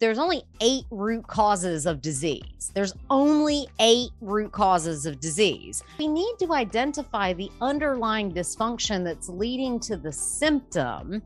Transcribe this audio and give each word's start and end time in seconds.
there's 0.00 0.18
only 0.18 0.42
eight 0.60 0.84
root 0.90 1.26
causes 1.26 1.86
of 1.86 2.00
disease. 2.00 2.70
There's 2.74 2.94
only 3.10 3.66
eight 3.80 4.10
root 4.20 4.52
causes 4.52 5.06
of 5.06 5.20
disease. 5.20 5.82
We 5.98 6.08
need 6.08 6.34
to 6.40 6.52
identify 6.52 7.32
the 7.32 7.50
underlying 7.60 8.32
dysfunction 8.32 9.04
that's 9.04 9.28
leading 9.28 9.80
to 9.80 9.96
the 9.96 10.12
symptom 10.12 11.22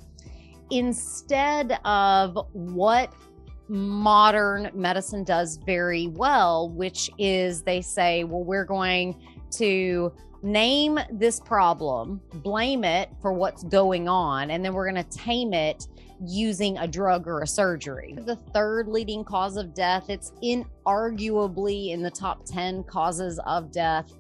instead 0.71 1.79
of 1.85 2.39
what 2.53 3.13
modern 3.69 4.71
medicine 4.75 5.25
does 5.25 5.57
very 5.57 6.09
well, 6.09 6.69
which 6.71 7.11
is 7.19 7.63
they 7.63 7.81
say, 7.81 8.25
well, 8.25 8.45
we're 8.45 8.65
going 8.65 9.19
to 9.53 10.13
name 10.43 10.99
this 11.11 11.41
problem, 11.41 12.21
blame 12.35 12.85
it 12.85 13.11
for 13.21 13.33
what's 13.33 13.65
going 13.65 14.09
on, 14.09 14.51
and 14.51 14.65
then 14.65 14.73
we're 14.75 14.91
going 14.91 15.03
to 15.03 15.17
tame 15.17 15.53
it 15.55 15.87
using 16.25 16.79
a 16.79 16.87
drug 16.87 17.27
or 17.27 17.43
a 17.43 17.47
surgery. 17.47 18.17
The 18.25 18.37
third 18.55 18.89
leading 18.89 19.25
cause 19.25 19.57
of 19.57 19.75
death, 19.75 20.09
it's 20.09 20.33
inarguably 20.43 21.91
in 21.91 22.03
the 22.03 22.11
top 22.11 22.45
10 22.45 22.85
causes 22.85 23.41
of 23.47 23.73
death, 23.73 24.13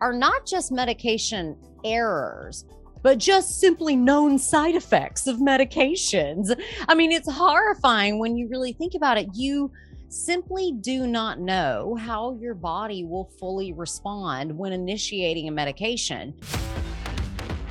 are 0.00 0.12
not 0.12 0.46
just 0.46 0.72
medication 0.72 1.56
errors, 1.84 2.64
but 3.02 3.18
just 3.18 3.60
simply 3.60 3.96
known 3.96 4.38
side 4.38 4.74
effects 4.74 5.26
of 5.26 5.36
medications. 5.36 6.58
I 6.88 6.94
mean, 6.94 7.12
it's 7.12 7.30
horrifying 7.30 8.18
when 8.18 8.36
you 8.36 8.48
really 8.48 8.72
think 8.72 8.94
about 8.94 9.18
it. 9.18 9.28
You 9.34 9.70
simply 10.08 10.72
do 10.80 11.06
not 11.06 11.38
know 11.38 11.96
how 12.00 12.36
your 12.40 12.54
body 12.54 13.04
will 13.04 13.30
fully 13.38 13.72
respond 13.72 14.56
when 14.56 14.72
initiating 14.72 15.48
a 15.48 15.52
medication. 15.52 16.34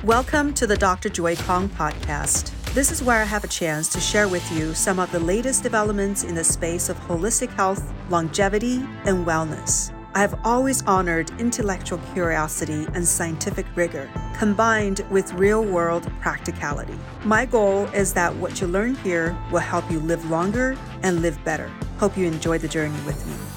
Welcome 0.04 0.54
to 0.54 0.66
the 0.66 0.76
Dr. 0.76 1.10
Joy 1.10 1.36
Kong 1.36 1.68
podcast. 1.68 2.59
This 2.72 2.92
is 2.92 3.02
where 3.02 3.20
I 3.20 3.24
have 3.24 3.42
a 3.42 3.48
chance 3.48 3.88
to 3.88 3.98
share 3.98 4.28
with 4.28 4.48
you 4.52 4.74
some 4.74 5.00
of 5.00 5.10
the 5.10 5.18
latest 5.18 5.64
developments 5.64 6.22
in 6.22 6.36
the 6.36 6.44
space 6.44 6.88
of 6.88 6.96
holistic 7.00 7.50
health, 7.54 7.92
longevity, 8.10 8.76
and 9.06 9.26
wellness. 9.26 9.92
I 10.14 10.20
have 10.20 10.38
always 10.44 10.80
honored 10.82 11.32
intellectual 11.40 11.98
curiosity 12.14 12.86
and 12.94 13.06
scientific 13.06 13.66
rigor, 13.74 14.08
combined 14.38 15.04
with 15.10 15.32
real 15.32 15.64
world 15.64 16.08
practicality. 16.20 16.96
My 17.24 17.44
goal 17.44 17.86
is 17.86 18.12
that 18.12 18.36
what 18.36 18.60
you 18.60 18.68
learn 18.68 18.94
here 18.94 19.36
will 19.50 19.58
help 19.58 19.90
you 19.90 19.98
live 19.98 20.30
longer 20.30 20.76
and 21.02 21.22
live 21.22 21.42
better. 21.42 21.68
Hope 21.98 22.16
you 22.16 22.26
enjoy 22.26 22.58
the 22.58 22.68
journey 22.68 23.00
with 23.04 23.26
me. 23.26 23.49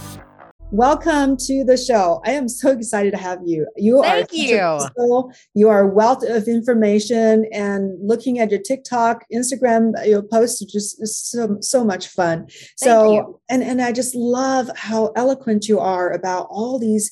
Welcome 0.73 1.37
to 1.37 1.63
the 1.63 1.77
show. 1.77 2.19
I 2.25 2.31
am 2.31 2.49
so 2.49 2.71
excited 2.71 3.11
to 3.11 3.19
have 3.19 3.41
you. 3.45 3.67
You 3.75 4.01
Thank 4.01 4.31
are 4.31 4.35
you. 4.35 5.31
you 5.53 5.69
are 5.69 5.81
a 5.81 5.87
wealth 5.87 6.23
of 6.27 6.47
information 6.47 7.45
and 7.53 7.95
looking 8.01 8.39
at 8.39 8.49
your 8.49 8.59
TikTok, 8.59 9.23
Instagram, 9.31 9.91
your 10.07 10.23
posts 10.23 10.63
are 10.63 10.65
just 10.65 11.05
so 11.05 11.57
so 11.61 11.85
much 11.85 12.07
fun. 12.07 12.47
Thank 12.47 12.69
so 12.77 13.13
you. 13.13 13.39
and 13.51 13.61
and 13.61 13.83
I 13.83 13.91
just 13.91 14.15
love 14.15 14.71
how 14.75 15.11
eloquent 15.15 15.67
you 15.67 15.79
are 15.79 16.11
about 16.11 16.47
all 16.49 16.79
these 16.79 17.11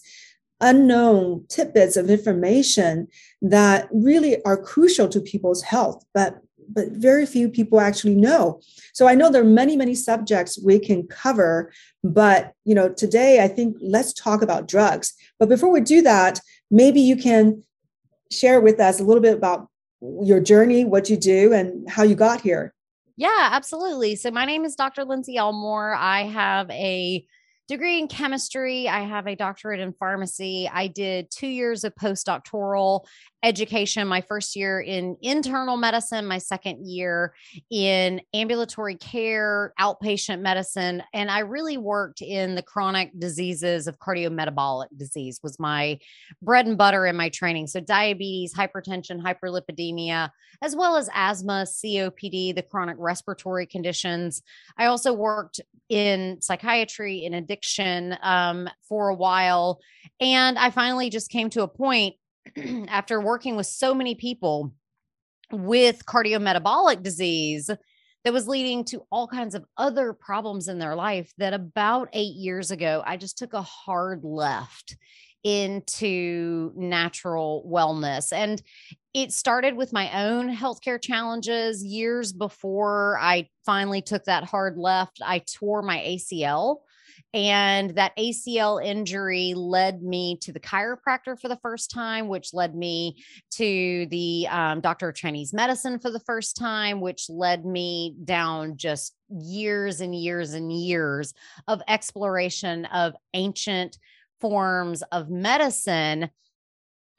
unknown 0.60 1.46
tidbits 1.48 1.96
of 1.96 2.10
information 2.10 3.10
that 3.44 3.88
really 3.92 4.44
are 4.44 4.58
crucial 4.58 5.08
to 5.10 5.22
people's 5.22 5.62
health, 5.62 6.04
but 6.16 6.42
but 6.74 6.90
very 6.90 7.26
few 7.26 7.50
people 7.50 7.80
actually 7.80 8.16
know. 8.16 8.62
So 8.94 9.08
I 9.08 9.16
know 9.16 9.30
there 9.30 9.42
are 9.42 9.46
many, 9.46 9.76
many 9.76 9.96
subjects 9.96 10.60
we 10.64 10.80
can 10.80 11.08
cover, 11.08 11.72
but 12.04 12.54
you 12.66 12.76
know, 12.76 12.90
today 12.90 13.44
I 13.44 13.48
think 13.48 13.78
let's 13.82 14.14
talk 14.14 14.42
about 14.42 14.68
drugs. 14.68 15.14
But 15.40 15.50
before 15.50 15.72
we 15.72 15.82
do 15.82 16.02
that, 16.02 16.40
maybe 16.70 17.02
you 17.02 17.16
can 17.16 17.64
share 18.32 18.62
with 18.62 18.80
us 18.80 19.00
a 19.00 19.04
little 19.04 19.22
bit 19.22 19.36
about 19.36 19.68
your 20.22 20.40
journey, 20.40 20.86
what 20.86 21.10
you 21.10 21.18
do, 21.18 21.54
and 21.54 21.90
how 21.90 22.04
you 22.04 22.16
got 22.16 22.42
here. 22.42 22.74
Yeah, 23.18 23.50
absolutely. 23.52 24.16
So 24.16 24.32
my 24.32 24.46
name 24.46 24.66
is 24.66 24.76
Dr. 24.76 25.04
Lindsey 25.04 25.38
Elmore. 25.38 25.94
I 25.94 26.24
have 26.24 26.70
a 26.72 27.26
degree 27.68 28.00
in 28.00 28.08
chemistry. 28.08 28.90
I 28.90 29.02
have 29.02 29.28
a 29.28 29.36
doctorate 29.36 29.80
in 29.80 29.94
pharmacy. 29.94 30.70
I 30.72 30.88
did 30.88 31.30
two 31.30 31.48
years 31.48 31.84
of 31.84 31.94
postdoctoral 31.96 33.06
education 33.44 34.08
my 34.08 34.22
first 34.22 34.56
year 34.56 34.80
in 34.80 35.18
internal 35.22 35.78
medicine, 35.78 36.26
my 36.26 36.38
second 36.38 36.86
year 36.86 37.34
in 37.70 38.22
ambulatory 38.34 38.96
care, 38.96 39.74
outpatient 39.80 40.42
medicine, 40.42 41.02
and 41.14 41.32
I 41.32 41.40
really 41.40 41.78
worked 41.78 42.22
in 42.22 42.56
the 42.56 42.62
chronic 42.62 43.12
diseases 43.18 43.88
of 43.88 44.00
cardiometabolic 44.00 44.88
disease 44.96 45.40
was 45.42 45.60
my 45.60 46.00
bread 46.42 46.68
and 46.68 46.78
butter 46.78 47.06
in 47.06 47.16
my 47.16 47.30
training. 47.30 47.68
So 47.68 47.80
diabetes, 47.80 48.54
hypertension, 48.54 49.22
hyperlipidemia, 49.22 50.30
as 50.62 50.76
well 50.76 50.98
as 50.98 51.10
asthma, 51.14 51.66
COPD, 51.66 52.56
the 52.56 52.64
chronic 52.64 52.98
respiratory 53.00 53.66
conditions. 53.66 54.42
I 54.78 54.86
also 54.86 55.14
worked 55.14 55.62
in 55.90 56.40
psychiatry 56.42 57.26
in 57.26 57.34
addiction 57.34 58.18
um, 58.22 58.70
for 58.88 59.10
a 59.10 59.16
while 59.16 59.82
and 60.20 60.58
I 60.58 60.70
finally 60.70 61.10
just 61.10 61.30
came 61.30 61.50
to 61.52 61.64
a 61.64 61.68
point 61.68 62.16
after 62.88 63.20
working 63.20 63.56
with 63.56 63.68
so 63.68 63.94
many 63.94 64.16
people 64.16 64.74
with 65.52 66.06
cardiometabolic 66.06 67.04
disease 67.04 67.70
that 68.24 68.34
was 68.34 68.48
leading 68.48 68.86
to 68.86 69.04
all 69.12 69.28
kinds 69.28 69.56
of 69.56 69.66
other 69.78 70.14
problems 70.14 70.68
in 70.68 70.80
their 70.80 70.96
life 70.96 71.32
that 71.38 71.54
about 71.54 72.10
eight 72.14 72.36
years 72.36 72.72
ago, 72.72 73.04
I 73.06 73.18
just 73.18 73.38
took 73.38 73.54
a 73.54 73.62
hard 73.62 74.24
left 74.24 74.96
into 75.44 76.72
natural 76.76 77.68
wellness. 77.68 78.32
And 78.32 78.62
it 79.14 79.32
started 79.32 79.76
with 79.76 79.92
my 79.92 80.26
own 80.26 80.56
healthcare 80.56 81.02
challenges 81.02 81.84
years 81.84 82.32
before 82.32 83.18
I 83.20 83.50
finally 83.66 84.02
took 84.02 84.26
that 84.26 84.44
hard 84.44 84.78
left. 84.78 85.20
I 85.26 85.40
tore 85.40 85.82
my 85.82 85.98
ACL 85.98 86.78
and 87.34 87.92
that 87.92 88.16
ACL 88.18 88.84
injury 88.84 89.54
led 89.56 90.02
me 90.02 90.38
to 90.42 90.52
the 90.52 90.60
chiropractor 90.60 91.40
for 91.40 91.48
the 91.48 91.60
first 91.62 91.92
time, 91.92 92.28
which 92.28 92.54
led 92.54 92.76
me 92.76 93.18
to 93.52 94.08
the 94.10 94.48
um, 94.50 94.82
doctor 94.82 95.10
of 95.10 95.16
Chinese 95.16 95.54
medicine 95.54 96.00
for 96.00 96.12
the 96.12 96.20
first 96.22 96.58
time, 96.58 97.02
which 97.02 97.30
led 97.30 97.66
me 97.66 98.16
down 98.24 98.78
just 98.78 99.16
years 99.30 100.02
and 100.02 100.16
years 100.16 100.54
and 100.54 100.72
years 100.72 101.34
of 101.68 101.82
exploration 101.88 102.86
of 102.86 103.14
ancient 103.34 103.98
forms 104.40 105.04
of 105.12 105.30
medicine 105.30 106.30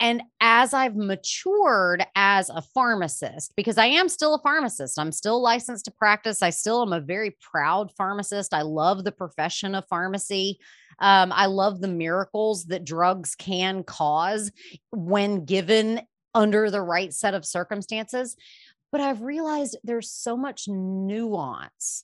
and 0.03 0.21
as 0.41 0.75
I've 0.75 0.97
matured 0.97 2.05
as 2.17 2.51
a 2.51 2.61
pharmacist, 2.61 3.55
because 3.55 3.79
I 3.79 3.87
am 3.87 4.09
still 4.09 4.35
a 4.35 4.43
pharmacist, 4.43 4.99
I'm 4.99 5.13
still 5.13 5.41
licensed 5.41 5.85
to 5.85 5.93
practice. 5.93 6.43
I 6.43 6.51
still 6.51 6.83
am 6.83 6.93
a 6.93 7.01
very 7.01 7.37
proud 7.41 7.93
pharmacist. 7.97 8.53
I 8.53 8.63
love 8.63 9.05
the 9.05 9.13
profession 9.13 9.77
of 9.77 9.87
pharmacy. 9.89 10.59
Um, 10.99 11.31
I 11.33 11.47
love 11.47 11.81
the 11.81 11.87
miracles 11.87 12.65
that 12.65 12.85
drugs 12.85 13.37
can 13.37 13.85
cause 13.85 14.51
when 14.91 15.45
given 15.45 16.01
under 16.35 16.69
the 16.69 16.83
right 16.83 17.13
set 17.15 17.35
of 17.35 17.47
circumstances. 17.47 18.35
But 18.91 19.03
I've 19.03 19.23
realized 19.23 19.79
there's 19.85 20.11
so 20.11 20.37
much 20.37 20.67
nuance 20.67 22.03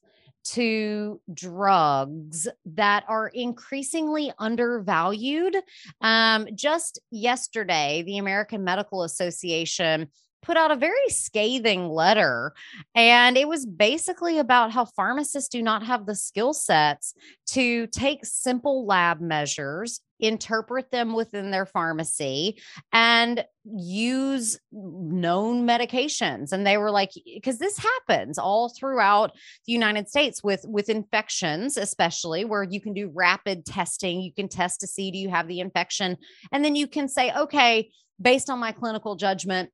to 0.53 1.21
drugs 1.33 2.49
that 2.65 3.05
are 3.09 3.29
increasingly 3.29 4.33
undervalued. 4.39 5.57
Um, 6.01 6.49
just 6.55 7.01
yesterday, 7.11 8.03
the 8.07 8.19
American 8.19 8.65
Medical 8.65 9.03
Association 9.03 10.09
put 10.43 10.57
out 10.57 10.71
a 10.71 10.77
very 10.77 11.09
scathing 11.09 11.89
letter. 11.89 12.53
And 12.95 13.37
it 13.37 13.49
was 13.49 13.67
basically 13.67 14.39
about 14.39 14.71
how 14.71 14.85
pharmacists 14.85 15.49
do 15.49 15.63
not 15.63 15.85
have 15.85 16.07
the 16.07 16.15
skill 16.15 16.55
sets 16.55 17.15
to 17.49 17.87
take 17.89 18.25
simple 18.25 18.87
lab 18.87 19.21
measures, 19.21 20.01
interpret 20.21 20.91
them 20.91 21.15
within 21.15 21.51
their 21.51 21.67
pharmacy, 21.67 22.61
and 22.93 23.45
use 23.65 24.59
known 24.73 25.67
medications. 25.67 26.53
And 26.53 26.67
they 26.67 26.79
were 26.79 26.91
like, 26.91 27.11
because 27.25 27.59
this 27.59 27.79
happens 27.79 28.39
all 28.39 28.71
throughout 28.71 29.33
the 29.67 29.73
United 29.73 30.09
States 30.09 30.43
with, 30.43 30.65
with 30.67 30.89
infections, 30.89 31.77
especially 31.77 32.45
where 32.45 32.63
you 32.63 32.81
can 32.81 32.95
do 32.95 33.11
rapid 33.15 33.67
testing. 33.67 34.21
You 34.21 34.33
can 34.33 34.49
test 34.49 34.81
to 34.81 34.87
see 34.87 35.11
do 35.11 35.19
you 35.19 35.29
have 35.29 35.49
the 35.49 35.61
infection? 35.61 36.17
And 36.53 36.65
then 36.65 36.75
you 36.75 36.87
can 36.87 37.09
say, 37.09 37.33
okay, 37.33 37.91
based 38.21 38.51
on 38.51 38.59
my 38.59 38.73
clinical 38.73 39.17
judgment, 39.17 39.71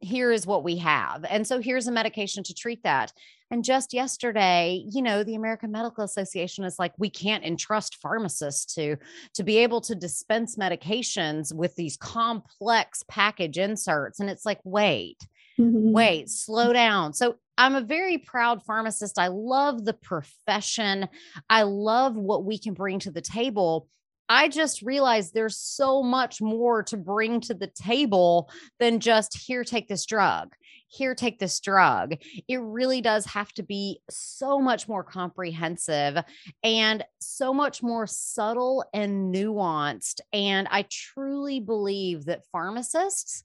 here 0.00 0.30
is 0.30 0.46
what 0.46 0.64
we 0.64 0.76
have. 0.76 1.24
And 1.28 1.46
so 1.46 1.60
here's 1.60 1.88
a 1.88 1.92
medication 1.92 2.42
to 2.44 2.54
treat 2.54 2.82
that. 2.84 3.12
And 3.50 3.64
just 3.64 3.94
yesterday, 3.94 4.84
you 4.90 5.02
know, 5.02 5.24
the 5.24 5.34
American 5.34 5.72
Medical 5.72 6.04
Association 6.04 6.64
is 6.64 6.78
like, 6.78 6.92
we 6.98 7.08
can't 7.08 7.44
entrust 7.44 7.96
pharmacists 7.96 8.74
to 8.74 8.96
to 9.34 9.42
be 9.42 9.58
able 9.58 9.80
to 9.82 9.94
dispense 9.94 10.56
medications 10.56 11.54
with 11.54 11.74
these 11.74 11.96
complex 11.96 13.02
package 13.08 13.58
inserts. 13.58 14.20
And 14.20 14.28
it's 14.28 14.44
like, 14.44 14.60
wait, 14.64 15.18
mm-hmm. 15.58 15.92
wait, 15.92 16.28
slow 16.28 16.72
down. 16.72 17.14
So 17.14 17.36
I'm 17.56 17.74
a 17.74 17.80
very 17.80 18.18
proud 18.18 18.62
pharmacist. 18.64 19.18
I 19.18 19.28
love 19.28 19.84
the 19.84 19.94
profession. 19.94 21.08
I 21.48 21.62
love 21.62 22.16
what 22.16 22.44
we 22.44 22.58
can 22.58 22.74
bring 22.74 23.00
to 23.00 23.10
the 23.10 23.22
table. 23.22 23.88
I 24.28 24.48
just 24.48 24.82
realized 24.82 25.32
there's 25.32 25.56
so 25.56 26.02
much 26.02 26.40
more 26.42 26.82
to 26.84 26.96
bring 26.96 27.40
to 27.42 27.54
the 27.54 27.66
table 27.66 28.50
than 28.78 29.00
just 29.00 29.36
here, 29.36 29.64
take 29.64 29.88
this 29.88 30.04
drug. 30.04 30.54
Here, 30.90 31.14
take 31.14 31.38
this 31.38 31.60
drug. 31.60 32.16
It 32.48 32.60
really 32.60 33.02
does 33.02 33.26
have 33.26 33.52
to 33.54 33.62
be 33.62 34.00
so 34.08 34.58
much 34.58 34.88
more 34.88 35.04
comprehensive 35.04 36.16
and 36.62 37.04
so 37.20 37.52
much 37.52 37.82
more 37.82 38.06
subtle 38.06 38.84
and 38.94 39.34
nuanced. 39.34 40.20
And 40.32 40.66
I 40.70 40.86
truly 40.90 41.60
believe 41.60 42.24
that 42.24 42.46
pharmacists 42.52 43.42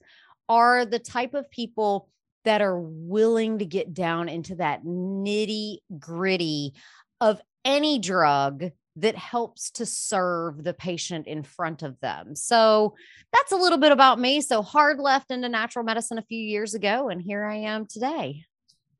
are 0.48 0.86
the 0.86 0.98
type 0.98 1.34
of 1.34 1.50
people 1.50 2.08
that 2.44 2.62
are 2.62 2.80
willing 2.80 3.58
to 3.58 3.66
get 3.66 3.92
down 3.92 4.28
into 4.28 4.54
that 4.56 4.84
nitty 4.84 5.78
gritty 5.98 6.72
of 7.20 7.40
any 7.64 7.98
drug 7.98 8.70
that 8.96 9.16
helps 9.16 9.70
to 9.72 9.86
serve 9.86 10.62
the 10.62 10.74
patient 10.74 11.26
in 11.26 11.42
front 11.42 11.82
of 11.82 11.98
them. 12.00 12.34
So 12.34 12.94
that's 13.32 13.52
a 13.52 13.56
little 13.56 13.78
bit 13.78 13.92
about 13.92 14.20
me. 14.20 14.40
So 14.40 14.62
hard 14.62 14.98
left 15.00 15.30
into 15.30 15.48
natural 15.48 15.84
medicine 15.84 16.18
a 16.18 16.22
few 16.22 16.38
years 16.38 16.74
ago, 16.74 17.08
and 17.08 17.20
here 17.20 17.44
I 17.44 17.56
am 17.56 17.86
today. 17.86 18.44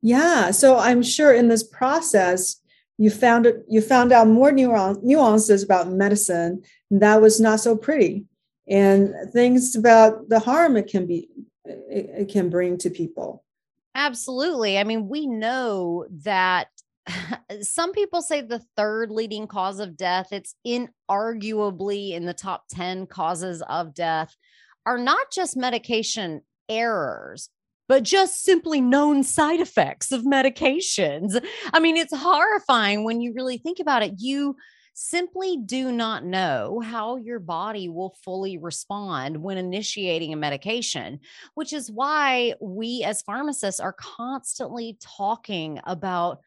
Yeah. 0.01 0.51
So 0.51 0.77
I'm 0.77 1.01
sure 1.01 1.33
in 1.33 1.47
this 1.47 1.63
process, 1.63 2.61
you 2.97 3.09
found 3.09 3.45
it, 3.45 3.65
you 3.67 3.81
found 3.81 4.11
out 4.11 4.27
more 4.27 4.51
nuances 4.51 5.63
about 5.63 5.89
medicine 5.89 6.63
that 6.91 7.21
was 7.21 7.39
not 7.39 7.59
so 7.59 7.75
pretty 7.75 8.25
and 8.67 9.13
things 9.31 9.75
about 9.75 10.29
the 10.29 10.39
harm 10.39 10.77
it 10.77 10.87
can 10.87 11.05
be 11.05 11.29
it, 11.65 12.09
it 12.17 12.29
can 12.29 12.49
bring 12.49 12.77
to 12.77 12.89
people 12.89 13.43
absolutely 13.93 14.77
i 14.77 14.83
mean 14.83 15.07
we 15.07 15.27
know 15.27 16.05
that 16.09 16.67
some 17.61 17.91
people 17.91 18.21
say 18.21 18.41
the 18.41 18.63
third 18.75 19.11
leading 19.11 19.47
cause 19.47 19.79
of 19.79 19.97
death, 19.97 20.27
it's 20.31 20.55
inarguably 20.65 22.11
in 22.11 22.25
the 22.25 22.33
top 22.33 22.65
10 22.69 23.07
causes 23.07 23.61
of 23.69 23.93
death, 23.93 24.35
are 24.85 24.97
not 24.97 25.31
just 25.31 25.57
medication 25.57 26.41
errors, 26.69 27.49
but 27.87 28.03
just 28.03 28.43
simply 28.43 28.81
known 28.81 29.23
side 29.23 29.59
effects 29.59 30.11
of 30.11 30.23
medications. 30.23 31.43
I 31.73 31.79
mean, 31.79 31.97
it's 31.97 32.15
horrifying 32.15 33.03
when 33.03 33.21
you 33.21 33.33
really 33.33 33.57
think 33.57 33.79
about 33.79 34.03
it. 34.03 34.13
You 34.17 34.55
simply 34.95 35.57
do 35.57 35.91
not 35.91 36.23
know 36.23 36.81
how 36.83 37.17
your 37.17 37.39
body 37.39 37.89
will 37.89 38.15
fully 38.23 38.57
respond 38.57 39.37
when 39.37 39.57
initiating 39.57 40.31
a 40.31 40.37
medication, 40.37 41.19
which 41.53 41.73
is 41.73 41.91
why 41.91 42.53
we 42.61 43.03
as 43.03 43.21
pharmacists 43.21 43.81
are 43.81 43.93
constantly 43.93 44.97
talking 45.01 45.79
about 45.83 46.39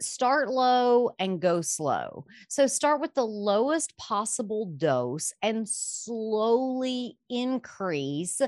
start 0.00 0.48
low 0.48 1.10
and 1.18 1.40
go 1.40 1.60
slow. 1.60 2.24
So 2.48 2.66
start 2.66 3.00
with 3.00 3.14
the 3.14 3.26
lowest 3.26 3.96
possible 3.96 4.66
dose 4.66 5.32
and 5.42 5.68
slowly 5.68 7.16
increase. 7.30 8.40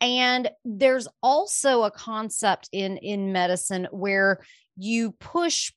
And 0.00 0.50
there's 0.64 1.08
also 1.22 1.82
a 1.82 1.90
concept 1.90 2.68
in 2.72 2.96
in 2.98 3.32
medicine 3.32 3.88
where 3.90 4.40
you 4.76 5.12
push 5.12 5.72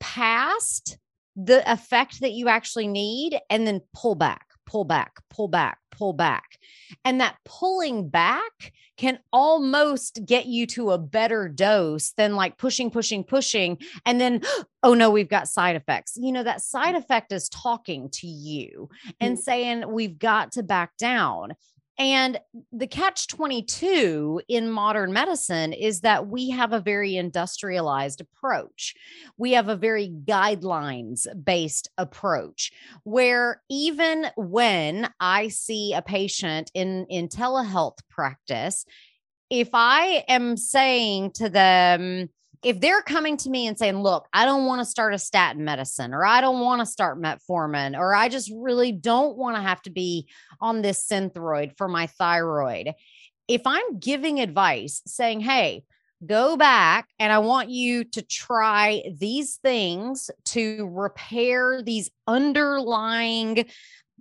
past 0.00 0.98
the 1.36 1.70
effect 1.70 2.20
that 2.20 2.32
you 2.32 2.48
actually 2.48 2.88
need 2.88 3.38
and 3.48 3.66
then 3.66 3.80
pull 3.94 4.14
back 4.14 4.51
pull 4.72 4.84
back, 4.84 5.20
pull 5.28 5.48
back, 5.48 5.78
pull 5.90 6.14
back. 6.14 6.58
And 7.04 7.20
that 7.20 7.36
pulling 7.44 8.08
back 8.08 8.72
can 8.96 9.18
almost 9.30 10.20
get 10.24 10.46
you 10.46 10.66
to 10.68 10.92
a 10.92 10.98
better 10.98 11.46
dose 11.46 12.12
than 12.12 12.36
like 12.36 12.56
pushing, 12.56 12.90
pushing, 12.90 13.22
pushing. 13.22 13.76
And 14.06 14.18
then, 14.18 14.40
oh 14.82 14.94
no, 14.94 15.10
we've 15.10 15.28
got 15.28 15.46
side 15.46 15.76
effects. 15.76 16.16
You 16.16 16.32
know, 16.32 16.42
that 16.42 16.62
side 16.62 16.94
effect 16.94 17.32
is 17.32 17.50
talking 17.50 18.08
to 18.14 18.26
you 18.26 18.88
and 19.20 19.34
mm-hmm. 19.34 19.42
saying, 19.42 19.92
we've 19.92 20.18
got 20.18 20.52
to 20.52 20.62
back 20.62 20.96
down. 20.96 21.52
And 21.98 22.40
the 22.72 22.86
catch 22.86 23.26
22 23.28 24.40
in 24.48 24.70
modern 24.70 25.12
medicine 25.12 25.72
is 25.72 26.00
that 26.00 26.26
we 26.26 26.50
have 26.50 26.72
a 26.72 26.80
very 26.80 27.16
industrialized 27.16 28.22
approach. 28.22 28.94
We 29.36 29.52
have 29.52 29.68
a 29.68 29.76
very 29.76 30.08
guidelines 30.08 31.26
based 31.44 31.90
approach 31.98 32.72
where 33.04 33.62
even 33.68 34.26
when 34.36 35.10
I 35.20 35.48
see 35.48 35.92
a 35.92 36.02
patient 36.02 36.70
in, 36.74 37.06
in 37.10 37.28
telehealth 37.28 37.98
practice, 38.08 38.86
if 39.50 39.68
I 39.74 40.24
am 40.28 40.56
saying 40.56 41.32
to 41.32 41.50
them, 41.50 42.30
if 42.62 42.80
they're 42.80 43.02
coming 43.02 43.36
to 43.38 43.50
me 43.50 43.66
and 43.66 43.76
saying, 43.76 44.02
look, 44.02 44.28
I 44.32 44.44
don't 44.44 44.66
want 44.66 44.80
to 44.80 44.84
start 44.84 45.14
a 45.14 45.18
statin 45.18 45.64
medicine, 45.64 46.14
or 46.14 46.24
I 46.24 46.40
don't 46.40 46.60
want 46.60 46.80
to 46.80 46.86
start 46.86 47.20
metformin, 47.20 47.98
or 47.98 48.14
I 48.14 48.28
just 48.28 48.50
really 48.54 48.92
don't 48.92 49.36
want 49.36 49.56
to 49.56 49.62
have 49.62 49.82
to 49.82 49.90
be 49.90 50.28
on 50.60 50.82
this 50.82 51.06
synthroid 51.06 51.76
for 51.76 51.88
my 51.88 52.06
thyroid. 52.06 52.94
If 53.48 53.62
I'm 53.66 53.98
giving 53.98 54.40
advice 54.40 55.02
saying, 55.06 55.40
hey, 55.40 55.82
go 56.24 56.56
back 56.56 57.08
and 57.18 57.32
I 57.32 57.38
want 57.38 57.70
you 57.70 58.04
to 58.04 58.22
try 58.22 59.02
these 59.18 59.56
things 59.56 60.30
to 60.46 60.88
repair 60.92 61.82
these 61.82 62.10
underlying 62.28 63.66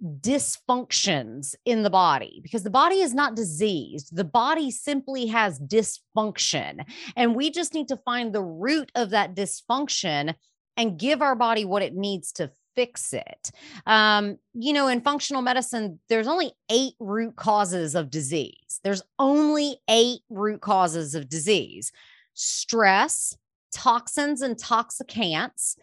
dysfunctions 0.04 1.56
in 1.66 1.84
the 1.84 1.90
body 1.90 2.40
because 2.44 2.64
the 2.64 2.70
body 2.70 3.02
is 3.02 3.14
not 3.14 3.36
diseased. 3.36 4.16
The 4.16 4.24
body 4.24 4.72
simply 4.72 5.28
has 5.28 5.60
dysfunction. 5.60 6.86
And 7.16 7.36
we 7.36 7.52
just 7.52 7.74
need 7.74 7.88
to 7.90 7.98
find 7.98 8.34
the 8.34 8.44
root 8.44 8.92
of 8.96 9.12
that 9.12 9.36
dysfunction 9.36 10.34
and 10.78 11.00
give 11.00 11.22
our 11.22 11.36
body 11.36 11.66
what 11.66 11.84
it 11.84 11.94
needs 11.94 12.32
to 12.34 12.52
fix 12.76 13.14
it. 13.14 13.52
Um, 13.86 14.38
you 14.54 14.74
know, 14.74 14.88
in 14.88 15.02
functional 15.02 15.42
medicine, 15.42 16.00
there's 16.10 16.28
only 16.28 16.52
eight 16.70 16.94
root 17.00 17.36
causes 17.36 17.96
of 17.96 18.10
disease. 18.10 18.80
There's 18.84 19.04
only 19.20 19.78
eight 19.90 20.22
root 20.30 20.62
causes 20.62 21.16
of 21.16 21.30
disease 21.30 21.92
stress, 22.34 23.36
toxins 23.74 24.42
and 24.42 24.56
toxicants 24.56 25.76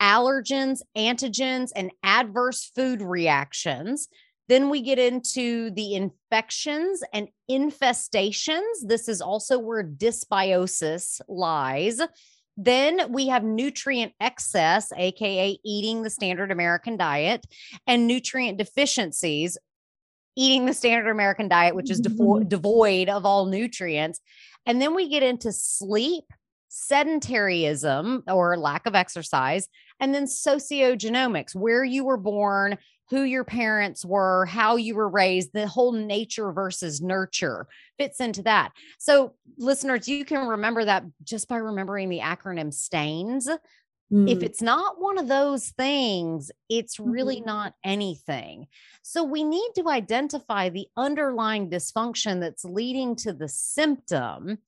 allergens, 0.00 0.80
antigens, 0.96 1.70
and 1.74 1.90
adverse 2.02 2.70
food 2.74 3.02
reactions. 3.02 4.08
Then 4.48 4.70
we 4.70 4.80
get 4.80 4.98
into 4.98 5.70
the 5.72 5.94
infections 5.94 7.02
and 7.12 7.28
infestations. 7.50 8.62
This 8.82 9.08
is 9.08 9.20
also 9.20 9.58
where 9.58 9.82
dysbiosis 9.82 11.20
lies. 11.28 12.00
Then 12.56 13.12
we 13.12 13.28
have 13.28 13.44
nutrient 13.44 14.12
excess, 14.20 14.92
AKA 14.96 15.58
eating 15.64 16.02
the 16.02 16.10
standard 16.10 16.50
American 16.50 16.96
diet, 16.96 17.44
and 17.86 18.06
nutrient 18.06 18.56
deficiencies, 18.56 19.58
eating 20.36 20.64
the 20.64 20.74
standard 20.74 21.10
American 21.10 21.48
diet, 21.48 21.74
which 21.74 21.90
is 21.90 22.00
devo- 22.00 22.40
mm-hmm. 22.40 22.48
devoid 22.48 23.08
of 23.08 23.26
all 23.26 23.46
nutrients. 23.46 24.20
And 24.64 24.80
then 24.80 24.94
we 24.94 25.08
get 25.08 25.22
into 25.22 25.52
sleep, 25.52 26.24
sedentarism 26.70 28.22
or 28.26 28.56
lack 28.56 28.86
of 28.86 28.94
exercise, 28.94 29.68
and 30.00 30.14
then 30.14 30.24
sociogenomics, 30.24 31.54
where 31.54 31.84
you 31.84 32.04
were 32.04 32.16
born, 32.16 32.78
who 33.10 33.22
your 33.22 33.44
parents 33.44 34.04
were, 34.04 34.46
how 34.46 34.76
you 34.76 34.94
were 34.94 35.08
raised, 35.08 35.52
the 35.52 35.66
whole 35.66 35.92
nature 35.92 36.52
versus 36.52 37.00
nurture 37.00 37.66
fits 37.98 38.20
into 38.20 38.42
that. 38.42 38.72
So, 38.98 39.34
listeners, 39.58 40.08
you 40.08 40.24
can 40.24 40.46
remember 40.46 40.84
that 40.84 41.04
just 41.22 41.48
by 41.48 41.56
remembering 41.56 42.08
the 42.08 42.20
acronym 42.20 42.74
STAINS. 42.74 43.48
Mm. 44.12 44.30
If 44.30 44.42
it's 44.42 44.62
not 44.62 45.00
one 45.00 45.18
of 45.18 45.28
those 45.28 45.70
things, 45.70 46.50
it's 46.68 47.00
really 47.00 47.36
mm-hmm. 47.36 47.46
not 47.46 47.74
anything. 47.84 48.66
So, 49.02 49.22
we 49.22 49.44
need 49.44 49.70
to 49.76 49.88
identify 49.88 50.68
the 50.68 50.88
underlying 50.96 51.70
dysfunction 51.70 52.40
that's 52.40 52.64
leading 52.64 53.14
to 53.16 53.32
the 53.32 53.48
symptom 53.48 54.58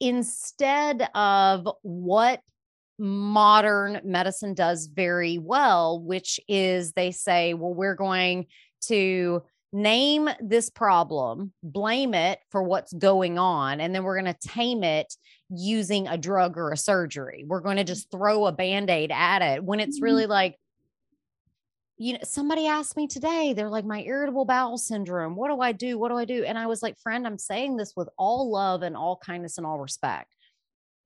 instead 0.00 1.08
of 1.14 1.68
what 1.82 2.40
modern 2.98 4.00
medicine 4.04 4.54
does 4.54 4.86
very 4.86 5.38
well, 5.38 6.00
which 6.00 6.38
is 6.48 6.92
they 6.92 7.10
say, 7.10 7.54
well, 7.54 7.74
we're 7.74 7.96
going 7.96 8.46
to 8.82 9.42
name 9.72 10.28
this 10.40 10.70
problem, 10.70 11.52
blame 11.62 12.14
it 12.14 12.38
for 12.50 12.62
what's 12.62 12.92
going 12.92 13.38
on, 13.38 13.80
and 13.80 13.92
then 13.92 14.04
we're 14.04 14.20
going 14.20 14.32
to 14.32 14.48
tame 14.48 14.84
it 14.84 15.12
using 15.50 16.06
a 16.06 16.16
drug 16.16 16.56
or 16.56 16.70
a 16.70 16.76
surgery. 16.76 17.44
We're 17.46 17.60
going 17.60 17.78
to 17.78 17.84
just 17.84 18.10
throw 18.10 18.46
a 18.46 18.52
band 18.52 18.88
aid 18.88 19.10
at 19.10 19.42
it 19.42 19.64
when 19.64 19.80
it's 19.80 19.96
mm-hmm. 19.98 20.04
really 20.04 20.26
like, 20.26 20.56
you 21.96 22.14
know, 22.14 22.20
somebody 22.22 22.66
asked 22.66 22.96
me 22.96 23.06
today, 23.06 23.52
they're 23.52 23.70
like, 23.70 23.84
my 23.84 24.02
irritable 24.02 24.44
bowel 24.44 24.78
syndrome. 24.78 25.36
What 25.36 25.48
do 25.48 25.60
I 25.60 25.72
do? 25.72 25.98
What 25.98 26.08
do 26.08 26.16
I 26.16 26.24
do? 26.24 26.44
And 26.44 26.58
I 26.58 26.66
was 26.66 26.82
like, 26.82 26.98
friend, 26.98 27.26
I'm 27.26 27.38
saying 27.38 27.76
this 27.76 27.94
with 27.96 28.08
all 28.18 28.50
love 28.50 28.82
and 28.82 28.96
all 28.96 29.16
kindness 29.16 29.58
and 29.58 29.66
all 29.66 29.78
respect 29.78 30.34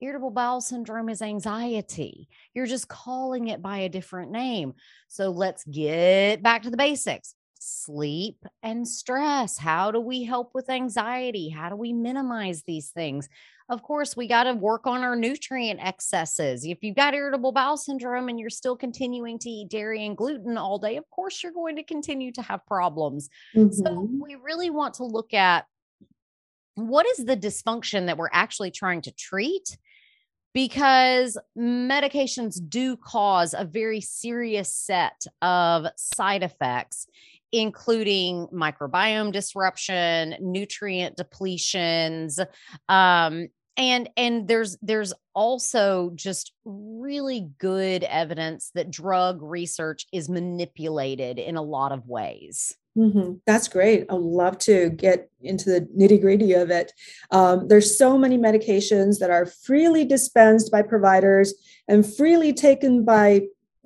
irritable 0.00 0.30
bowel 0.30 0.61
syndrome 0.61 1.09
is 1.09 1.23
anxiety. 1.23 2.28
You're 2.54 2.66
just 2.66 2.88
calling 2.88 3.49
it 3.49 3.62
by 3.62 3.78
a 3.78 3.88
different 3.88 4.30
name. 4.30 4.75
So 5.09 5.30
let's 5.30 5.64
get 5.64 6.42
back 6.42 6.62
to 6.62 6.71
the 6.71 6.76
basics. 6.76 7.35
Sleep 7.59 8.45
and 8.62 8.87
stress. 8.87 9.59
How 9.59 9.91
do 9.91 10.00
we 10.00 10.25
help 10.25 10.55
with 10.55 10.71
anxiety? 10.71 11.49
How 11.49 11.69
do 11.69 11.77
we 11.77 11.93
minimize 11.93 12.62
these 12.62 12.91
things? 12.91 13.29
Of 13.69 13.83
course, 13.83 14.17
we 14.17 14.27
got 14.27 14.45
to 14.45 14.55
work 14.55 14.87
on 14.87 15.03
our 15.03 15.15
nutrient 15.15 15.81
excesses. 15.83 16.65
If 16.65 16.83
you've 16.83 16.97
got 16.97 17.15
irritable 17.15 17.53
bowel 17.53 17.77
syndrome 17.77 18.29
and 18.29 18.41
you're 18.41 18.49
still 18.49 18.77
continuing 18.77 19.38
to 19.41 19.50
eat 19.50 19.69
dairy 19.69 20.07
and 20.07 20.17
gluten 20.17 20.57
all 20.57 20.79
day, 20.79 20.97
of 20.97 21.09
course, 21.11 21.43
you're 21.43 21.53
going 21.53 21.77
to 21.77 21.83
continue 21.83 22.33
to 22.33 22.43
have 22.43 22.65
problems. 22.67 23.29
Mm-hmm. 23.55 23.73
So, 23.73 24.09
we 24.21 24.37
really 24.37 24.71
want 24.71 24.95
to 24.95 25.05
look 25.05 25.35
at 25.35 25.67
what 26.77 27.07
is 27.07 27.27
the 27.27 27.37
dysfunction 27.37 28.07
that 28.07 28.17
we're 28.17 28.31
actually 28.33 28.71
trying 28.71 29.03
to 29.03 29.12
treat 29.12 29.77
because 30.55 31.37
medications 31.57 32.59
do 32.69 32.97
cause 32.97 33.55
a 33.57 33.65
very 33.65 34.00
serious 34.00 34.73
set 34.73 35.25
of 35.43 35.87
side 35.97 36.43
effects 36.43 37.07
including 37.52 38.47
microbiome 38.52 39.33
disruption 39.33 40.35
nutrient 40.40 41.17
depletions 41.17 42.38
um, 42.88 43.49
and 43.76 44.11
and 44.17 44.49
there's 44.49 44.76
there's 44.83 45.14
also 45.35 46.11
just 46.14 46.52
really 46.64 47.49
good 47.59 48.05
evidence 48.05 48.71
that 48.75 48.90
drug 48.90 49.40
research 49.43 50.07
is 50.12 50.28
manipulated 50.28 51.38
in 51.38 51.57
a 51.57 51.62
lot 51.62 51.93
of 51.93 52.07
ways 52.07 52.76
Mm-hmm. 52.99 53.35
That's 53.47 53.69
great. 53.69 54.07
I'd 54.11 54.19
love 54.19 54.59
to 54.61 54.90
get 54.90 55.31
into 55.40 55.71
the 55.71 55.88
nitty 55.97 56.21
gritty 56.21 56.52
of 56.52 56.71
it. 56.71 56.93
Um, 57.31 57.69
there's 57.69 57.97
so 57.97 58.19
many 58.19 58.37
medications 58.37 59.21
that 59.21 59.31
are 59.31 59.47
freely 59.47 60.05
dispensed 60.05 60.73
by 60.73 60.83
providers 60.83 61.55
and 61.87 62.05
freely 62.05 62.52
taken 62.52 63.05
by 63.05 63.43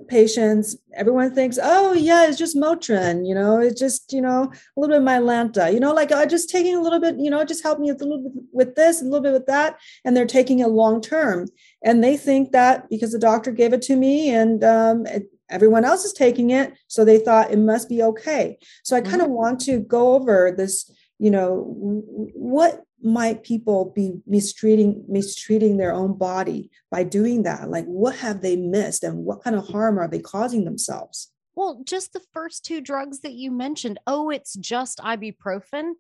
patients. 0.09 0.77
Everyone 0.95 1.35
thinks, 1.35 1.59
oh, 1.63 1.93
yeah, 1.93 2.27
it's 2.27 2.39
just 2.39 2.57
Motrin, 2.57 3.27
you 3.27 3.35
know, 3.35 3.59
it's 3.59 3.79
just, 3.79 4.13
you 4.13 4.21
know, 4.21 4.53
a 4.53 4.81
little 4.81 4.95
bit 4.95 5.03
of 5.03 5.09
Mylanta, 5.09 5.73
you 5.73 5.81
know, 5.81 5.93
like 5.93 6.13
uh, 6.13 6.27
just 6.27 6.51
taking 6.51 6.75
a 6.75 6.81
little 6.81 7.01
bit, 7.01 7.17
you 7.19 7.31
know, 7.31 7.45
just 7.45 7.63
help 7.63 7.79
me 7.79 7.91
a 7.91 7.95
little 7.95 8.23
bit 8.23 8.45
with 8.53 8.75
this, 8.75 9.01
a 9.01 9.05
little 9.05 9.21
bit 9.21 9.33
with 9.33 9.47
that. 9.47 9.79
And 10.05 10.17
they're 10.17 10.27
taking 10.27 10.61
it 10.61 10.69
long 10.69 11.01
term. 11.01 11.49
And 11.85 12.03
they 12.03 12.17
think 12.17 12.53
that 12.53 12.89
because 12.89 13.13
the 13.13 13.19
doctor 13.19 13.53
gave 13.53 13.73
it 13.73 13.83
to 13.83 13.97
me 13.97 14.31
and 14.31 14.63
um, 14.63 15.07
it, 15.07 15.29
everyone 15.51 15.85
else 15.85 16.05
is 16.05 16.13
taking 16.13 16.51
it 16.51 16.73
so 16.89 17.05
they 17.05 17.19
thought 17.19 17.51
it 17.51 17.59
must 17.59 17.87
be 17.89 18.03
okay 18.03 18.57
so 18.83 18.97
i 18.97 19.03
kind 19.03 19.21
of 19.21 19.27
mm-hmm. 19.27 19.35
want 19.35 19.61
to 19.61 19.81
go 19.81 20.15
over 20.15 20.51
this 20.57 20.91
you 21.19 21.31
know 21.31 21.65
what 22.35 22.85
might 23.05 23.43
people 23.43 23.93
be 23.95 24.15
mistreating 24.27 25.05
mistreating 25.09 25.77
their 25.77 25.93
own 25.93 26.17
body 26.17 26.71
by 26.91 27.03
doing 27.03 27.43
that 27.43 27.71
like 27.71 27.85
what 27.87 28.15
have 28.17 28.41
they 28.41 28.57
missed 28.57 29.05
and 29.05 29.25
what 29.25 29.43
kind 29.43 29.57
of 29.57 29.67
harm 29.69 29.99
are 29.99 30.09
they 30.09 30.21
causing 30.21 30.65
themselves 30.65 31.33
well 31.55 31.83
just 31.85 32.13
the 32.13 32.23
first 32.33 32.65
two 32.65 32.81
drugs 32.81 33.21
that 33.21 33.33
you 33.33 33.51
mentioned 33.51 33.99
oh 34.07 34.31
it's 34.31 34.55
just 34.55 34.99
ibuprofen 34.99 35.93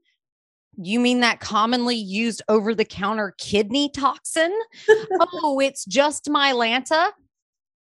you 0.76 1.00
mean 1.00 1.20
that 1.20 1.40
commonly 1.40 1.96
used 1.96 2.42
over 2.48 2.74
the 2.74 2.84
counter 2.84 3.34
kidney 3.38 3.90
toxin? 3.90 4.56
oh, 5.20 5.60
it's 5.60 5.84
just 5.84 6.26
Mylanta. 6.26 7.10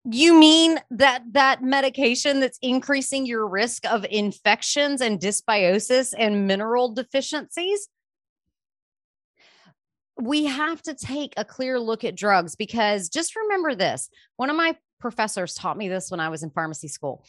You 0.06 0.34
mean 0.34 0.80
that 0.92 1.24
that 1.34 1.62
medication 1.62 2.40
that's 2.40 2.58
increasing 2.62 3.26
your 3.26 3.48
risk 3.48 3.86
of 3.86 4.06
infections 4.10 5.02
and 5.02 5.20
dysbiosis 5.20 6.14
and 6.18 6.48
mineral 6.48 6.94
deficiencies? 6.94 7.90
We 10.22 10.46
have 10.46 10.82
to 10.84 10.94
take 10.94 11.34
a 11.38 11.46
clear 11.46 11.80
look 11.80 12.04
at 12.04 12.16
drugs 12.16 12.56
because 12.56 13.10
just 13.10 13.36
remember 13.36 13.76
this. 13.76 14.10
One 14.36 14.50
of 14.50 14.56
my 14.56 14.76
professors 15.00 15.54
taught 15.54 15.78
me 15.78 15.88
this 15.88 16.12
when 16.12 16.20
I 16.20 16.30
was 16.30 16.44
in 16.44 16.50
pharmacy 16.50 16.88
school. 16.90 17.24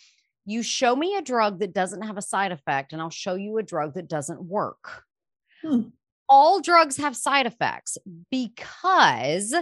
You 0.44 0.62
show 0.62 0.96
me 0.96 1.16
a 1.16 1.22
drug 1.22 1.60
that 1.60 1.72
doesn't 1.72 2.02
have 2.02 2.16
a 2.16 2.22
side 2.22 2.50
effect, 2.50 2.92
and 2.92 3.00
I'll 3.00 3.10
show 3.10 3.34
you 3.34 3.58
a 3.58 3.62
drug 3.62 3.94
that 3.94 4.08
doesn't 4.08 4.42
work. 4.42 5.04
Hmm. 5.62 5.82
All 6.28 6.60
drugs 6.60 6.96
have 6.96 7.16
side 7.16 7.46
effects 7.46 7.98
because 8.30 9.54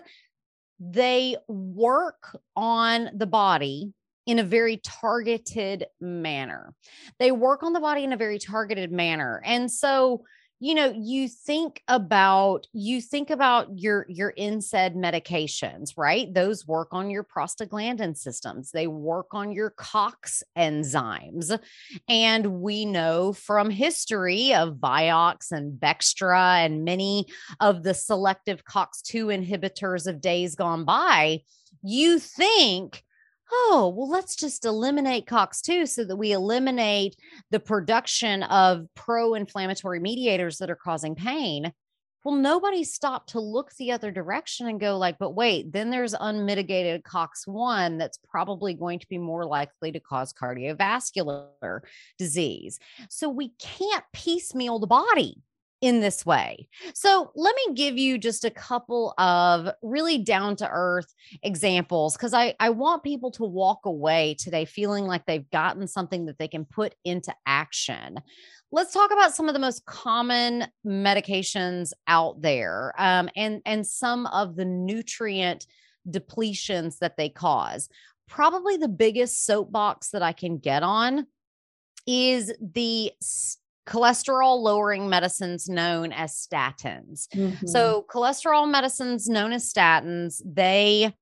they 0.81 1.37
work 1.49 2.39
on 2.55 3.11
the 3.15 3.27
body 3.27 3.93
in 4.27 4.39
a 4.39 4.45
very 4.45 4.77
targeted 4.85 5.87
manner. 6.01 6.75
They 7.19 7.33
work 7.33 7.63
on 7.63 7.73
the 7.73 7.81
body 7.81 8.05
in 8.05 8.13
a 8.13 8.17
very 8.17 8.39
targeted 8.39 8.93
manner. 8.93 9.43
And 9.45 9.71
so 9.71 10.25
you 10.61 10.75
know 10.75 10.93
you 10.97 11.29
think 11.29 11.83
about 11.89 12.67
you 12.73 13.01
think 13.01 13.31
about 13.31 13.69
your 13.79 14.07
your 14.09 14.33
NSAID 14.39 14.97
medications 14.97 15.93
right? 15.97 16.33
Those 16.33 16.67
work 16.67 16.89
on 16.93 17.11
your 17.11 17.25
prostaglandin 17.25 18.17
systems. 18.17 18.71
They 18.71 18.87
work 18.87 19.29
on 19.33 19.53
your 19.53 19.71
cox 19.71 20.43
enzymes. 20.57 21.59
And 22.09 22.61
we 22.61 22.85
know 22.85 23.33
from 23.33 23.71
history 23.71 24.55
of 24.55 24.77
vioxx 24.77 25.53
and 25.53 25.79
bextra 25.79 26.65
and 26.65 26.85
many 26.85 27.27
of 27.61 27.83
the 27.83 27.95
selective 27.95 28.65
cox2 28.65 29.47
inhibitors 29.47 30.07
of 30.07 30.21
days 30.21 30.55
gone 30.55 30.85
by 30.85 31.43
you 31.83 32.19
think 32.19 33.05
oh, 33.51 33.93
well, 33.97 34.09
let's 34.09 34.37
just 34.37 34.65
eliminate 34.65 35.27
COX2 35.27 35.89
so 35.89 36.05
that 36.05 36.17
we 36.17 36.33
eliminate 36.33 37.17
the 37.51 37.61
production 37.61 38.43
of 38.45 38.87
pro 38.95 39.35
inflammatory 39.35 40.01
mediators 40.01 40.59
that 40.59 40.71
are 40.71 40.77
causing 40.77 41.15
pain. 41.15 41.73
Well, 42.25 42.35
nobody 42.35 42.85
stopped 42.85 43.31
to 43.31 43.41
look 43.41 43.75
the 43.77 43.93
other 43.93 44.11
direction 44.11 44.67
and 44.67 44.81
go, 44.81 44.99
like, 44.99 45.19
but 45.19 45.31
wait, 45.31 45.73
then 45.73 45.91
there's 45.91 46.15
unmitigated 46.19 47.05
COX1 47.05 47.99
that's 47.99 48.19
probably 48.29 48.75
going 48.75 48.99
to 48.99 49.09
be 49.09 49.19
more 49.19 49.47
likely 49.47 49.93
to 49.93 50.01
cause 50.01 50.33
cardiovascular 50.33 51.81
disease. 52.19 52.79
So 53.09 53.29
we 53.29 53.53
can't 53.59 54.05
piecemeal 54.13 54.79
the 54.79 54.87
body 54.89 55.43
in 55.81 56.01
this 56.01 56.27
way. 56.27 56.69
So, 56.95 57.31
let 57.35 57.55
me 57.55 57.75
give 57.75 57.97
you 57.97 58.19
just 58.19 58.45
a 58.45 58.51
couple 58.51 59.15
of 59.19 59.71
really 59.83 60.19
down 60.19 60.57
to 60.57 60.69
earth 60.71 61.13
examples 61.43 62.17
because 62.17 62.35
I, 62.35 62.55
I 62.61 62.71
want 62.71 63.03
people 63.03 63.31
to 63.33 63.45
walk 63.45 63.87
away 63.87 64.37
today 64.39 64.65
feeling 64.65 65.07
like 65.07 65.27
they've 65.27 65.49
gotten 65.51 65.87
something 65.87 66.27
that 66.27 66.39
they 66.39 66.49
can 66.49 66.65
put 66.65 66.95
into 67.05 67.35
action. 67.47 68.21
Let's 68.71 68.93
talk 68.93 69.11
about 69.13 69.35
some 69.35 69.49
of 69.49 69.55
the 69.55 69.61
most 69.61 69.87
common 69.87 70.67
medications 70.87 71.93
out 72.07 72.43
there 72.43 72.93
um, 72.99 73.31
and, 73.35 73.63
and 73.65 73.87
some 73.87 74.27
of 74.27 74.57
the 74.57 74.67
nutrient 74.67 75.67
depletions 76.09 76.99
that 76.99 77.17
they 77.17 77.31
cause. 77.31 77.89
Probably 78.29 78.77
the 78.77 78.89
biggest 78.89 79.47
soapbox 79.47 80.11
that 80.11 80.23
I 80.23 80.33
can 80.33 80.59
get 80.59 80.83
on 80.83 81.27
is 82.07 82.53
the 82.61 83.13
cholesterol 83.89 84.61
lowering 84.61 85.09
medicines 85.09 85.69
known 85.69 86.13
as 86.13 86.35
statins. 86.35 87.27
Mm-hmm. 87.29 87.67
So, 87.67 88.05
cholesterol 88.11 88.71
medicines 88.71 89.29
known 89.29 89.53
as 89.53 89.73
statins, 89.73 90.43
they 90.45 91.15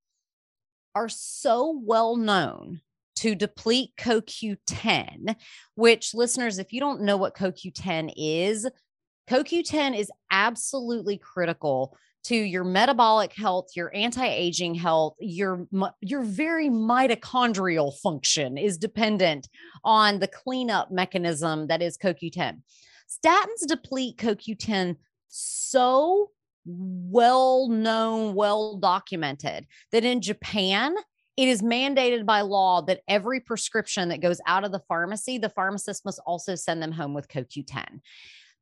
are 0.94 1.08
so 1.08 1.80
well 1.84 2.16
known 2.16 2.80
to 3.16 3.34
deplete 3.34 3.90
CoQ10, 3.98 5.36
which 5.74 6.14
listeners, 6.14 6.58
if 6.58 6.72
you 6.72 6.80
don't 6.80 7.02
know 7.02 7.16
what 7.16 7.36
CoQ10 7.36 8.12
is, 8.16 8.68
CoQ10 9.28 9.98
is 9.98 10.10
absolutely 10.30 11.18
critical 11.18 11.96
to 12.26 12.36
your 12.36 12.64
metabolic 12.64 13.32
health, 13.32 13.68
your 13.76 13.94
anti-aging 13.94 14.74
health, 14.74 15.14
your 15.20 15.66
your 16.00 16.22
very 16.22 16.68
mitochondrial 16.68 17.96
function 17.98 18.58
is 18.58 18.78
dependent 18.78 19.48
on 19.84 20.18
the 20.18 20.26
cleanup 20.26 20.90
mechanism 20.90 21.68
that 21.68 21.82
is 21.82 21.96
CoQ10. 21.96 22.60
Statins 23.08 23.66
deplete 23.68 24.16
CoQ10 24.18 24.96
so 25.28 26.30
well 26.66 27.68
known, 27.68 28.34
well 28.34 28.76
documented 28.76 29.66
that 29.92 30.04
in 30.04 30.20
Japan, 30.20 30.96
it 31.36 31.48
is 31.48 31.62
mandated 31.62 32.26
by 32.26 32.40
law 32.40 32.82
that 32.82 33.02
every 33.06 33.38
prescription 33.38 34.08
that 34.08 34.20
goes 34.20 34.40
out 34.46 34.64
of 34.64 34.72
the 34.72 34.82
pharmacy, 34.88 35.38
the 35.38 35.50
pharmacist 35.50 36.04
must 36.04 36.20
also 36.26 36.56
send 36.56 36.82
them 36.82 36.92
home 36.92 37.14
with 37.14 37.28
CoQ10 37.28 38.00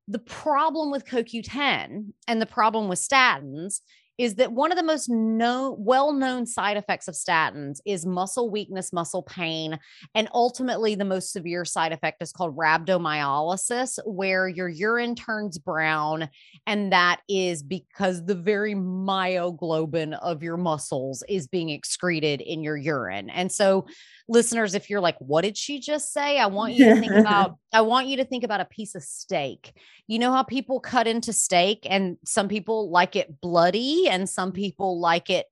the 0.07 0.19
problem 0.19 0.91
with 0.91 1.07
CoQ10 1.07 2.13
and 2.29 2.41
the 2.41 2.47
problem 2.47 2.89
with 2.89 2.99
statins 2.99 3.81
is 4.19 4.37
that 4.37 4.53
one 4.53 4.71
of 4.71 4.77
the 4.77 4.85
most 4.85 5.09
known, 5.09 5.77
well-known 5.79 6.47
side 6.47 6.77
effects 6.77 7.09
of 7.09 7.15
statins 7.15 7.79
is 7.85 8.07
muscle 8.07 8.51
weakness, 8.51 8.93
muscle 8.93 9.23
pain, 9.23 9.79
and 10.15 10.29
ultimately 10.33 10.95
the 10.95 11.05
most 11.05 11.33
severe 11.33 11.65
side 11.65 11.93
effect 11.93 12.23
is 12.23 12.33
called 12.33 12.57
rhabdomyolysis, 12.57 13.99
where 14.07 14.49
your 14.49 14.69
urine 14.69 15.15
turns 15.15 15.59
brown, 15.59 16.29
and 16.67 16.93
that 16.93 17.21
is 17.29 17.63
because 17.63 18.25
the 18.25 18.35
very 18.35 18.75
myoglobin 18.75 20.19
of 20.21 20.43
your 20.43 20.57
muscles 20.57 21.23
is 21.29 21.49
being 21.49 21.71
excreted 21.71 22.41
in 22.41 22.63
your 22.63 22.77
urine. 22.77 23.31
And 23.31 23.51
so 23.51 23.87
listeners, 24.29 24.75
if 24.75 24.89
you're 24.89 25.01
like, 25.01 25.17
what 25.19 25.43
did 25.43 25.57
she 25.57 25.81
just 25.81 26.13
say? 26.13 26.39
I 26.39 26.47
want 26.47 26.75
you 26.75 26.87
to 26.87 27.01
think 27.01 27.13
about, 27.13 27.57
I 27.73 27.83
want 27.83 28.07
you 28.07 28.17
to 28.19 28.25
think 28.25 28.45
about 28.45 28.61
a 28.61 28.65
piece 28.65 28.95
of 28.95 29.03
steak. 29.03 29.73
You 30.07 30.19
know 30.19 30.33
how 30.33 30.43
people 30.43 30.81
cut 30.81 31.07
into 31.07 31.33
steak 31.33 31.87
and 31.89 32.17
some 32.25 32.49
people 32.49 32.91
like 32.91 33.17
it 33.17 33.41
bloody 33.41 34.04
and 34.09 34.29
some 34.29 34.53
people 34.53 35.01
like 35.01 35.31
it 35.31 35.47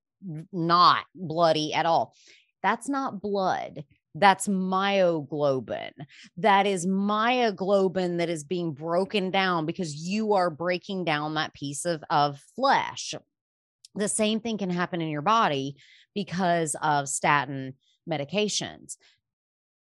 not 0.53 1.05
bloody 1.15 1.75
at 1.75 1.87
all. 1.87 2.15
That's 2.63 2.89
not 2.89 3.21
blood. 3.21 3.85
That's 4.15 4.47
myoglobin. 4.47 5.93
That 6.37 6.67
is 6.67 6.87
myoglobin 6.87 8.19
that 8.19 8.29
is 8.29 8.45
being 8.45 8.73
broken 8.73 9.31
down 9.31 9.67
because 9.67 9.95
you 9.95 10.35
are 10.35 10.51
breaking 10.51 11.05
down 11.05 11.35
that 11.35 11.55
piece 11.55 11.85
of, 11.85 12.05
of 12.11 12.39
flesh. 12.55 13.15
The 13.95 14.09
same 14.09 14.41
thing 14.41 14.59
can 14.59 14.71
happen 14.71 15.01
in 15.01 15.09
your 15.09 15.23
body 15.23 15.77
because 16.15 16.77
of 16.83 17.09
statin 17.09 17.75
medications. 18.09 18.97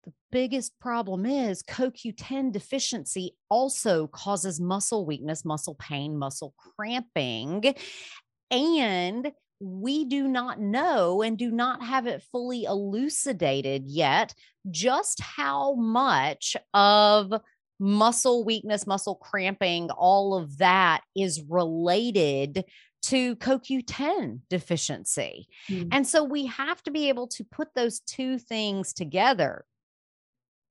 The 0.04 0.12
biggest 0.32 0.78
problem 0.80 1.26
is 1.26 1.62
CoQ10 1.62 2.52
deficiency 2.52 3.36
also 3.48 4.08
causes 4.08 4.60
muscle 4.60 5.06
weakness, 5.06 5.44
muscle 5.44 5.76
pain, 5.76 6.18
muscle 6.18 6.54
cramping. 6.76 7.74
And 8.52 9.32
we 9.60 10.04
do 10.04 10.28
not 10.28 10.60
know 10.60 11.22
and 11.22 11.38
do 11.38 11.50
not 11.50 11.82
have 11.82 12.06
it 12.06 12.22
fully 12.30 12.64
elucidated 12.64 13.86
yet 13.86 14.34
just 14.70 15.20
how 15.20 15.74
much 15.74 16.56
of 16.74 17.32
muscle 17.78 18.44
weakness, 18.44 18.86
muscle 18.86 19.16
cramping, 19.16 19.90
all 19.90 20.34
of 20.34 20.58
that 20.58 21.02
is 21.16 21.42
related 21.48 22.64
to 23.02 23.34
CoQ10 23.36 24.40
deficiency. 24.48 25.48
Mm. 25.68 25.88
And 25.90 26.06
so 26.06 26.22
we 26.22 26.46
have 26.46 26.82
to 26.84 26.90
be 26.90 27.08
able 27.08 27.26
to 27.28 27.44
put 27.44 27.74
those 27.74 28.00
two 28.00 28.38
things 28.38 28.92
together. 28.92 29.64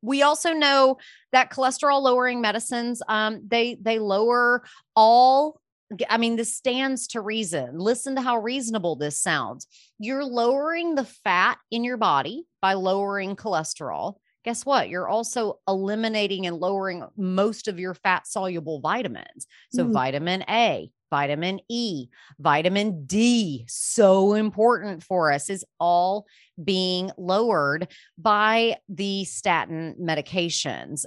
We 0.02 0.22
also 0.22 0.54
know 0.54 0.98
that 1.32 1.52
cholesterol 1.52 2.02
lowering 2.02 2.42
medicines 2.42 3.02
um, 3.08 3.42
they 3.48 3.78
they 3.80 4.00
lower 4.00 4.64
all 4.96 5.61
I 6.10 6.18
mean, 6.18 6.36
this 6.36 6.56
stands 6.56 7.08
to 7.08 7.22
reason. 7.22 7.78
Listen 7.78 8.16
to 8.16 8.22
how 8.22 8.38
reasonable 8.38 8.96
this 8.96 9.20
sounds. 9.20 9.68
You're 10.00 10.24
lowering 10.24 10.96
the 10.96 11.06
fat 11.06 11.58
in 11.70 11.84
your 11.84 11.98
body 11.98 12.46
by 12.62 12.74
lowering 12.74 13.36
cholesterol. 13.36 14.16
Guess 14.44 14.66
what? 14.66 14.90
You're 14.90 15.08
also 15.08 15.60
eliminating 15.68 16.48
and 16.48 16.58
lowering 16.58 17.04
most 17.16 17.68
of 17.68 17.80
your 17.80 17.94
fat 17.94 18.26
soluble 18.26 18.80
vitamins. 18.80 19.46
So, 19.72 19.86
mm. 19.86 19.94
vitamin 19.94 20.44
A, 20.50 20.90
vitamin 21.12 21.60
E, 21.70 22.08
vitamin 22.40 23.06
D, 23.06 23.66
so 23.68 24.34
important 24.34 25.04
for 25.04 25.32
us, 25.32 25.50
is 25.50 25.64
all 25.80 26.26
being 26.64 27.12
lowered 27.18 27.90
by 28.18 28.78
the 28.90 29.26
statin 29.26 29.96
medications. 30.02 31.06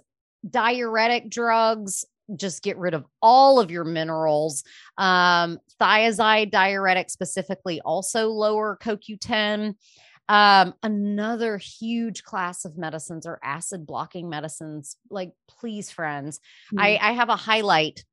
Diuretic 0.49 1.29
drugs, 1.29 2.05
just 2.37 2.62
get 2.62 2.78
rid 2.78 2.95
of 2.95 3.04
all 3.21 3.61
of 3.61 3.71
your 3.71 3.85
minerals. 3.85 4.64
Um, 4.99 5.59
thiazide 5.81 6.50
diuretic 6.50 7.11
specifically 7.11 7.81
also 7.81 8.28
lower 8.28 8.78
CoQ10. 8.83 9.75
Um, 10.28 10.75
another 10.83 11.59
huge 11.59 12.23
class 12.23 12.64
of 12.64 12.78
medicines 12.78 13.26
are 13.26 13.38
acid 13.43 13.87
blocking 13.87 14.31
medicines. 14.31 14.97
Like, 15.11 15.33
please, 15.49 15.90
friends, 15.90 16.40
mm. 16.73 16.81
I, 16.81 16.99
I 17.00 17.12
have 17.12 17.28
a 17.28 17.37
highlight 17.37 18.04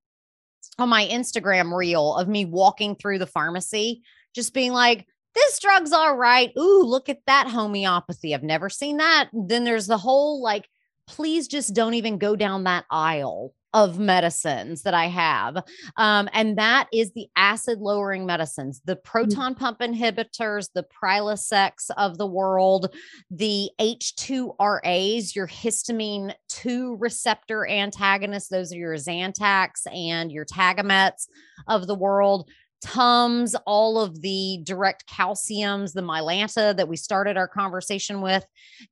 on 0.77 0.89
my 0.89 1.08
Instagram 1.08 1.75
reel 1.75 2.15
of 2.15 2.27
me 2.27 2.46
walking 2.46 2.96
through 2.96 3.20
the 3.20 3.27
pharmacy, 3.27 4.03
just 4.36 4.53
being 4.53 4.74
like, 4.74 5.06
this 5.34 5.60
drug's 5.60 5.94
all 5.94 6.15
right. 6.15 6.51
Ooh, 6.58 6.84
look 6.84 7.08
at 7.08 7.22
that 7.27 7.48
homeopathy. 7.48 8.36
I've 8.36 8.44
never 8.44 8.70
seen 8.70 8.98
that. 8.98 9.30
Then 9.32 9.63
there's 9.63 9.88
the 9.88 9.98
whole 9.98 10.41
like, 10.41 10.68
please 11.08 11.48
just 11.48 11.74
don't 11.74 11.94
even 11.94 12.18
go 12.18 12.36
down 12.36 12.65
that 12.65 12.86
aisle 12.89 13.53
of 13.74 14.00
medicines 14.00 14.84
that 14.84 14.94
I 14.94 15.08
have. 15.08 15.63
Um, 15.96 16.30
and 16.34 16.58
that 16.58 16.88
is 16.94 17.12
the 17.13 17.28
acid 17.36 17.80
lowering 17.80 18.25
medicines, 18.25 18.82
the 18.86 18.96
mm. 18.96 19.04
proton 19.04 19.56
pump 19.56 19.80
inhibitors, 19.80 20.70
the 20.74 20.84
Prilosec 20.84 21.72
of 21.98 22.18
the 22.18 22.28
world, 22.28 22.94
the 23.30 23.70
H2RAs, 23.80 25.36
your 25.36 25.48
histamine 25.48 26.34
2 26.50 26.98
receptor 27.00 27.68
antagonists. 27.68 28.50
Those 28.50 28.74
are 28.74 28.78
your 28.78 28.96
Zantacs 28.96 29.88
and 29.92 30.32
your 30.32 30.46
Tagamets 30.46 31.28
of 31.68 31.88
the 31.88 31.96
world. 31.96 32.50
Tums, 32.84 33.56
all 33.68 34.00
of 34.00 34.22
the 34.22 34.60
direct 34.63 35.08
calciums, 35.08 35.94
the 35.94 36.01
Mylanta 36.01 36.75
that 36.75 36.88
we 36.88 36.98
started 36.98 37.38
our 37.38 37.48
conversation 37.48 38.22
with 38.22 38.44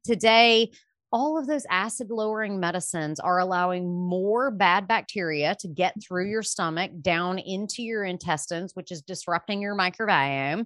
today 0.05 0.71
all 1.11 1.37
of 1.37 1.47
those 1.47 1.65
acid 1.69 2.11
lowering 2.11 2.59
medicines 2.59 3.19
are 3.19 3.39
allowing 3.39 3.89
more 3.91 4.51
bad 4.51 4.87
bacteria 4.87 5.55
to 5.59 5.67
get 5.67 5.95
through 6.01 6.29
your 6.29 6.43
stomach 6.43 6.91
down 7.01 7.39
into 7.39 7.81
your 7.81 8.03
intestines, 8.03 8.75
which 8.75 8.91
is 8.91 9.01
disrupting 9.01 9.61
your 9.61 9.75
microbiome. 9.75 10.65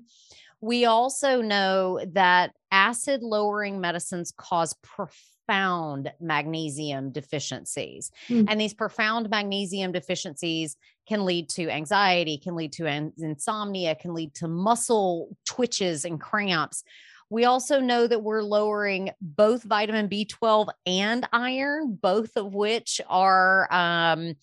We 0.59 0.85
also 0.85 1.41
know 1.41 2.00
that 2.13 2.51
acid 2.71 3.21
lowering 3.21 3.81
medicines 3.81 4.33
cause 4.35 4.73
profound 4.81 6.12
magnesium 6.21 7.12
deficiencies. 7.12 8.12
Mm. 8.29 8.45
And 8.50 8.61
these 8.61 8.74
profound 8.74 9.29
magnesium 9.29 9.91
deficiencies 9.91 10.77
can 11.07 11.25
lead 11.25 11.50
to 11.50 11.70
anxiety, 11.70 12.37
can 12.37 12.55
lead 12.55 12.72
to 12.74 12.85
insomnia, 12.85 13.96
can 13.96 14.13
lead 14.13 14.33
to 14.35 14.48
muscle 14.48 15.35
twitches 15.46 16.05
and 16.05 16.20
cramps. 16.20 16.83
We 17.33 17.46
also 17.46 17.79
know 17.79 18.05
that 18.05 18.22
we're 18.22 18.43
lowering 18.43 19.09
both 19.19 19.63
vitamin 19.63 20.07
B12 20.07 20.67
and 20.85 21.27
iron, 21.33 21.98
both 22.00 22.37
of 22.37 22.53
which 22.53 23.01
are 23.09 23.67
um, 23.74 24.35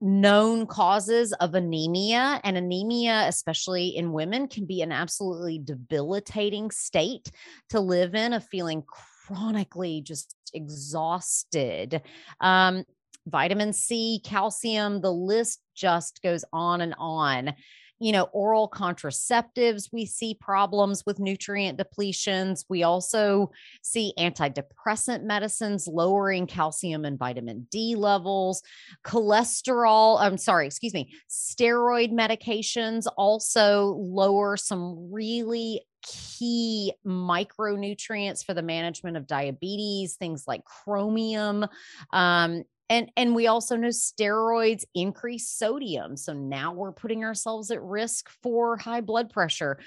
known 0.00 0.66
causes 0.66 1.32
of 1.34 1.54
anemia. 1.54 2.40
And 2.42 2.56
anemia, 2.56 3.26
especially 3.28 3.96
in 3.96 4.12
women, 4.12 4.48
can 4.48 4.66
be 4.66 4.82
an 4.82 4.90
absolutely 4.90 5.60
debilitating 5.62 6.72
state 6.72 7.30
to 7.68 7.78
live 7.78 8.16
in, 8.16 8.32
of 8.32 8.44
feeling 8.48 8.82
chronically 8.82 10.00
just 10.00 10.34
exhausted. 10.52 12.02
Um, 12.40 12.82
vitamin 13.28 13.72
C, 13.72 14.20
calcium, 14.24 15.00
the 15.00 15.12
list 15.12 15.60
just 15.76 16.20
goes 16.20 16.44
on 16.52 16.80
and 16.80 16.96
on 16.98 17.54
you 18.00 18.12
know, 18.12 18.24
oral 18.32 18.68
contraceptives, 18.68 19.88
we 19.92 20.04
see 20.04 20.34
problems 20.34 21.04
with 21.06 21.18
nutrient 21.18 21.78
depletions. 21.78 22.64
We 22.68 22.82
also 22.82 23.52
see 23.82 24.12
antidepressant 24.18 25.22
medicines 25.22 25.86
lowering 25.86 26.46
calcium 26.46 27.04
and 27.04 27.18
vitamin 27.18 27.66
D 27.70 27.94
levels, 27.94 28.62
cholesterol, 29.04 30.20
I'm 30.20 30.38
sorry, 30.38 30.66
excuse 30.66 30.94
me, 30.94 31.12
steroid 31.30 32.12
medications 32.12 33.06
also 33.16 33.96
lower 33.98 34.56
some 34.56 35.12
really 35.12 35.82
key 36.02 36.92
micronutrients 37.06 38.44
for 38.44 38.54
the 38.54 38.62
management 38.62 39.16
of 39.16 39.26
diabetes, 39.26 40.16
things 40.16 40.44
like 40.46 40.64
chromium, 40.64 41.66
um, 42.12 42.64
and 42.90 43.10
and 43.16 43.34
we 43.34 43.46
also 43.46 43.76
know 43.76 43.88
steroids 43.88 44.84
increase 44.94 45.48
sodium 45.48 46.16
so 46.16 46.32
now 46.32 46.72
we're 46.72 46.92
putting 46.92 47.24
ourselves 47.24 47.70
at 47.70 47.82
risk 47.82 48.28
for 48.42 48.76
high 48.76 49.00
blood 49.00 49.30
pressure. 49.30 49.78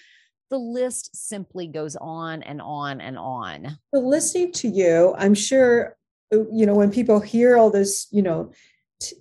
The 0.49 0.57
list 0.57 1.13
simply 1.13 1.67
goes 1.67 1.97
on 1.97 2.41
and 2.41 2.61
on 2.61 3.01
and 3.01 3.17
on. 3.17 3.77
Well, 3.91 4.09
listening 4.09 4.51
to 4.53 4.67
you 4.67 5.15
i'm 5.17 5.33
sure 5.33 5.97
uh, 6.33 6.49
you 6.51 6.65
know 6.65 6.75
when 6.75 6.91
people 6.91 7.19
hear 7.19 7.57
all 7.57 7.69
this 7.69 8.07
you 8.11 8.21
know 8.21 8.51
t- 9.01 9.15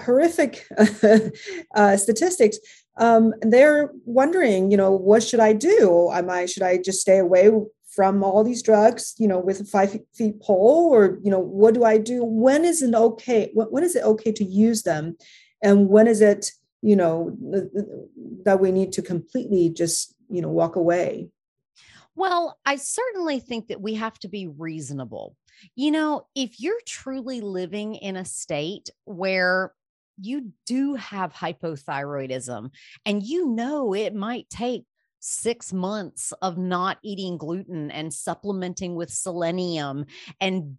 horrific 0.00 0.64
uh, 1.74 1.96
statistics 1.96 2.58
um, 2.98 3.32
they're 3.42 3.92
wondering 4.04 4.70
you 4.70 4.76
know 4.76 4.90
what 4.90 5.22
should 5.22 5.40
i 5.40 5.52
do? 5.52 6.10
Am 6.12 6.28
i 6.30 6.46
should 6.46 6.62
i 6.62 6.78
just 6.78 7.00
stay 7.00 7.18
away 7.18 7.50
from 7.98 8.22
all 8.22 8.44
these 8.44 8.62
drugs, 8.62 9.16
you 9.18 9.26
know, 9.26 9.40
with 9.40 9.58
a 9.58 9.64
five 9.64 9.90
feet 10.14 10.40
pole, 10.40 10.94
or 10.94 11.18
you 11.20 11.32
know, 11.32 11.40
what 11.40 11.74
do 11.74 11.82
I 11.82 11.98
do? 11.98 12.22
When 12.22 12.64
is 12.64 12.80
it 12.80 12.94
okay? 12.94 13.50
When, 13.54 13.66
when 13.72 13.82
is 13.82 13.96
it 13.96 14.04
okay 14.04 14.30
to 14.30 14.44
use 14.44 14.84
them, 14.84 15.16
and 15.64 15.88
when 15.88 16.06
is 16.06 16.20
it, 16.20 16.52
you 16.80 16.94
know, 16.94 17.36
that 18.44 18.60
we 18.60 18.70
need 18.70 18.92
to 18.92 19.02
completely 19.02 19.68
just, 19.70 20.14
you 20.30 20.40
know, 20.40 20.48
walk 20.48 20.76
away? 20.76 21.26
Well, 22.14 22.56
I 22.64 22.76
certainly 22.76 23.40
think 23.40 23.66
that 23.66 23.80
we 23.80 23.94
have 23.94 24.16
to 24.20 24.28
be 24.28 24.46
reasonable. 24.46 25.34
You 25.74 25.90
know, 25.90 26.28
if 26.36 26.60
you're 26.60 26.80
truly 26.86 27.40
living 27.40 27.96
in 27.96 28.14
a 28.14 28.24
state 28.24 28.90
where 29.06 29.72
you 30.20 30.52
do 30.66 30.94
have 30.94 31.32
hypothyroidism 31.32 32.70
and 33.04 33.22
you 33.24 33.48
know 33.48 33.92
it 33.92 34.14
might 34.14 34.48
take 34.48 34.84
six 35.20 35.72
months 35.72 36.32
of 36.42 36.58
not 36.58 36.98
eating 37.02 37.36
gluten 37.38 37.90
and 37.90 38.12
supplementing 38.12 38.94
with 38.94 39.10
selenium 39.10 40.04
and 40.40 40.76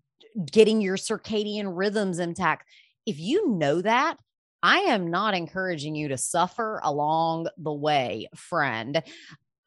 getting 0.51 0.81
your 0.81 0.97
circadian 0.97 1.75
rhythms 1.75 2.19
intact. 2.19 2.65
If 3.05 3.19
you 3.19 3.49
know 3.49 3.81
that, 3.81 4.17
I 4.61 4.79
am 4.79 5.09
not 5.09 5.33
encouraging 5.33 5.95
you 5.95 6.09
to 6.09 6.17
suffer 6.17 6.81
along 6.83 7.47
the 7.57 7.73
way, 7.73 8.27
friend. 8.35 9.01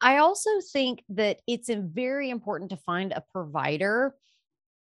I 0.01 0.17
also 0.17 0.49
think 0.71 1.03
that 1.09 1.39
it's 1.47 1.69
very 1.69 2.29
important 2.29 2.69
to 2.71 2.77
find 2.77 3.11
a 3.11 3.23
provider 3.31 4.15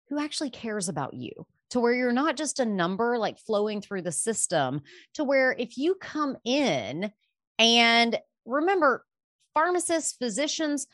who 0.08 0.18
actually 0.18 0.50
cares 0.50 0.88
about 0.88 1.14
you 1.14 1.30
to 1.70 1.80
where 1.80 1.94
you're 1.94 2.12
not 2.12 2.36
just 2.36 2.60
a 2.60 2.64
number 2.64 3.18
like 3.18 3.38
flowing 3.38 3.80
through 3.80 4.02
the 4.02 4.12
system, 4.12 4.82
to 5.14 5.24
where 5.24 5.54
if 5.58 5.76
you 5.76 5.94
come 5.96 6.36
in 6.44 7.10
and 7.58 8.18
remember, 8.44 9.04
pharmacists, 9.54 10.16
physicians, 10.16 10.86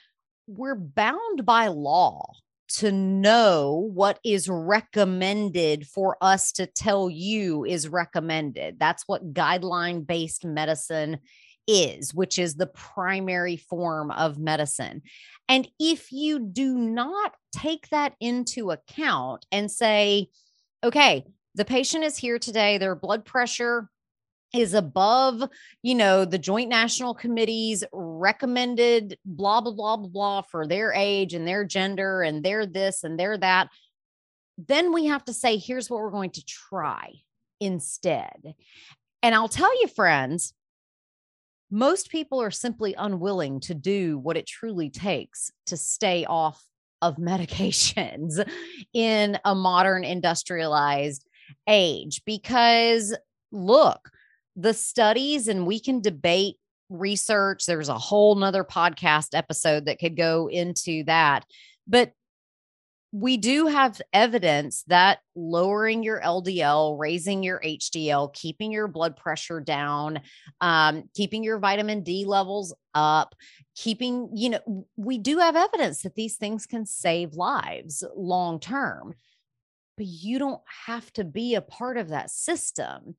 we're 0.47 0.77
bound 0.77 1.45
by 1.45 1.69
law 1.69 2.25
to 2.69 2.93
know 2.93 3.91
what 3.93 4.21
is 4.25 4.49
recommended 4.49 5.87
for 5.87 6.17
us 6.21 6.53
to 6.53 6.67
tell 6.67 7.11
you 7.11 7.65
is 7.65 7.89
recommended. 7.89 8.79
That's 8.79 9.05
what 9.09 9.35
guideline 9.35 10.07
based 10.07 10.45
medicine 10.45 11.19
is, 11.67 12.15
which 12.15 12.39
is 12.39 12.55
the 12.55 12.69
primary 12.69 13.57
form 13.57 14.11
of 14.13 14.39
medicine. 14.39 15.03
And 15.49 15.69
if 15.81 16.13
you 16.13 16.39
do 16.39 16.77
not 16.79 17.35
take 17.53 17.89
that 17.89 18.15
into 18.21 18.71
account 18.71 19.47
and 19.51 19.71
say, 19.71 20.29
okay, 20.85 21.25
the 21.57 21.65
patient 21.65 22.05
is 22.05 22.17
here 22.17 22.39
today, 22.39 22.79
their 22.79 22.95
blood 22.95 23.25
pressure 23.25 23.89
is 24.55 24.75
above, 24.75 25.43
you 25.83 25.95
know, 25.95 26.25
the 26.25 26.39
Joint 26.39 26.69
National 26.69 27.15
Committee's 27.15 27.85
recommended 27.93 29.19
blah, 29.25 29.61
blah, 29.61 29.73
blah, 29.73 29.97
blah, 29.97 30.09
blah 30.09 30.43
for 30.43 30.67
their 30.67 30.93
age 30.93 31.35
and 31.35 31.47
their 31.47 31.65
gender 31.65 32.23
and 32.23 32.45
their 32.45 32.67
this 32.67 33.05
and 33.05 33.19
their 33.19 33.39
that, 33.39 33.69
then 34.59 34.93
we 34.93 35.07
have 35.07 35.25
to 35.25 35.33
say, 35.33 35.57
here's 35.57 35.89
what 35.89 36.01
we're 36.01 36.11
going 36.11 36.31
to 36.31 36.45
try 36.45 37.13
instead. 37.61 38.55
And 39.23 39.35
I'll 39.35 39.49
tell 39.49 39.81
you, 39.81 39.89
friends, 39.89 40.55
most 41.71 42.11
people 42.11 42.43
are 42.43 42.51
simply 42.51 42.95
unwilling 42.95 43.61
to 43.61 43.75
do 43.75 44.19
what 44.19 44.37
it 44.37 44.47
truly 44.47 44.91
takes 44.91 45.53
to 45.67 45.77
stay 45.77 46.25
off 46.25 46.63
of 47.01 47.17
medications 47.19 48.45
in 48.93 49.39
a 49.45 49.55
modern 49.55 50.05
industrialized 50.05 51.25
age 51.69 52.23
because 52.25 53.17
look 53.53 54.11
the 54.61 54.75
studies 54.75 55.49
and 55.49 55.67
we 55.67 55.81
can 55.81 56.01
debate 56.01 56.57
research 56.89 57.67
there's 57.67 57.89
a 57.89 57.99
whole 57.99 58.35
nother 58.35 58.65
podcast 58.65 59.29
episode 59.33 59.87
that 59.87 59.99
could 59.99 60.17
go 60.17 60.49
into 60.49 61.05
that 61.05 61.45
but 61.87 62.13
we 63.13 63.37
do 63.37 63.67
have 63.67 64.01
evidence 64.13 64.85
that 64.87 65.19
lowering 65.35 66.03
your 66.03 66.21
LDL, 66.21 66.97
raising 66.99 67.43
your 67.43 67.61
HDL, 67.61 68.33
keeping 68.33 68.71
your 68.71 68.87
blood 68.87 69.17
pressure 69.17 69.61
down, 69.61 70.21
um, 70.61 71.09
keeping 71.15 71.43
your 71.43 71.59
vitamin 71.59 72.03
D 72.03 72.25
levels 72.25 72.73
up, 72.95 73.35
keeping, 73.75 74.31
you 74.35 74.51
know, 74.51 74.87
we 74.97 75.19
do 75.19 75.39
have 75.39 75.57
evidence 75.57 76.03
that 76.03 76.15
these 76.15 76.37
things 76.37 76.67
can 76.67 76.87
save 76.87 77.35
lives 77.35 78.05
long 78.15 78.61
term. 78.61 79.15
But 79.97 80.07
you 80.07 80.39
don't 80.39 80.63
have 80.87 81.13
to 81.15 81.25
be 81.25 81.57
a 81.57 81.61
part 81.61 81.97
of 81.99 82.11
that 82.11 82.31
system. 82.31 83.17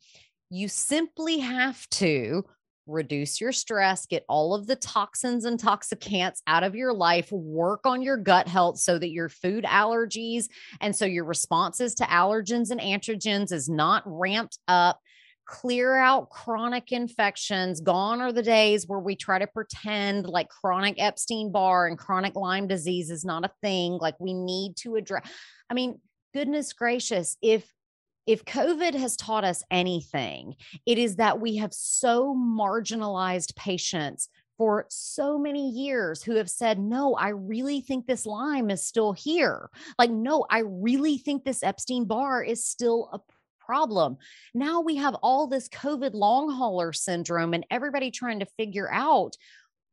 You 0.53 0.67
simply 0.67 1.39
have 1.39 1.87
to 1.91 2.43
reduce 2.85 3.39
your 3.39 3.53
stress, 3.53 4.05
get 4.05 4.25
all 4.27 4.53
of 4.53 4.67
the 4.67 4.75
toxins 4.75 5.45
and 5.45 5.57
toxicants 5.57 6.41
out 6.45 6.63
of 6.63 6.75
your 6.75 6.91
life, 6.91 7.31
work 7.31 7.85
on 7.85 8.01
your 8.01 8.17
gut 8.17 8.49
health 8.49 8.77
so 8.77 8.99
that 8.99 9.11
your 9.11 9.29
food 9.29 9.63
allergies 9.63 10.47
and 10.81 10.93
so 10.93 11.05
your 11.05 11.23
responses 11.23 11.95
to 11.95 12.03
allergens 12.03 12.69
and 12.69 12.81
antigens 12.81 13.53
is 13.53 13.69
not 13.69 14.03
ramped 14.05 14.59
up. 14.67 14.99
Clear 15.45 15.95
out 15.95 16.29
chronic 16.29 16.91
infections. 16.91 17.79
Gone 17.79 18.19
are 18.19 18.33
the 18.33 18.43
days 18.43 18.85
where 18.87 18.99
we 18.99 19.15
try 19.15 19.39
to 19.39 19.47
pretend 19.47 20.27
like 20.27 20.49
chronic 20.49 20.95
Epstein 21.01 21.49
Barr 21.49 21.87
and 21.87 21.97
chronic 21.97 22.35
Lyme 22.35 22.67
disease 22.67 23.09
is 23.09 23.23
not 23.23 23.45
a 23.45 23.51
thing. 23.61 23.93
Like 23.93 24.19
we 24.19 24.33
need 24.33 24.75
to 24.81 24.97
address. 24.97 25.25
I 25.69 25.75
mean, 25.75 25.99
goodness 26.33 26.73
gracious, 26.73 27.37
if 27.41 27.71
if 28.31 28.45
COVID 28.45 28.93
has 28.93 29.17
taught 29.17 29.43
us 29.43 29.61
anything, 29.69 30.55
it 30.85 30.97
is 30.97 31.17
that 31.17 31.41
we 31.41 31.57
have 31.57 31.73
so 31.73 32.33
marginalized 32.33 33.57
patients 33.57 34.29
for 34.57 34.85
so 34.87 35.37
many 35.37 35.69
years 35.69 36.23
who 36.23 36.35
have 36.35 36.49
said, 36.49 36.79
No, 36.79 37.13
I 37.15 37.29
really 37.29 37.81
think 37.81 38.07
this 38.07 38.25
Lyme 38.25 38.69
is 38.69 38.85
still 38.85 39.11
here. 39.11 39.69
Like, 39.99 40.11
no, 40.11 40.45
I 40.49 40.59
really 40.59 41.17
think 41.17 41.43
this 41.43 41.61
Epstein 41.61 42.05
Barr 42.05 42.41
is 42.41 42.65
still 42.65 43.09
a 43.11 43.19
problem. 43.59 44.15
Now 44.53 44.79
we 44.79 44.95
have 44.95 45.15
all 45.15 45.47
this 45.47 45.67
COVID 45.67 46.13
long 46.13 46.49
hauler 46.53 46.93
syndrome 46.93 47.53
and 47.53 47.65
everybody 47.69 48.11
trying 48.11 48.39
to 48.39 48.45
figure 48.57 48.89
out 48.89 49.35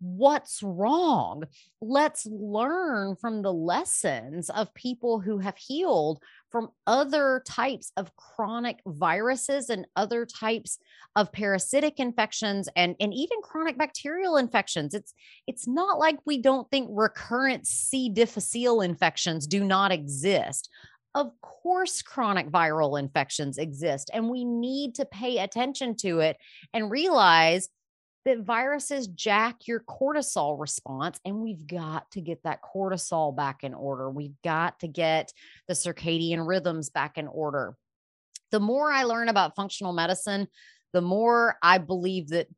what's 0.01 0.63
wrong. 0.63 1.45
Let's 1.81 2.27
learn 2.27 3.17
from 3.17 3.43
the 3.43 3.53
lessons 3.53 4.51
of 4.51 4.73
people 4.75 5.21
who 5.21 5.39
have 5.39 5.57
healed 5.57 6.23
from 6.51 6.71
other 6.87 7.43
types 7.47 7.93
of 7.97 8.15
chronic 8.17 8.79
viruses 8.87 9.71
and 9.71 9.87
other 9.97 10.25
types 10.25 10.79
of 11.17 11.33
parasitic 11.33 11.99
infections 11.99 12.69
and, 12.77 12.97
and 13.01 13.13
even 13.13 13.39
chronic 13.43 13.77
bacterial 13.77 14.37
infections. 14.37 14.95
It's 14.95 15.13
it's 15.47 15.67
not 15.67 15.99
like 15.99 16.19
we 16.25 16.39
don't 16.39 16.71
think 16.71 16.89
recurrent 16.93 17.67
C. 17.67 18.09
difficile 18.09 18.81
infections 18.81 19.47
do 19.47 19.65
not 19.65 19.93
exist. 19.93 20.71
Of 21.15 21.33
course, 21.41 22.03
chronic 22.03 22.51
viral 22.51 22.99
infections 22.99 23.59
exist, 23.59 24.11
and 24.13 24.31
we 24.31 24.45
need 24.45 24.95
to 24.97 25.05
pay 25.05 25.39
attention 25.39 25.97
to 25.97 26.21
it 26.21 26.37
and 26.73 26.91
realize 26.91 27.69
that 28.25 28.41
viruses 28.41 29.07
jack 29.09 29.67
your 29.67 29.81
cortisol 29.81 30.59
response 30.59 31.19
and 31.25 31.41
we've 31.41 31.67
got 31.67 32.11
to 32.11 32.21
get 32.21 32.43
that 32.43 32.61
cortisol 32.63 33.35
back 33.35 33.65
in 33.65 33.75
order. 33.75 34.11
We've 34.11 34.37
got 34.45 34.81
to 34.81 34.89
get 34.89 35.33
the 35.67 35.75
circadian 35.75 36.47
rhythms 36.47 36.91
back 36.91 37.17
in 37.17 37.27
order. 37.27 37.75
The 38.51 38.61
more 38.61 38.91
I 38.91 39.05
learn 39.05 39.29
about 39.29 39.57
functional 39.57 39.93
medicine, 39.93 40.49
the 40.93 41.01
more 41.01 41.57
I 41.63 41.79
believe 41.79 42.29
that 42.29 42.49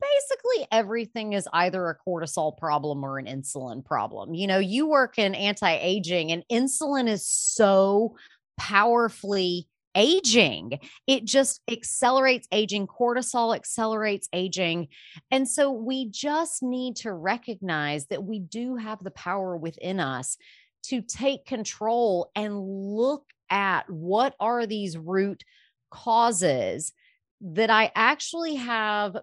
basically 0.00 0.66
everything 0.70 1.32
is 1.32 1.48
either 1.52 1.88
a 1.88 1.96
cortisol 2.08 2.56
problem 2.56 3.04
or 3.04 3.18
an 3.18 3.26
insulin 3.26 3.84
problem. 3.84 4.34
You 4.34 4.46
know, 4.46 4.58
you 4.58 4.88
work 4.88 5.18
in 5.18 5.34
anti 5.34 5.72
aging, 5.72 6.32
and 6.32 6.44
insulin 6.50 7.08
is 7.08 7.26
so 7.26 8.16
powerfully 8.58 9.68
aging. 9.94 10.78
It 11.06 11.24
just 11.24 11.60
accelerates 11.70 12.46
aging. 12.52 12.86
Cortisol 12.86 13.54
accelerates 13.54 14.28
aging. 14.32 14.88
And 15.30 15.48
so 15.48 15.72
we 15.72 16.08
just 16.08 16.62
need 16.62 16.96
to 16.96 17.12
recognize 17.12 18.06
that 18.06 18.24
we 18.24 18.38
do 18.38 18.76
have 18.76 19.02
the 19.02 19.10
power 19.10 19.56
within 19.56 20.00
us 20.00 20.36
to 20.84 21.02
take 21.02 21.44
control 21.44 22.30
and 22.34 22.60
look 22.60 23.24
at 23.50 23.88
what 23.90 24.34
are 24.38 24.66
these 24.66 24.96
root 24.96 25.42
causes 25.90 26.92
that 27.40 27.70
I 27.70 27.90
actually 27.94 28.56
have 28.56 29.16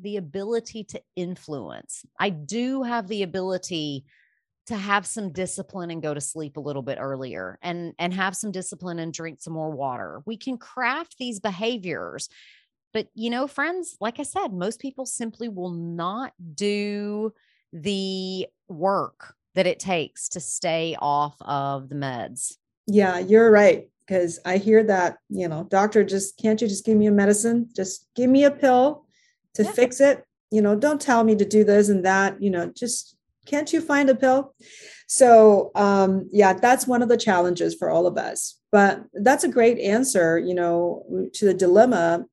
the 0.00 0.16
ability 0.16 0.84
to 0.84 1.02
influence. 1.16 2.04
I 2.18 2.30
do 2.30 2.82
have 2.82 3.08
the 3.08 3.22
ability 3.22 4.04
to 4.72 4.78
have 4.78 5.06
some 5.06 5.32
discipline 5.32 5.90
and 5.90 6.02
go 6.02 6.12
to 6.12 6.20
sleep 6.20 6.56
a 6.56 6.60
little 6.60 6.82
bit 6.82 6.98
earlier 7.00 7.58
and 7.62 7.94
and 7.98 8.12
have 8.12 8.36
some 8.36 8.50
discipline 8.50 8.98
and 8.98 9.12
drink 9.12 9.40
some 9.40 9.52
more 9.52 9.70
water. 9.70 10.22
We 10.26 10.36
can 10.36 10.58
craft 10.58 11.16
these 11.18 11.40
behaviors 11.40 12.28
but 12.92 13.08
you 13.14 13.30
know 13.30 13.46
friends 13.46 13.96
like 14.00 14.20
i 14.20 14.22
said 14.22 14.52
most 14.52 14.80
people 14.80 15.06
simply 15.06 15.48
will 15.48 15.70
not 15.70 16.32
do 16.54 17.32
the 17.72 18.46
work 18.68 19.34
that 19.54 19.66
it 19.66 19.78
takes 19.78 20.28
to 20.30 20.40
stay 20.40 20.96
off 20.98 21.36
of 21.40 21.88
the 21.88 21.94
meds. 21.94 22.56
Yeah 22.86 23.18
you're 23.18 23.50
right 23.50 23.88
because 24.06 24.40
i 24.44 24.56
hear 24.56 24.82
that 24.84 25.18
you 25.28 25.48
know 25.48 25.64
doctor 25.64 26.04
just 26.04 26.38
can't 26.38 26.60
you 26.60 26.68
just 26.68 26.84
give 26.84 26.96
me 26.96 27.06
a 27.06 27.12
medicine? 27.12 27.68
Just 27.74 28.08
give 28.14 28.30
me 28.30 28.44
a 28.44 28.50
pill 28.50 29.06
to 29.54 29.64
yeah. 29.64 29.72
fix 29.72 30.00
it. 30.00 30.24
You 30.50 30.62
know 30.62 30.74
don't 30.76 31.00
tell 31.00 31.24
me 31.24 31.36
to 31.36 31.44
do 31.44 31.64
this 31.64 31.88
and 31.88 32.04
that 32.04 32.42
you 32.42 32.50
know 32.50 32.66
just 32.66 33.16
can't 33.46 33.72
you 33.72 33.80
find 33.80 34.08
a 34.08 34.14
pill? 34.14 34.54
So, 35.06 35.72
um, 35.74 36.28
yeah, 36.32 36.54
that's 36.54 36.86
one 36.86 37.02
of 37.02 37.08
the 37.08 37.16
challenges 37.16 37.74
for 37.74 37.90
all 37.90 38.06
of 38.06 38.16
us. 38.16 38.58
But 38.70 39.04
that's 39.12 39.44
a 39.44 39.48
great 39.48 39.78
answer, 39.78 40.38
you 40.38 40.54
know, 40.54 41.04
to 41.34 41.44
the 41.44 41.54
dilemma 41.54 42.24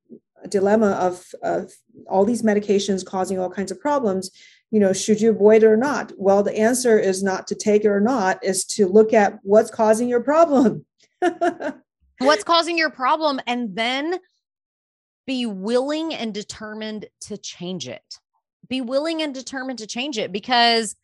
dilemma 0.48 0.92
of, 0.92 1.26
of 1.44 1.74
all 2.08 2.24
these 2.24 2.44
medications 2.44 3.06
causing 3.06 3.38
all 3.38 3.50
kinds 3.50 3.72
of 3.72 3.80
problems 3.82 4.32
you 4.72 4.80
know 4.80 4.94
should 4.94 5.20
you 5.20 5.32
avoid 5.32 5.64
it 5.64 5.68
or 5.68 5.78
not 5.78 6.12
well 6.18 6.44
the 6.44 6.58
answer 6.58 6.98
is 6.98 7.24
not 7.24 7.48
to 7.48 7.56
take 7.56 7.84
it 7.84 7.90
or 7.90 8.00
not 8.00 8.44
is 8.44 8.64
to 8.66 8.88
look 8.88 9.14
at 9.14 9.40
what's 9.44 9.72
causing 9.72 10.08
your 10.08 10.22
problem 10.22 10.86
what's 12.20 12.44
causing 12.44 12.78
your 12.78 12.90
problem 12.90 13.40
and 13.48 13.76
then 13.76 14.20
be 15.26 15.46
willing 15.46 16.14
and 16.14 16.34
determined 16.34 17.06
to 17.22 17.38
change 17.38 17.88
it 17.88 18.20
be 18.70 18.82
willing 18.82 19.22
and 19.22 19.34
determined 19.34 19.80
to 19.80 19.88
change 19.88 20.18
it 20.18 20.32
because 20.32 20.96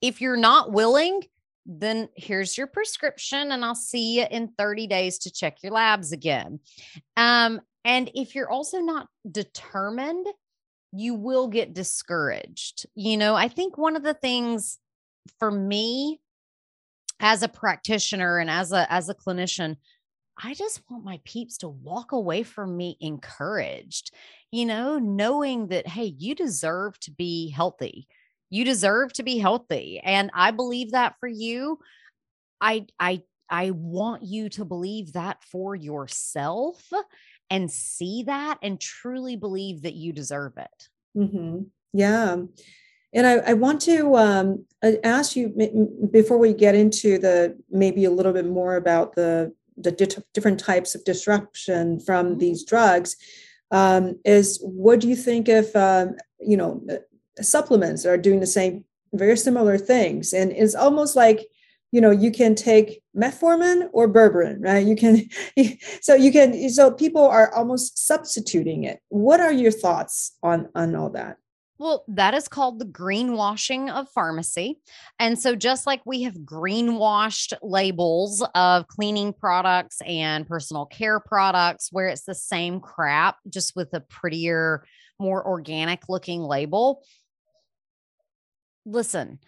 if 0.00 0.20
you're 0.20 0.36
not 0.36 0.72
willing, 0.72 1.22
then 1.64 2.08
here's 2.16 2.58
your 2.58 2.66
prescription 2.66 3.52
and 3.52 3.64
I'll 3.64 3.74
see 3.74 4.18
you 4.18 4.26
in 4.30 4.52
30 4.58 4.86
days 4.88 5.18
to 5.20 5.30
check 5.30 5.62
your 5.62 5.72
labs 5.72 6.12
again. 6.12 6.60
Um, 7.16 7.60
and 7.84 8.10
if 8.14 8.34
you're 8.34 8.50
also 8.50 8.78
not 8.78 9.08
determined, 9.30 10.26
you 10.92 11.14
will 11.14 11.48
get 11.48 11.72
discouraged. 11.72 12.86
You 12.94 13.16
know, 13.16 13.34
I 13.34 13.48
think 13.48 13.78
one 13.78 13.96
of 13.96 14.02
the 14.02 14.14
things 14.14 14.78
for 15.38 15.50
me 15.50 16.20
as 17.20 17.42
a 17.42 17.48
practitioner 17.48 18.38
and 18.38 18.50
as 18.50 18.72
a 18.72 18.92
as 18.92 19.08
a 19.08 19.14
clinician, 19.14 19.76
I 20.42 20.54
just 20.54 20.82
want 20.90 21.04
my 21.04 21.20
peeps 21.24 21.58
to 21.58 21.68
walk 21.68 22.12
away 22.12 22.42
from 22.42 22.76
me 22.76 22.96
encouraged, 23.00 24.12
you 24.52 24.66
know, 24.66 24.98
knowing 24.98 25.68
that, 25.68 25.88
hey, 25.88 26.14
you 26.18 26.34
deserve 26.34 27.00
to 27.00 27.10
be 27.10 27.48
healthy. 27.50 28.06
You 28.50 28.64
deserve 28.64 29.14
to 29.14 29.22
be 29.22 29.38
healthy. 29.38 29.98
And 30.04 30.30
I 30.34 30.50
believe 30.50 30.92
that 30.92 31.14
for 31.18 31.26
you. 31.26 31.78
I 32.60 32.86
I 33.00 33.22
I 33.48 33.70
want 33.70 34.22
you 34.22 34.50
to 34.50 34.64
believe 34.64 35.14
that 35.14 35.42
for 35.42 35.74
yourself 35.74 36.86
and 37.50 37.70
see 37.70 38.24
that 38.24 38.58
and 38.62 38.78
truly 38.80 39.36
believe 39.36 39.82
that 39.82 39.94
you 39.94 40.12
deserve 40.12 40.52
it. 40.58 40.88
Mm-hmm. 41.16 41.62
Yeah. 41.92 42.36
And 43.14 43.26
I, 43.26 43.34
I 43.38 43.52
want 43.54 43.82
to 43.82 44.16
um, 44.16 44.64
ask 45.04 45.36
you 45.36 46.08
before 46.10 46.38
we 46.38 46.54
get 46.54 46.74
into 46.74 47.18
the 47.18 47.58
maybe 47.70 48.04
a 48.04 48.10
little 48.10 48.32
bit 48.32 48.46
more 48.46 48.76
about 48.76 49.14
the 49.14 49.52
the 49.78 49.92
di- 49.92 50.22
different 50.34 50.60
types 50.60 50.94
of 50.94 51.04
disruption 51.04 52.00
from 52.00 52.30
mm-hmm. 52.30 52.38
these 52.38 52.64
drugs. 52.64 53.16
Um, 53.72 54.20
is 54.24 54.60
what 54.62 55.00
do 55.00 55.08
you 55.08 55.16
think 55.16 55.48
if 55.48 55.74
um, 55.74 56.16
you 56.38 56.56
know 56.56 56.86
supplements 57.40 58.06
are 58.06 58.18
doing 58.18 58.40
the 58.40 58.46
same 58.46 58.84
very 59.12 59.36
similar 59.36 59.78
things? 59.78 60.32
And 60.32 60.52
it's 60.52 60.74
almost 60.74 61.16
like 61.16 61.46
you 61.90 62.00
know 62.00 62.10
you 62.10 62.30
can 62.30 62.54
take 62.54 63.02
metformin 63.16 63.88
or 63.92 64.08
berberine 64.08 64.62
right? 64.62 64.86
You 64.86 64.94
can 64.96 65.28
so 66.00 66.14
you 66.14 66.30
can 66.30 66.70
so 66.70 66.92
people 66.92 67.26
are 67.26 67.52
almost 67.54 68.06
substituting 68.06 68.84
it. 68.84 69.00
What 69.08 69.40
are 69.40 69.52
your 69.52 69.72
thoughts 69.72 70.36
on 70.42 70.68
on 70.74 70.94
all 70.94 71.10
that 71.10 71.38
well, 71.78 72.04
that 72.08 72.34
is 72.34 72.48
called 72.48 72.78
the 72.78 72.84
greenwashing 72.84 73.90
of 73.90 74.08
pharmacy. 74.10 74.78
And 75.18 75.38
so, 75.38 75.56
just 75.56 75.86
like 75.86 76.02
we 76.04 76.22
have 76.22 76.34
greenwashed 76.34 77.54
labels 77.62 78.44
of 78.54 78.86
cleaning 78.88 79.32
products 79.32 80.00
and 80.06 80.46
personal 80.46 80.86
care 80.86 81.18
products, 81.18 81.88
where 81.90 82.08
it's 82.08 82.24
the 82.24 82.34
same 82.34 82.80
crap, 82.80 83.36
just 83.48 83.74
with 83.74 83.92
a 83.94 84.00
prettier, 84.00 84.84
more 85.18 85.46
organic 85.46 86.08
looking 86.08 86.42
label. 86.42 87.02
Listen, 88.84 89.38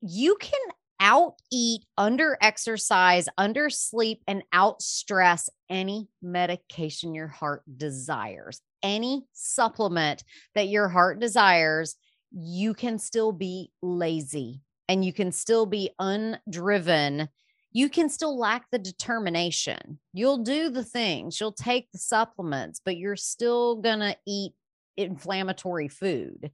you 0.00 0.36
can 0.40 0.60
out 1.00 1.34
eat, 1.50 1.82
under 1.98 2.38
exercise, 2.40 3.28
under 3.36 3.68
sleep, 3.68 4.22
and 4.28 4.42
out 4.52 4.80
stress 4.80 5.50
any 5.68 6.08
medication 6.22 7.14
your 7.14 7.26
heart 7.26 7.62
desires. 7.76 8.60
Any 8.82 9.26
supplement 9.32 10.24
that 10.54 10.68
your 10.68 10.88
heart 10.88 11.20
desires, 11.20 11.96
you 12.30 12.74
can 12.74 12.98
still 12.98 13.32
be 13.32 13.70
lazy 13.82 14.62
and 14.88 15.04
you 15.04 15.12
can 15.12 15.32
still 15.32 15.66
be 15.66 15.90
undriven. 16.00 17.28
You 17.72 17.88
can 17.88 18.08
still 18.08 18.38
lack 18.38 18.70
the 18.70 18.78
determination. 18.78 19.98
You'll 20.12 20.42
do 20.42 20.68
the 20.68 20.84
things, 20.84 21.40
you'll 21.40 21.52
take 21.52 21.90
the 21.92 21.98
supplements, 21.98 22.80
but 22.84 22.96
you're 22.96 23.16
still 23.16 23.76
going 23.76 24.00
to 24.00 24.16
eat 24.26 24.52
inflammatory 24.96 25.88
food 25.88 26.50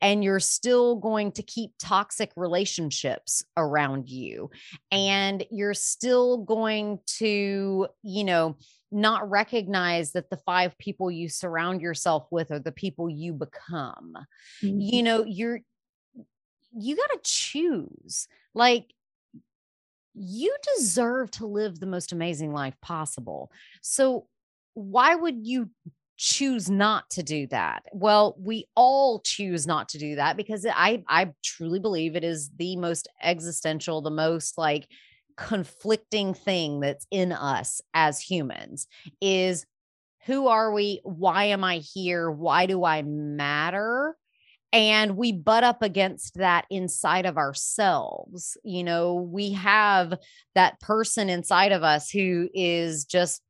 and 0.00 0.24
you're 0.24 0.40
still 0.40 0.96
going 0.96 1.32
to 1.32 1.42
keep 1.42 1.70
toxic 1.78 2.32
relationships 2.36 3.44
around 3.56 4.08
you 4.08 4.50
and 4.90 5.44
you're 5.50 5.74
still 5.74 6.38
going 6.38 6.98
to 7.06 7.86
you 8.02 8.24
know 8.24 8.56
not 8.92 9.28
recognize 9.28 10.12
that 10.12 10.30
the 10.30 10.36
five 10.38 10.76
people 10.78 11.10
you 11.10 11.28
surround 11.28 11.80
yourself 11.80 12.26
with 12.30 12.50
are 12.50 12.60
the 12.60 12.72
people 12.72 13.10
you 13.10 13.32
become. 13.32 14.14
Mm-hmm. 14.62 14.80
you 14.80 15.02
know 15.02 15.24
you're 15.26 15.60
you 16.78 16.96
got 16.96 17.10
to 17.10 17.20
choose. 17.24 18.28
Like 18.54 18.92
you 20.14 20.54
deserve 20.76 21.30
to 21.32 21.46
live 21.46 21.78
the 21.78 21.86
most 21.86 22.12
amazing 22.12 22.52
life 22.52 22.74
possible. 22.80 23.50
So 23.82 24.26
why 24.74 25.14
would 25.14 25.46
you 25.46 25.70
choose 26.16 26.70
not 26.70 27.08
to 27.10 27.22
do 27.22 27.46
that. 27.48 27.84
Well 27.92 28.36
we 28.38 28.66
all 28.74 29.20
choose 29.20 29.66
not 29.66 29.88
to 29.90 29.98
do 29.98 30.16
that 30.16 30.36
because 30.36 30.66
i 30.66 31.02
i 31.08 31.32
truly 31.44 31.78
believe 31.78 32.16
it 32.16 32.24
is 32.24 32.50
the 32.56 32.76
most 32.76 33.08
existential 33.22 34.00
the 34.00 34.10
most 34.10 34.56
like 34.56 34.88
conflicting 35.36 36.32
thing 36.32 36.80
that's 36.80 37.06
in 37.10 37.32
us 37.32 37.80
as 37.92 38.20
humans 38.20 38.86
is 39.20 39.66
who 40.24 40.48
are 40.48 40.72
we? 40.72 41.00
Why 41.04 41.44
am 41.44 41.62
i 41.62 41.76
here? 41.78 42.30
Why 42.30 42.66
do 42.66 42.84
i 42.84 43.02
matter? 43.02 44.16
And 44.72 45.16
we 45.16 45.32
butt 45.32 45.62
up 45.64 45.82
against 45.82 46.34
that 46.34 46.66
inside 46.70 47.26
of 47.26 47.36
ourselves 47.36 48.56
you 48.64 48.82
know? 48.82 49.14
We 49.14 49.52
have 49.52 50.14
that 50.54 50.80
person 50.80 51.28
inside 51.28 51.72
of 51.72 51.82
us 51.82 52.10
who 52.10 52.48
is 52.54 53.04
just 53.04 53.42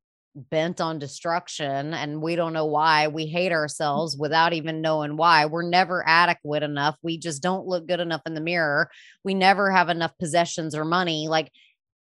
bent 0.49 0.79
on 0.79 0.99
destruction 0.99 1.93
and 1.93 2.21
we 2.21 2.35
don't 2.35 2.53
know 2.53 2.65
why 2.65 3.07
we 3.07 3.25
hate 3.25 3.51
mm. 3.51 3.55
ourselves 3.55 4.15
without 4.17 4.53
even 4.53 4.81
knowing 4.81 5.17
why. 5.17 5.45
We're 5.45 5.67
never 5.67 6.07
adequate 6.07 6.63
enough. 6.63 6.95
We 7.01 7.17
just 7.17 7.41
don't 7.41 7.67
look 7.67 7.87
good 7.87 7.99
enough 7.99 8.21
in 8.25 8.33
the 8.33 8.41
mirror. 8.41 8.89
We 9.23 9.33
never 9.33 9.71
have 9.71 9.89
enough 9.89 10.11
possessions 10.19 10.75
or 10.75 10.85
money. 10.85 11.27
Like 11.27 11.51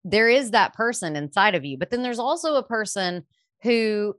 there 0.05 0.29
is 0.29 0.53
that 0.53 0.75
person 0.75 1.17
inside 1.17 1.57
of 1.57 1.65
you 1.65 1.77
but 1.77 1.91
then 1.91 2.03
there's 2.03 2.21
also 2.21 2.55
a 2.55 2.63
person 2.63 3.25
who 3.63 4.15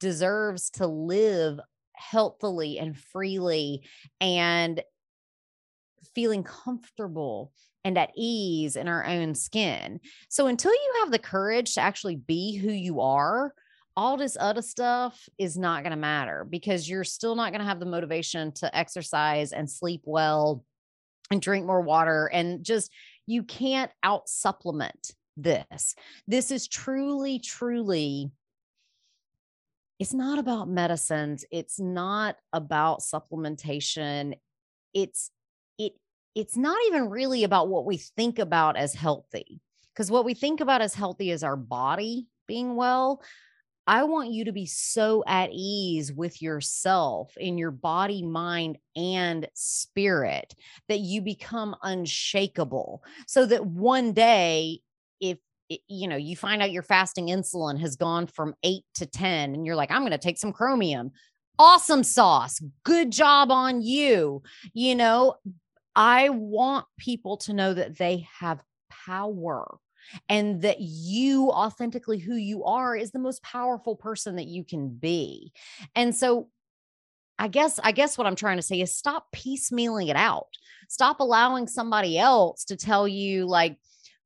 deserves 0.00 0.70
to 0.70 0.86
live 0.86 1.58
healthily 1.94 2.78
and 2.78 2.96
freely 2.96 3.82
and 4.20 4.82
feeling 6.14 6.42
comfortable 6.42 7.52
and 7.88 7.96
at 7.96 8.12
ease 8.14 8.76
in 8.76 8.86
our 8.86 9.06
own 9.06 9.34
skin. 9.34 9.98
So 10.28 10.46
until 10.46 10.72
you 10.72 10.94
have 11.00 11.10
the 11.10 11.18
courage 11.18 11.74
to 11.74 11.80
actually 11.80 12.16
be 12.16 12.54
who 12.54 12.70
you 12.70 13.00
are, 13.00 13.54
all 13.96 14.18
this 14.18 14.36
other 14.38 14.60
stuff 14.60 15.26
is 15.38 15.56
not 15.56 15.84
going 15.84 15.92
to 15.92 15.96
matter 15.96 16.46
because 16.48 16.86
you're 16.86 17.02
still 17.02 17.34
not 17.34 17.50
going 17.50 17.62
to 17.62 17.66
have 17.66 17.80
the 17.80 17.86
motivation 17.86 18.52
to 18.52 18.76
exercise 18.76 19.52
and 19.52 19.70
sleep 19.70 20.02
well 20.04 20.62
and 21.30 21.40
drink 21.40 21.64
more 21.64 21.80
water 21.80 22.26
and 22.30 22.62
just 22.62 22.92
you 23.26 23.42
can't 23.42 23.90
out 24.02 24.28
supplement 24.28 25.12
this. 25.38 25.94
This 26.26 26.50
is 26.50 26.68
truly, 26.68 27.38
truly 27.38 28.30
it's 29.98 30.14
not 30.14 30.38
about 30.38 30.68
medicines. 30.68 31.44
It's 31.50 31.80
not 31.80 32.36
about 32.52 33.00
supplementation. 33.00 34.34
It's 34.94 35.30
it 35.30 35.37
it's 36.34 36.56
not 36.56 36.78
even 36.86 37.08
really 37.08 37.44
about 37.44 37.68
what 37.68 37.84
we 37.84 37.96
think 37.96 38.38
about 38.38 38.76
as 38.76 38.94
healthy. 38.94 39.60
Because 39.94 40.10
what 40.10 40.24
we 40.24 40.34
think 40.34 40.60
about 40.60 40.80
as 40.80 40.94
healthy 40.94 41.30
is 41.30 41.42
our 41.42 41.56
body 41.56 42.28
being 42.46 42.76
well. 42.76 43.20
I 43.88 44.04
want 44.04 44.30
you 44.30 44.44
to 44.44 44.52
be 44.52 44.66
so 44.66 45.24
at 45.26 45.48
ease 45.50 46.12
with 46.12 46.42
yourself 46.42 47.32
in 47.38 47.56
your 47.56 47.70
body, 47.70 48.22
mind, 48.22 48.76
and 48.94 49.48
spirit 49.54 50.54
that 50.88 51.00
you 51.00 51.22
become 51.22 51.74
unshakable. 51.82 53.02
So 53.26 53.46
that 53.46 53.64
one 53.64 54.12
day, 54.12 54.80
if 55.20 55.38
you 55.88 56.06
know, 56.06 56.16
you 56.16 56.36
find 56.36 56.62
out 56.62 56.70
your 56.70 56.82
fasting 56.82 57.28
insulin 57.28 57.80
has 57.80 57.96
gone 57.96 58.26
from 58.26 58.54
eight 58.62 58.84
to 58.96 59.06
10, 59.06 59.54
and 59.54 59.64
you're 59.64 59.74
like, 59.74 59.90
I'm 59.90 60.02
going 60.02 60.12
to 60.12 60.18
take 60.18 60.38
some 60.38 60.52
chromium. 60.52 61.10
Awesome 61.58 62.04
sauce. 62.04 62.62
Good 62.84 63.10
job 63.10 63.50
on 63.50 63.80
you. 63.80 64.42
You 64.74 64.96
know, 64.96 65.36
I 65.98 66.28
want 66.28 66.86
people 66.96 67.38
to 67.38 67.52
know 67.52 67.74
that 67.74 67.98
they 67.98 68.28
have 68.38 68.62
power 68.88 69.78
and 70.28 70.62
that 70.62 70.80
you 70.80 71.50
authentically 71.50 72.18
who 72.18 72.36
you 72.36 72.62
are 72.62 72.94
is 72.94 73.10
the 73.10 73.18
most 73.18 73.42
powerful 73.42 73.96
person 73.96 74.36
that 74.36 74.46
you 74.46 74.62
can 74.62 74.90
be. 74.90 75.52
And 75.96 76.14
so 76.14 76.50
I 77.36 77.48
guess 77.48 77.80
I 77.82 77.90
guess 77.90 78.16
what 78.16 78.28
I'm 78.28 78.36
trying 78.36 78.58
to 78.58 78.62
say 78.62 78.80
is 78.80 78.94
stop 78.94 79.26
piecemealing 79.34 80.08
it 80.08 80.14
out. 80.14 80.46
Stop 80.88 81.18
allowing 81.18 81.66
somebody 81.66 82.16
else 82.16 82.64
to 82.66 82.76
tell 82.76 83.08
you 83.08 83.46
like, 83.46 83.76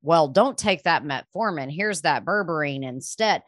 well, 0.02 0.28
don't 0.28 0.58
take 0.58 0.82
that 0.82 1.04
metformin. 1.04 1.74
Here's 1.74 2.02
that 2.02 2.26
berberine 2.26 2.86
instead. 2.86 3.44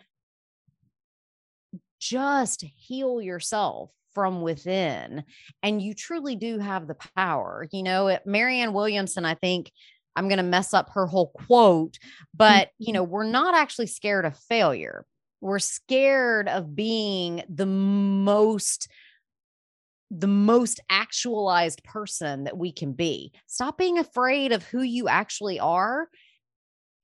Just 2.01 2.65
heal 2.75 3.21
yourself 3.21 3.91
from 4.14 4.42
within 4.42 5.24
and 5.62 5.83
you 5.83 5.94
truly 5.94 6.37
do 6.37 6.59
have 6.59 6.87
the 6.87 6.96
power 7.16 7.66
you 7.72 7.83
know 7.83 8.18
marianne 8.24 8.72
williamson 8.72 9.24
i 9.24 9.35
think 9.35 9.70
i'm 10.16 10.29
going 10.29 10.38
to 10.38 10.44
mess 10.44 10.72
up 10.72 10.90
her 10.90 11.07
whole 11.07 11.29
quote 11.29 11.94
mm-hmm. 11.94 12.27
but 12.35 12.68
you 12.79 12.92
know 12.92 13.03
we're 13.03 13.24
not 13.24 13.55
actually 13.55 13.87
scared 13.87 14.24
of 14.24 14.37
failure. 14.37 15.07
We're 15.40 15.59
scared 15.59 16.48
of 16.48 16.74
being 16.74 17.42
the 17.48 17.66
most 17.66 18.88
the 20.11 20.27
most 20.27 20.81
actualized 20.90 21.83
person 21.83 22.44
that 22.44 22.57
we 22.57 22.70
can 22.70 22.92
be. 22.92 23.33
Stop 23.46 23.77
being 23.77 23.98
afraid 23.98 24.53
of 24.53 24.62
who 24.62 24.83
you 24.83 25.09
actually 25.09 25.59
are 25.59 26.09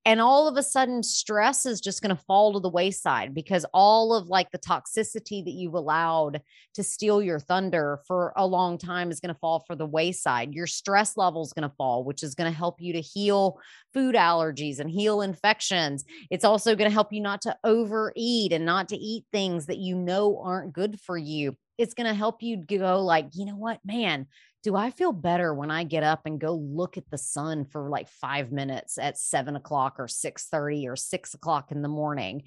and 0.07 0.21
all 0.21 0.49
of 0.49 0.57
a 0.57 0.63
sudden 0.63 1.03
stress 1.03 1.67
is 1.67 1.81
just 1.81 2.01
going 2.01 2.15
to 2.15 2.23
fall 2.23 2.55
to 2.55 2.61
the 2.61 2.71
wayside 2.71 3.35
because 3.35 3.67
all 3.75 4.15
of 4.15 4.29
like 4.29 4.51
the 4.51 4.59
toxicity 4.59 5.45
that 5.45 5.53
you've 5.53 5.75
allowed 5.75 6.41
to 6.75 6.83
steal 6.83 7.21
your 7.21 7.39
thunder 7.39 8.01
for 8.07 8.33
a 8.37 8.47
long 8.47 8.79
time 8.79 9.11
is 9.11 9.21
going 9.21 9.35
to 9.35 9.39
fall 9.39 9.63
for 9.67 9.77
the 9.77 9.87
wayside. 9.87 10.55
Your 10.55 10.67
stress 10.67 11.17
level 11.17 11.43
is 11.43 11.53
going 11.53 11.69
to 11.69 11.75
fall 11.77 12.05
which 12.05 12.23
is 12.23 12.35
going 12.35 12.51
to 12.51 12.57
help 12.57 12.81
you 12.81 12.95
to 12.95 13.01
heal 13.01 13.59
food 13.93 14.15
allergies 14.15 14.79
and 14.79 14.91
heal 14.91 15.21
infections. 15.21 16.05
It's 16.31 16.45
also 16.45 16.75
going 16.75 16.89
to 16.89 16.95
help 16.95 17.13
you 17.13 17.21
not 17.21 17.43
to 17.43 17.57
overeat 17.63 18.53
and 18.53 18.65
not 18.65 18.89
to 18.89 18.97
eat 18.97 19.25
things 19.33 19.67
that 19.67 19.79
you 19.79 19.95
know 19.95 20.41
aren't 20.43 20.73
good 20.73 20.99
for 21.01 21.19
you. 21.19 21.57
It's 21.77 21.95
going 21.95 22.07
to 22.07 22.15
help 22.15 22.43
you 22.43 22.57
go 22.57 23.03
like 23.03 23.29
you 23.35 23.45
know 23.45 23.57
what? 23.57 23.81
Man 23.85 24.27
do 24.62 24.77
I 24.77 24.90
feel 24.90 25.12
better 25.12 25.55
when 25.55 25.70
I 25.70 25.85
get 25.85 26.03
up 26.03 26.27
and 26.27 26.40
go 26.40 26.55
look 26.55 26.96
at 26.96 27.09
the 27.11 27.18
sun 27.18 27.64
for 27.64 27.88
like 27.88 28.09
five 28.09 28.53
minutes 28.53 28.99
at 28.99 29.18
seven 29.18 29.57
o'clock 29.57 29.96
or 29.99 30.07
6:30 30.07 30.87
or 30.87 30.96
six 30.96 31.35
o'clock 31.35 31.73
in 31.73 31.83
the 31.83 31.88
morning? 31.88 32.42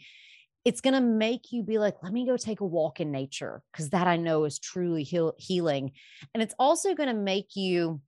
It's 0.63 0.81
going 0.81 0.93
to 0.93 1.01
make 1.01 1.51
you 1.51 1.61
be 1.61 1.77
like, 1.77 1.95
let 2.03 2.13
me 2.13 2.25
go 2.25 2.37
take 2.37 2.61
a 2.61 2.65
walk 2.65 3.01
in 3.01 3.11
nature 3.11 3.61
because 3.71 3.89
that 3.89 4.07
I 4.07 4.15
know 4.15 4.45
is 4.45 4.59
truly 4.59 5.03
heal- 5.03 5.35
healing. 5.37 5.91
And 6.33 6.41
it's 6.41 6.55
also 6.57 6.93
going 6.95 7.09
to 7.09 7.15
make 7.15 7.55
you 7.55 7.99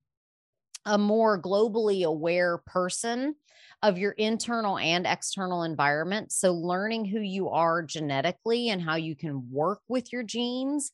a 0.85 0.97
more 0.97 1.41
globally 1.41 2.05
aware 2.05 2.59
person 2.59 3.35
of 3.81 3.97
your 3.97 4.11
internal 4.11 4.77
and 4.77 5.05
external 5.05 5.63
environment. 5.63 6.31
So, 6.31 6.53
learning 6.53 7.05
who 7.05 7.19
you 7.19 7.49
are 7.49 7.81
genetically 7.81 8.69
and 8.69 8.81
how 8.81 8.95
you 8.95 9.15
can 9.15 9.51
work 9.51 9.81
with 9.87 10.13
your 10.13 10.23
genes, 10.23 10.91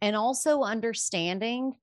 and 0.00 0.16
also 0.16 0.62
understanding 0.62 1.74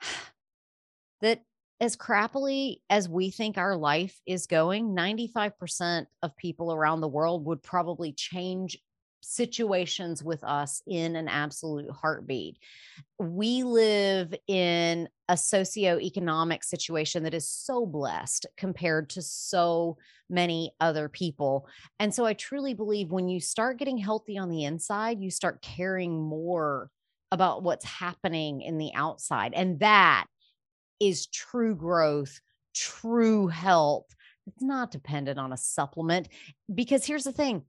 that 1.20 1.42
as 1.80 1.96
crappily 1.96 2.80
as 2.90 3.08
we 3.08 3.30
think 3.30 3.56
our 3.56 3.76
life 3.76 4.20
is 4.26 4.46
going, 4.46 4.96
95% 4.96 6.06
of 6.22 6.36
people 6.36 6.72
around 6.72 7.00
the 7.00 7.08
world 7.08 7.44
would 7.44 7.62
probably 7.62 8.12
change 8.12 8.78
situations 9.20 10.22
with 10.22 10.42
us 10.44 10.82
in 10.86 11.16
an 11.16 11.28
absolute 11.28 11.90
heartbeat. 11.90 12.56
We 13.18 13.62
live 13.62 14.34
in 14.46 15.08
a 15.28 15.34
socioeconomic 15.34 16.64
situation 16.64 17.24
that 17.24 17.34
is 17.34 17.48
so 17.48 17.84
blessed 17.84 18.46
compared 18.56 19.10
to 19.10 19.22
so 19.22 19.98
many 20.30 20.72
other 20.80 21.08
people. 21.08 21.68
And 21.98 22.14
so 22.14 22.24
I 22.24 22.32
truly 22.32 22.74
believe 22.74 23.10
when 23.10 23.28
you 23.28 23.40
start 23.40 23.78
getting 23.78 23.98
healthy 23.98 24.38
on 24.38 24.48
the 24.48 24.64
inside, 24.64 25.20
you 25.20 25.30
start 25.30 25.62
caring 25.62 26.20
more 26.22 26.90
about 27.30 27.62
what's 27.62 27.84
happening 27.84 28.62
in 28.62 28.78
the 28.78 28.92
outside. 28.94 29.52
And 29.54 29.80
that 29.80 30.26
is 31.00 31.26
true 31.26 31.74
growth, 31.74 32.40
true 32.74 33.48
health. 33.48 34.06
It's 34.46 34.62
not 34.62 34.90
dependent 34.90 35.38
on 35.38 35.52
a 35.52 35.56
supplement. 35.56 36.28
Because 36.74 37.04
here's 37.04 37.24
the 37.24 37.32
thing 37.32 37.62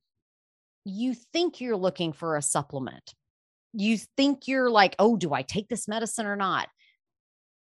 you 0.85 1.13
think 1.13 1.61
you're 1.61 1.77
looking 1.77 2.13
for 2.13 2.37
a 2.37 2.41
supplement. 2.41 3.13
You 3.73 3.97
think 4.17 4.47
you're 4.47 4.71
like, 4.71 4.95
oh, 4.97 5.17
do 5.17 5.33
I 5.33 5.41
take 5.43 5.67
this 5.69 5.87
medicine 5.87 6.25
or 6.25 6.35
not? 6.35 6.69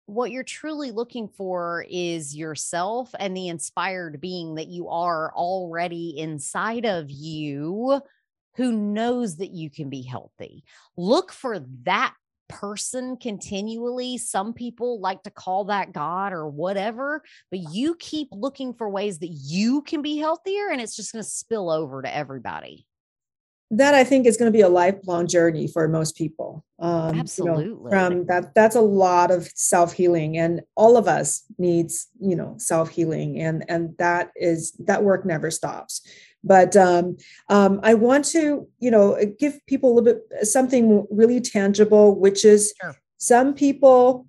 What 0.07 0.31
you're 0.31 0.45
truly 0.45 0.91
looking 0.91 1.29
for 1.29 1.85
is 1.91 2.35
yourself 2.35 3.15
and 3.19 3.37
the 3.37 3.49
inspired 3.49 4.21
being 4.21 4.55
that 4.55 4.69
you 4.69 4.89
are 4.89 5.33
already 5.35 6.15
inside 6.19 6.87
of 6.87 7.11
you 7.11 8.01
who 8.59 8.73
knows 8.73 9.37
that 9.37 9.53
you 9.53 9.71
can 9.71 9.89
be 9.89 10.03
healthy. 10.03 10.65
Look 10.97 11.33
for 11.33 11.65
that 11.85 12.13
person 12.49 13.17
continually. 13.17 14.19
Some 14.19 14.53
people 14.53 15.01
like 15.01 15.23
to 15.23 15.31
call 15.31 15.67
that 15.67 15.93
God 15.93 16.33
or 16.33 16.49
whatever, 16.49 17.23
but 17.51 17.61
you 17.73 17.95
keep 17.95 18.29
looking 18.33 18.75
for 18.75 18.89
ways 18.91 19.21
that 19.21 19.31
you 19.31 19.83
can 19.83 20.03
be 20.03 20.17
healthier 20.17 20.71
and 20.71 20.81
it's 20.81 20.97
just 20.97 21.13
going 21.13 21.23
to 21.23 21.31
spill 21.31 21.71
over 21.71 22.03
to 22.03 22.15
everybody. 22.15 22.85
That 23.71 23.95
I 23.95 24.03
think 24.03 24.27
is 24.27 24.39
going 24.39 24.51
to 24.51 24.57
be 24.57 24.63
a 24.63 24.69
lifelong 24.69 25.29
journey 25.29 25.69
for 25.69 25.87
most 25.87 26.17
people. 26.17 26.65
Um, 26.81 27.21
Absolutely. 27.21 27.65
You 27.65 27.85
know, 27.85 27.91
from 27.91 28.27
that, 28.27 28.55
that's 28.55 28.77
a 28.77 28.81
lot 28.81 29.31
of 29.31 29.47
self 29.55 29.93
healing, 29.93 30.39
and 30.39 30.63
all 30.75 30.97
of 30.97 31.07
us 31.07 31.45
needs, 31.59 32.07
you 32.19 32.35
know, 32.35 32.55
self 32.57 32.89
healing, 32.89 33.39
and 33.39 33.67
and 33.69 33.95
that 33.99 34.31
is 34.37 34.73
that 34.87 35.05
work 35.05 35.27
never 35.27 35.51
stops. 35.51 36.01
But 36.45 36.77
um, 36.77 37.17
um, 37.49 37.81
I 37.83 37.95
want 37.95 38.25
to, 38.27 38.69
you 38.79 38.91
know, 38.91 39.19
give 39.39 39.65
people 39.67 39.91
a 39.91 39.95
little 39.95 40.15
bit 40.15 40.47
something 40.47 41.07
really 41.11 41.41
tangible, 41.41 42.19
which 42.19 42.45
is 42.45 42.73
sure. 42.81 42.97
some 43.17 43.55
people, 43.55 44.27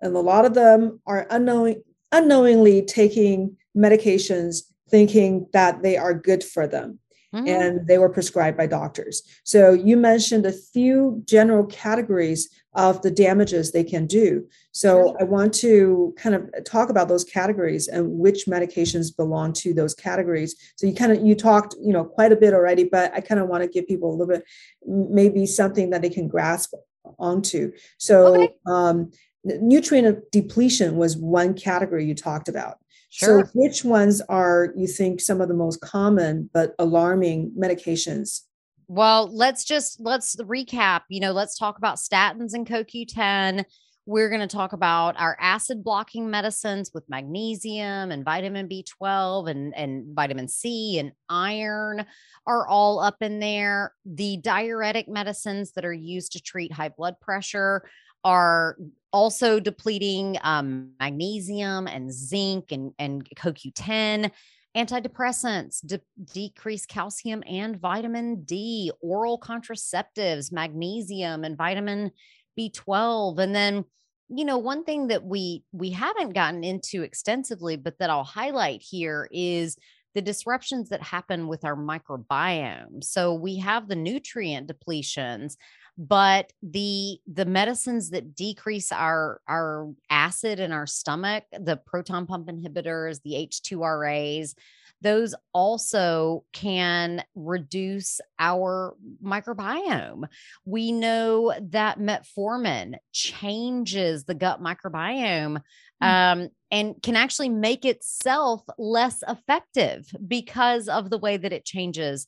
and 0.00 0.14
a 0.14 0.20
lot 0.20 0.44
of 0.44 0.54
them 0.54 1.00
are 1.06 1.26
unknowing, 1.30 1.82
unknowingly 2.12 2.82
taking 2.82 3.56
medications 3.76 4.62
thinking 4.88 5.46
that 5.52 5.82
they 5.82 5.96
are 5.96 6.14
good 6.14 6.42
for 6.42 6.66
them 6.66 6.98
mm-hmm. 7.34 7.46
and 7.46 7.86
they 7.86 7.98
were 7.98 8.08
prescribed 8.08 8.56
by 8.56 8.66
doctors. 8.66 9.22
So 9.44 9.72
you 9.72 9.96
mentioned 9.96 10.46
a 10.46 10.52
few 10.52 11.22
general 11.26 11.66
categories 11.66 12.48
of 12.74 13.02
the 13.02 13.10
damages 13.10 13.72
they 13.72 13.82
can 13.82 14.06
do. 14.06 14.46
So 14.72 15.16
I 15.18 15.24
want 15.24 15.52
to 15.54 16.14
kind 16.16 16.34
of 16.34 16.48
talk 16.64 16.90
about 16.90 17.08
those 17.08 17.24
categories 17.24 17.88
and 17.88 18.18
which 18.18 18.46
medications 18.46 19.14
belong 19.14 19.52
to 19.54 19.74
those 19.74 19.94
categories. 19.94 20.54
So 20.76 20.86
you 20.86 20.94
kind 20.94 21.10
of 21.10 21.24
you 21.24 21.34
talked, 21.34 21.74
you 21.80 21.92
know, 21.92 22.04
quite 22.04 22.30
a 22.30 22.36
bit 22.36 22.54
already, 22.54 22.84
but 22.84 23.12
I 23.14 23.20
kind 23.20 23.40
of 23.40 23.48
want 23.48 23.64
to 23.64 23.68
give 23.68 23.88
people 23.88 24.10
a 24.10 24.12
little 24.12 24.28
bit 24.28 24.44
maybe 24.86 25.44
something 25.44 25.90
that 25.90 26.02
they 26.02 26.10
can 26.10 26.28
grasp 26.28 26.74
onto. 27.18 27.72
So 27.98 28.44
okay. 28.44 28.54
um 28.66 29.10
nutrient 29.44 30.30
depletion 30.30 30.96
was 30.96 31.16
one 31.16 31.54
category 31.54 32.04
you 32.04 32.14
talked 32.14 32.48
about. 32.48 32.78
Sure. 33.10 33.44
So, 33.44 33.50
which 33.54 33.84
ones 33.84 34.20
are 34.28 34.72
you 34.76 34.86
think 34.86 35.20
some 35.20 35.40
of 35.40 35.48
the 35.48 35.54
most 35.54 35.80
common 35.80 36.50
but 36.52 36.74
alarming 36.78 37.52
medications? 37.58 38.42
Well, 38.86 39.34
let's 39.34 39.64
just 39.64 40.00
let's 40.00 40.36
recap. 40.36 41.02
You 41.08 41.20
know, 41.20 41.32
let's 41.32 41.56
talk 41.56 41.78
about 41.78 41.96
statins 41.96 42.54
and 42.54 42.66
CoQ10. 42.66 43.64
We're 44.06 44.30
going 44.30 44.40
to 44.40 44.46
talk 44.46 44.72
about 44.72 45.20
our 45.20 45.36
acid 45.38 45.84
blocking 45.84 46.30
medicines 46.30 46.92
with 46.94 47.04
magnesium 47.10 48.10
and 48.10 48.24
vitamin 48.24 48.66
B12 48.66 49.50
and, 49.50 49.76
and 49.76 50.16
vitamin 50.16 50.48
C 50.48 50.98
and 50.98 51.12
iron 51.28 52.06
are 52.46 52.66
all 52.66 53.00
up 53.00 53.16
in 53.20 53.38
there. 53.38 53.92
The 54.06 54.38
diuretic 54.38 55.08
medicines 55.08 55.72
that 55.72 55.84
are 55.84 55.92
used 55.92 56.32
to 56.32 56.40
treat 56.40 56.72
high 56.72 56.88
blood 56.88 57.20
pressure 57.20 57.82
are 58.28 58.76
also 59.10 59.58
depleting 59.58 60.36
um, 60.42 60.90
magnesium 61.00 61.86
and 61.86 62.12
zinc 62.12 62.72
and, 62.72 62.92
and 62.98 63.26
CoQ10. 63.36 64.30
Antidepressants 64.76 65.84
de- 65.84 66.02
decrease 66.34 66.84
calcium 66.84 67.42
and 67.48 67.80
vitamin 67.80 68.42
D, 68.42 68.92
oral 69.00 69.40
contraceptives, 69.40 70.52
magnesium 70.52 71.42
and 71.42 71.56
vitamin 71.56 72.10
B12. 72.58 73.38
And 73.38 73.54
then, 73.54 73.86
you 74.28 74.44
know, 74.44 74.58
one 74.58 74.84
thing 74.84 75.06
that 75.06 75.24
we 75.24 75.64
we 75.72 75.88
haven't 75.90 76.34
gotten 76.34 76.64
into 76.64 77.02
extensively, 77.02 77.76
but 77.76 77.98
that 77.98 78.10
I'll 78.10 78.24
highlight 78.24 78.82
here 78.82 79.26
is 79.32 79.78
the 80.14 80.20
disruptions 80.20 80.90
that 80.90 81.02
happen 81.02 81.48
with 81.48 81.64
our 81.64 81.76
microbiome. 81.76 83.02
So 83.02 83.32
we 83.32 83.56
have 83.58 83.88
the 83.88 83.96
nutrient 83.96 84.70
depletions 84.70 85.56
but 85.98 86.52
the 86.62 87.18
the 87.26 87.44
medicines 87.44 88.10
that 88.10 88.36
decrease 88.36 88.92
our 88.92 89.40
our 89.48 89.90
acid 90.08 90.60
in 90.60 90.70
our 90.70 90.86
stomach 90.86 91.44
the 91.52 91.76
proton 91.76 92.24
pump 92.24 92.46
inhibitors 92.46 93.20
the 93.22 93.32
H2RAs 93.32 94.54
those 95.00 95.34
also 95.52 96.44
can 96.52 97.22
reduce 97.34 98.20
our 98.38 98.96
microbiome. 99.22 100.24
We 100.64 100.92
know 100.92 101.54
that 101.70 101.98
metformin 101.98 102.96
changes 103.12 104.24
the 104.24 104.34
gut 104.34 104.60
microbiome 104.60 105.62
hmm. 106.02 106.06
um, 106.06 106.48
and 106.70 107.00
can 107.02 107.16
actually 107.16 107.48
make 107.48 107.84
itself 107.84 108.62
less 108.76 109.22
effective 109.28 110.10
because 110.26 110.88
of 110.88 111.10
the 111.10 111.18
way 111.18 111.36
that 111.36 111.52
it 111.52 111.64
changes 111.64 112.26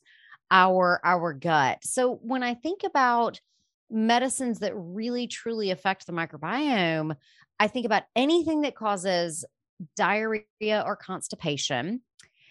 our 0.49 0.99
our 1.03 1.33
gut. 1.33 1.79
So 1.83 2.19
when 2.21 2.43
I 2.43 2.53
think 2.53 2.83
about 2.83 3.39
medicines 3.91 4.59
that 4.59 4.73
really 4.75 5.27
truly 5.27 5.71
affect 5.71 6.05
the 6.05 6.13
microbiome, 6.13 7.15
I 7.59 7.67
think 7.67 7.85
about 7.85 8.03
anything 8.15 8.61
that 8.61 8.75
causes 8.75 9.45
diarrhea 9.95 10.83
or 10.85 10.95
constipation. 10.95 12.01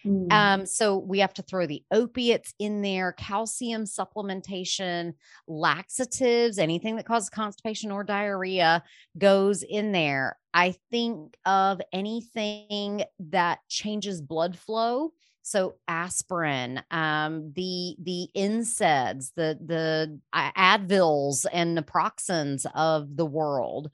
Mm. 0.04 0.32
Um, 0.32 0.66
so 0.66 0.96
we 0.96 1.18
have 1.18 1.34
to 1.34 1.42
throw 1.42 1.66
the 1.66 1.82
opiates 1.90 2.54
in 2.58 2.82
there, 2.82 3.12
calcium 3.12 3.84
supplementation, 3.84 5.14
laxatives, 5.46 6.58
anything 6.58 6.96
that 6.96 7.06
causes 7.06 7.28
constipation 7.28 7.90
or 7.90 8.04
diarrhea 8.04 8.82
goes 9.18 9.62
in 9.62 9.92
there. 9.92 10.38
I 10.54 10.74
think 10.90 11.36
of 11.44 11.80
anything 11.92 13.04
that 13.18 13.60
changes 13.68 14.20
blood 14.20 14.58
flow 14.58 15.12
so 15.50 15.74
aspirin 15.88 16.80
um, 16.90 17.52
the 17.54 17.96
the 18.02 18.28
NSAIDs 18.36 19.32
the 19.34 19.58
the 19.64 20.20
uh, 20.32 20.52
advils 20.52 21.44
and 21.52 21.76
naproxens 21.76 22.66
of 22.74 23.16
the 23.16 23.26
world 23.26 23.90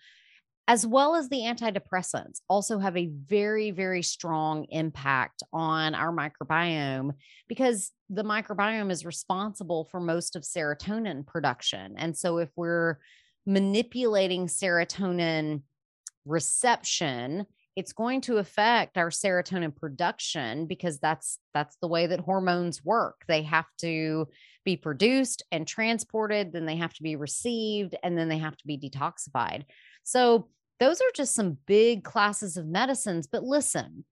as 0.69 0.85
well 0.85 1.15
as 1.15 1.29
the 1.29 1.41
antidepressants 1.41 2.41
also 2.49 2.79
have 2.79 2.97
a 2.97 3.07
very 3.07 3.71
very 3.71 4.03
strong 4.03 4.67
impact 4.69 5.43
on 5.53 5.95
our 5.95 6.13
microbiome 6.13 7.13
because 7.49 7.93
the 8.11 8.25
microbiome 8.25 8.91
is 8.91 9.07
responsible 9.07 9.85
for 9.85 10.01
most 10.01 10.37
of 10.37 10.43
serotonin 10.43 11.27
production. 11.27 11.95
And 11.97 12.17
so 12.17 12.39
if 12.39 12.51
we're 12.57 12.99
manipulating 13.47 14.47
serotonin 14.47 15.63
reception 16.25 17.47
it's 17.77 17.93
going 17.93 18.23
to 18.23 18.39
affect 18.39 18.97
our 18.97 19.11
serotonin 19.11 19.75
production 19.75 20.67
because 20.67 20.99
that's 20.99 21.39
that's 21.55 21.77
the 21.81 21.89
way 21.89 22.07
that 22.07 22.21
hormones 22.21 22.85
work 22.85 23.23
they 23.29 23.43
have 23.43 23.67
to 23.79 24.27
be 24.65 24.77
produced 24.77 25.45
and 25.53 25.69
transported 25.69 26.53
then 26.53 26.67
they 26.67 26.77
have 26.77 26.95
to 26.95 27.03
be 27.03 27.17
received 27.17 27.95
and 28.03 28.19
then 28.19 28.29
they 28.29 28.39
have 28.39 28.57
to 28.57 28.67
be 28.67 28.79
detoxified 28.79 29.65
so 30.03 30.49
those 30.79 31.01
are 31.01 31.13
just 31.15 31.35
some 31.35 31.59
big 31.67 32.05
classes 32.05 32.57
of 32.57 32.67
medicines. 32.67 33.27
But 33.27 33.43
listen, 33.43 34.05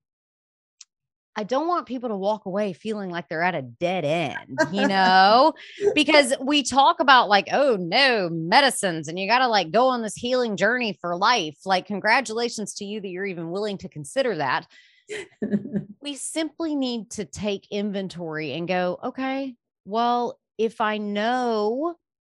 I 1.36 1.42
don't 1.42 1.66
want 1.66 1.86
people 1.86 2.08
to 2.08 2.16
walk 2.16 2.46
away 2.46 2.72
feeling 2.72 3.10
like 3.10 3.28
they're 3.28 3.42
at 3.42 3.54
a 3.54 3.62
dead 3.62 4.04
end, 4.04 4.58
you 4.72 4.86
know, 4.86 5.54
because 5.94 6.34
we 6.40 6.62
talk 6.62 7.00
about 7.00 7.28
like, 7.28 7.48
oh 7.52 7.76
no, 7.76 8.28
medicines, 8.30 9.08
and 9.08 9.18
you 9.18 9.28
got 9.28 9.40
to 9.40 9.48
like 9.48 9.70
go 9.70 9.88
on 9.88 10.02
this 10.02 10.14
healing 10.14 10.56
journey 10.56 10.96
for 11.00 11.16
life. 11.16 11.56
Like, 11.64 11.86
congratulations 11.86 12.74
to 12.74 12.84
you 12.84 13.00
that 13.00 13.08
you're 13.08 13.26
even 13.26 13.50
willing 13.50 13.78
to 13.78 13.88
consider 13.88 14.36
that. 14.36 14.66
we 16.02 16.14
simply 16.14 16.76
need 16.76 17.10
to 17.10 17.24
take 17.24 17.66
inventory 17.70 18.52
and 18.52 18.68
go, 18.68 18.98
okay, 19.02 19.54
well, 19.84 20.38
if 20.56 20.80
I 20.80 20.98
know 20.98 21.96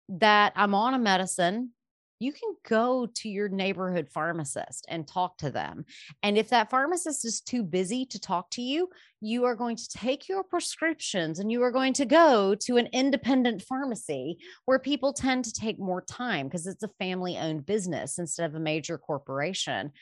that 0.09 0.53
I'm 0.57 0.75
on 0.75 0.95
a 0.95 0.99
medicine 0.99 1.71
you 2.19 2.33
can 2.33 2.55
go 2.67 3.07
to 3.15 3.29
your 3.29 3.49
neighborhood 3.49 4.09
pharmacist 4.13 4.87
and 4.89 5.07
talk 5.07 5.37
to 5.39 5.51
them. 5.51 5.85
And 6.23 6.39
if 6.39 6.49
that 6.51 6.71
pharmacist 6.71 7.25
is 7.25 7.41
too 7.41 7.63
busy 7.63 8.07
to 8.07 8.21
talk 8.21 8.51
to 8.53 8.63
you, 8.63 8.89
you 9.21 9.45
are 9.45 9.55
going 9.55 9.77
to 9.77 9.89
take 9.89 10.29
your 10.29 10.43
prescriptions 10.43 11.39
and 11.39 11.51
you 11.51 11.63
are 11.63 11.71
going 11.71 11.93
to 11.95 12.07
go 12.07 12.55
to 12.55 12.77
an 12.77 12.89
independent 12.93 13.63
pharmacy 13.63 14.39
where 14.65 14.79
people 14.79 15.13
tend 15.13 15.45
to 15.45 15.53
take 15.53 15.79
more 15.79 16.03
time 16.03 16.47
because 16.47 16.67
it's 16.67 16.83
a 16.83 16.91
family 16.99 17.37
owned 17.37 17.67
business 17.67 18.19
instead 18.19 18.49
of 18.49 18.55
a 18.55 18.61
major 18.61 18.99
corporation. 18.99 19.93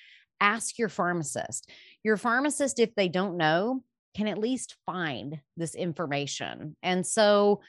Ask 0.40 0.78
your 0.78 0.88
pharmacist. 0.88 1.70
Your 2.02 2.16
pharmacist, 2.16 2.78
if 2.78 2.94
they 2.94 3.08
don't 3.08 3.36
know, 3.36 3.82
can 4.14 4.28
at 4.28 4.38
least 4.38 4.76
find 4.86 5.40
this 5.56 5.74
information. 5.74 6.76
And 6.82 7.06
so, 7.06 7.60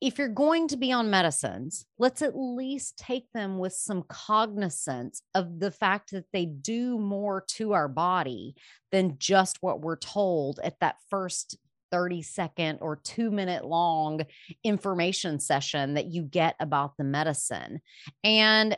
if 0.00 0.18
you're 0.18 0.28
going 0.28 0.68
to 0.68 0.76
be 0.78 0.92
on 0.92 1.10
medicines, 1.10 1.84
let's 1.98 2.22
at 2.22 2.36
least 2.36 2.96
take 2.96 3.30
them 3.32 3.58
with 3.58 3.74
some 3.74 4.02
cognizance 4.08 5.22
of 5.34 5.60
the 5.60 5.70
fact 5.70 6.12
that 6.12 6.24
they 6.32 6.46
do 6.46 6.98
more 6.98 7.44
to 7.48 7.72
our 7.72 7.88
body 7.88 8.54
than 8.92 9.16
just 9.18 9.58
what 9.60 9.80
we're 9.80 9.98
told 9.98 10.58
at 10.64 10.80
that 10.80 10.96
first 11.10 11.58
30 11.90 12.22
second 12.22 12.78
or 12.80 12.96
two 12.96 13.30
minute 13.30 13.64
long 13.64 14.20
information 14.64 15.40
session 15.40 15.94
that 15.94 16.06
you 16.06 16.22
get 16.22 16.54
about 16.60 16.96
the 16.96 17.04
medicine. 17.04 17.80
And 18.24 18.76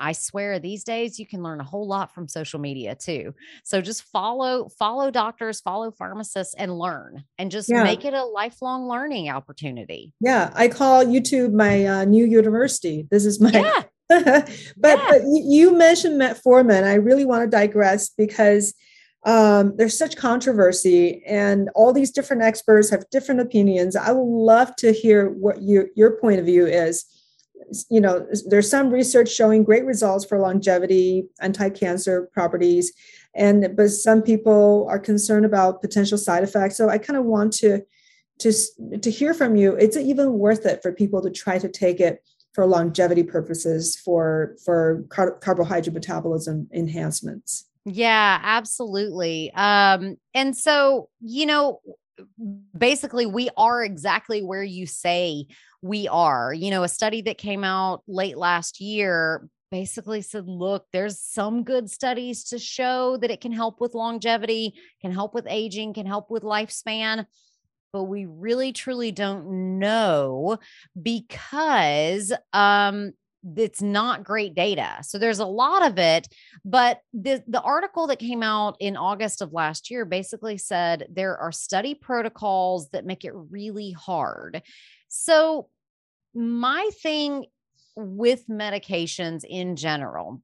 I 0.00 0.12
swear 0.12 0.58
these 0.58 0.84
days 0.84 1.18
you 1.18 1.26
can 1.26 1.42
learn 1.42 1.60
a 1.60 1.64
whole 1.64 1.86
lot 1.86 2.14
from 2.14 2.28
social 2.28 2.60
media 2.60 2.94
too. 2.94 3.34
So 3.64 3.80
just 3.80 4.04
follow 4.04 4.68
follow 4.68 5.10
doctors, 5.10 5.60
follow 5.60 5.90
pharmacists 5.90 6.54
and 6.54 6.78
learn 6.78 7.24
and 7.38 7.50
just 7.50 7.68
yeah. 7.68 7.82
make 7.82 8.04
it 8.04 8.14
a 8.14 8.24
lifelong 8.24 8.88
learning 8.88 9.28
opportunity. 9.30 10.12
Yeah, 10.20 10.52
I 10.54 10.68
call 10.68 11.04
YouTube 11.04 11.52
my 11.52 11.84
uh, 11.86 12.04
new 12.04 12.24
university. 12.24 13.06
This 13.10 13.24
is 13.24 13.40
my 13.40 13.50
yeah. 13.50 13.82
but, 14.08 14.48
yeah. 14.80 15.06
but 15.10 15.22
you 15.26 15.76
mentioned 15.76 16.18
metformin. 16.20 16.84
I 16.84 16.94
really 16.94 17.26
want 17.26 17.42
to 17.42 17.50
digress 17.50 18.08
because 18.08 18.72
um, 19.24 19.74
there's 19.76 19.98
such 19.98 20.16
controversy 20.16 21.22
and 21.26 21.68
all 21.74 21.92
these 21.92 22.10
different 22.10 22.42
experts 22.42 22.88
have 22.88 23.04
different 23.10 23.40
opinions. 23.40 23.96
I 23.96 24.12
would 24.12 24.22
love 24.22 24.74
to 24.76 24.92
hear 24.92 25.28
what 25.28 25.62
your 25.62 25.88
your 25.94 26.12
point 26.12 26.40
of 26.40 26.46
view 26.46 26.66
is 26.66 27.04
you 27.90 28.00
know, 28.00 28.26
there's 28.46 28.70
some 28.70 28.90
research 28.90 29.30
showing 29.30 29.64
great 29.64 29.84
results 29.84 30.24
for 30.24 30.38
longevity, 30.38 31.28
anti-cancer 31.40 32.28
properties, 32.32 32.92
and 33.34 33.76
but 33.76 33.90
some 33.90 34.22
people 34.22 34.86
are 34.88 34.98
concerned 34.98 35.44
about 35.44 35.80
potential 35.80 36.18
side 36.18 36.42
effects. 36.42 36.76
So 36.76 36.88
I 36.88 36.98
kind 36.98 37.18
of 37.18 37.24
want 37.24 37.52
to 37.54 37.82
to 38.40 38.52
to 39.00 39.10
hear 39.10 39.34
from 39.34 39.56
you. 39.56 39.74
It's 39.74 39.96
even 39.96 40.34
worth 40.34 40.66
it 40.66 40.82
for 40.82 40.92
people 40.92 41.22
to 41.22 41.30
try 41.30 41.58
to 41.58 41.68
take 41.68 42.00
it 42.00 42.22
for 42.52 42.66
longevity 42.66 43.22
purposes 43.22 43.96
for 43.96 44.56
for 44.64 45.04
car- 45.10 45.38
carbohydrate 45.38 45.94
metabolism 45.94 46.68
enhancements. 46.72 47.66
Yeah, 47.84 48.40
absolutely. 48.42 49.52
Um, 49.54 50.16
and 50.34 50.56
so 50.56 51.08
you 51.20 51.46
know, 51.46 51.80
basically, 52.76 53.26
we 53.26 53.48
are 53.56 53.82
exactly 53.82 54.42
where 54.42 54.62
you 54.62 54.86
say 54.86 55.46
we 55.82 56.08
are. 56.08 56.52
You 56.52 56.70
know, 56.70 56.82
a 56.82 56.88
study 56.88 57.22
that 57.22 57.38
came 57.38 57.64
out 57.64 58.02
late 58.06 58.36
last 58.36 58.80
year 58.80 59.48
basically 59.70 60.22
said, 60.22 60.46
look, 60.46 60.86
there's 60.92 61.20
some 61.20 61.62
good 61.62 61.90
studies 61.90 62.44
to 62.44 62.58
show 62.58 63.16
that 63.18 63.30
it 63.30 63.40
can 63.40 63.52
help 63.52 63.80
with 63.80 63.94
longevity, 63.94 64.74
can 65.00 65.12
help 65.12 65.34
with 65.34 65.46
aging, 65.48 65.94
can 65.94 66.06
help 66.06 66.30
with 66.30 66.42
lifespan. 66.42 67.26
But 67.92 68.04
we 68.04 68.26
really 68.26 68.72
truly 68.72 69.12
don't 69.12 69.78
know 69.78 70.58
because 71.00 72.32
um, 72.52 73.12
it's 73.56 73.80
not 73.80 74.24
great 74.24 74.54
data. 74.54 74.96
So 75.02 75.18
there's 75.18 75.38
a 75.38 75.46
lot 75.46 75.86
of 75.86 75.98
it, 75.98 76.28
but 76.64 77.00
the 77.12 77.42
the 77.46 77.60
article 77.60 78.08
that 78.08 78.18
came 78.18 78.42
out 78.42 78.76
in 78.80 78.96
August 78.96 79.42
of 79.42 79.52
last 79.52 79.90
year 79.90 80.04
basically 80.04 80.58
said 80.58 81.06
there 81.10 81.36
are 81.36 81.52
study 81.52 81.94
protocols 81.94 82.88
that 82.90 83.06
make 83.06 83.24
it 83.24 83.32
really 83.34 83.92
hard 83.92 84.62
so, 85.08 85.68
my 86.34 86.90
thing 87.02 87.46
with 87.96 88.46
medications 88.46 89.42
in 89.48 89.74
general 89.74 90.42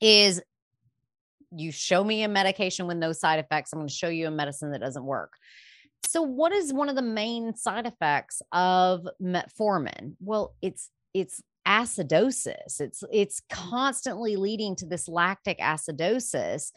is 0.00 0.42
you 1.56 1.70
show 1.70 2.02
me 2.02 2.24
a 2.24 2.28
medication 2.28 2.86
with 2.86 2.96
no 2.96 3.12
side 3.12 3.38
effects. 3.38 3.72
I'm 3.72 3.78
going 3.78 3.88
to 3.88 3.94
show 3.94 4.08
you 4.08 4.26
a 4.26 4.32
medicine 4.32 4.72
that 4.72 4.80
doesn't 4.80 5.04
work. 5.04 5.34
So, 6.04 6.22
what 6.22 6.52
is 6.52 6.72
one 6.72 6.88
of 6.88 6.96
the 6.96 7.02
main 7.02 7.54
side 7.54 7.86
effects 7.86 8.42
of 8.52 9.06
metformin? 9.22 10.16
Well, 10.20 10.54
it's 10.60 10.90
it's 11.14 11.40
acidosis. 11.66 12.80
It's 12.80 13.02
it's 13.12 13.40
mm. 13.40 13.70
constantly 13.70 14.36
leading 14.36 14.76
to 14.76 14.86
this 14.86 15.08
lactic 15.08 15.58
acidosis. 15.58 16.72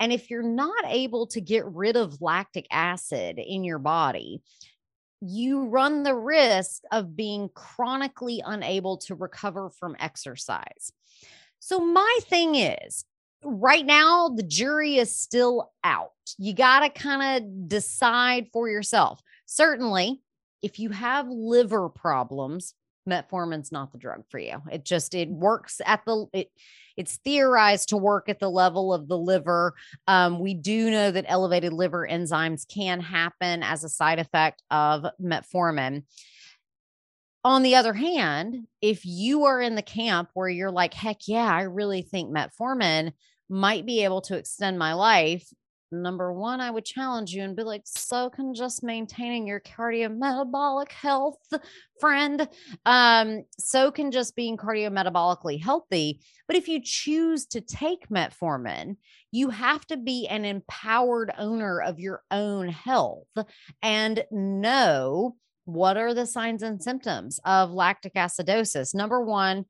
And 0.00 0.12
if 0.12 0.30
you're 0.30 0.42
not 0.42 0.84
able 0.86 1.26
to 1.28 1.40
get 1.40 1.64
rid 1.66 1.96
of 1.96 2.20
lactic 2.20 2.66
acid 2.70 3.38
in 3.38 3.62
your 3.62 3.78
body, 3.78 4.42
you 5.20 5.66
run 5.66 6.02
the 6.02 6.16
risk 6.16 6.82
of 6.90 7.14
being 7.14 7.48
chronically 7.54 8.42
unable 8.44 8.96
to 8.96 9.14
recover 9.14 9.70
from 9.70 9.96
exercise. 10.00 10.92
So, 11.60 11.78
my 11.78 12.18
thing 12.22 12.56
is, 12.56 13.04
right 13.44 13.86
now, 13.86 14.28
the 14.28 14.42
jury 14.42 14.96
is 14.96 15.16
still 15.16 15.70
out. 15.84 16.10
You 16.38 16.52
got 16.54 16.80
to 16.80 16.88
kind 16.90 17.44
of 17.44 17.68
decide 17.68 18.48
for 18.52 18.68
yourself. 18.68 19.20
Certainly, 19.46 20.20
if 20.62 20.80
you 20.80 20.90
have 20.90 21.28
liver 21.28 21.88
problems, 21.88 22.74
metformin's 23.08 23.72
not 23.72 23.92
the 23.92 23.98
drug 23.98 24.24
for 24.28 24.38
you. 24.38 24.62
It 24.70 24.84
just 24.84 25.14
it 25.14 25.28
works 25.28 25.80
at 25.84 26.04
the 26.04 26.26
it 26.32 26.50
it's 26.96 27.16
theorized 27.24 27.88
to 27.88 27.96
work 27.96 28.28
at 28.28 28.38
the 28.38 28.50
level 28.50 28.92
of 28.92 29.08
the 29.08 29.16
liver. 29.16 29.74
Um, 30.06 30.38
we 30.38 30.54
do 30.54 30.90
know 30.90 31.10
that 31.10 31.24
elevated 31.26 31.72
liver 31.72 32.06
enzymes 32.08 32.66
can 32.68 33.00
happen 33.00 33.62
as 33.62 33.82
a 33.82 33.88
side 33.88 34.18
effect 34.18 34.62
of 34.70 35.06
metformin. 35.20 36.04
On 37.44 37.62
the 37.62 37.74
other 37.74 37.94
hand, 37.94 38.68
if 38.80 39.04
you 39.04 39.44
are 39.44 39.60
in 39.60 39.74
the 39.74 39.82
camp 39.82 40.28
where 40.34 40.48
you're 40.48 40.70
like, 40.70 40.94
heck 40.94 41.26
yeah, 41.26 41.52
I 41.52 41.62
really 41.62 42.02
think 42.02 42.30
metformin 42.30 43.12
might 43.48 43.84
be 43.84 44.04
able 44.04 44.20
to 44.22 44.36
extend 44.36 44.78
my 44.78 44.92
life, 44.92 45.46
number 45.92 46.32
one, 46.32 46.60
I 46.60 46.70
would 46.70 46.84
challenge 46.84 47.32
you 47.32 47.42
and 47.42 47.54
be 47.54 47.62
like, 47.62 47.82
so 47.84 48.30
can 48.30 48.54
just 48.54 48.82
maintaining 48.82 49.46
your 49.46 49.60
cardiometabolic 49.60 50.90
health, 50.90 51.38
friend. 52.00 52.48
Um, 52.86 53.44
so 53.58 53.90
can 53.90 54.10
just 54.10 54.34
being 54.34 54.56
cardiometabolically 54.56 55.62
healthy. 55.62 56.20
But 56.46 56.56
if 56.56 56.68
you 56.68 56.80
choose 56.82 57.46
to 57.46 57.60
take 57.60 58.08
metformin, 58.08 58.96
you 59.30 59.50
have 59.50 59.86
to 59.86 59.96
be 59.96 60.26
an 60.28 60.44
empowered 60.44 61.32
owner 61.38 61.80
of 61.80 62.00
your 62.00 62.22
own 62.30 62.68
health 62.68 63.28
and 63.82 64.24
know 64.30 65.36
what 65.64 65.96
are 65.96 66.12
the 66.12 66.26
signs 66.26 66.62
and 66.62 66.82
symptoms 66.82 67.38
of 67.44 67.70
lactic 67.70 68.14
acidosis. 68.14 68.94
Number 68.94 69.22
one, 69.22 69.64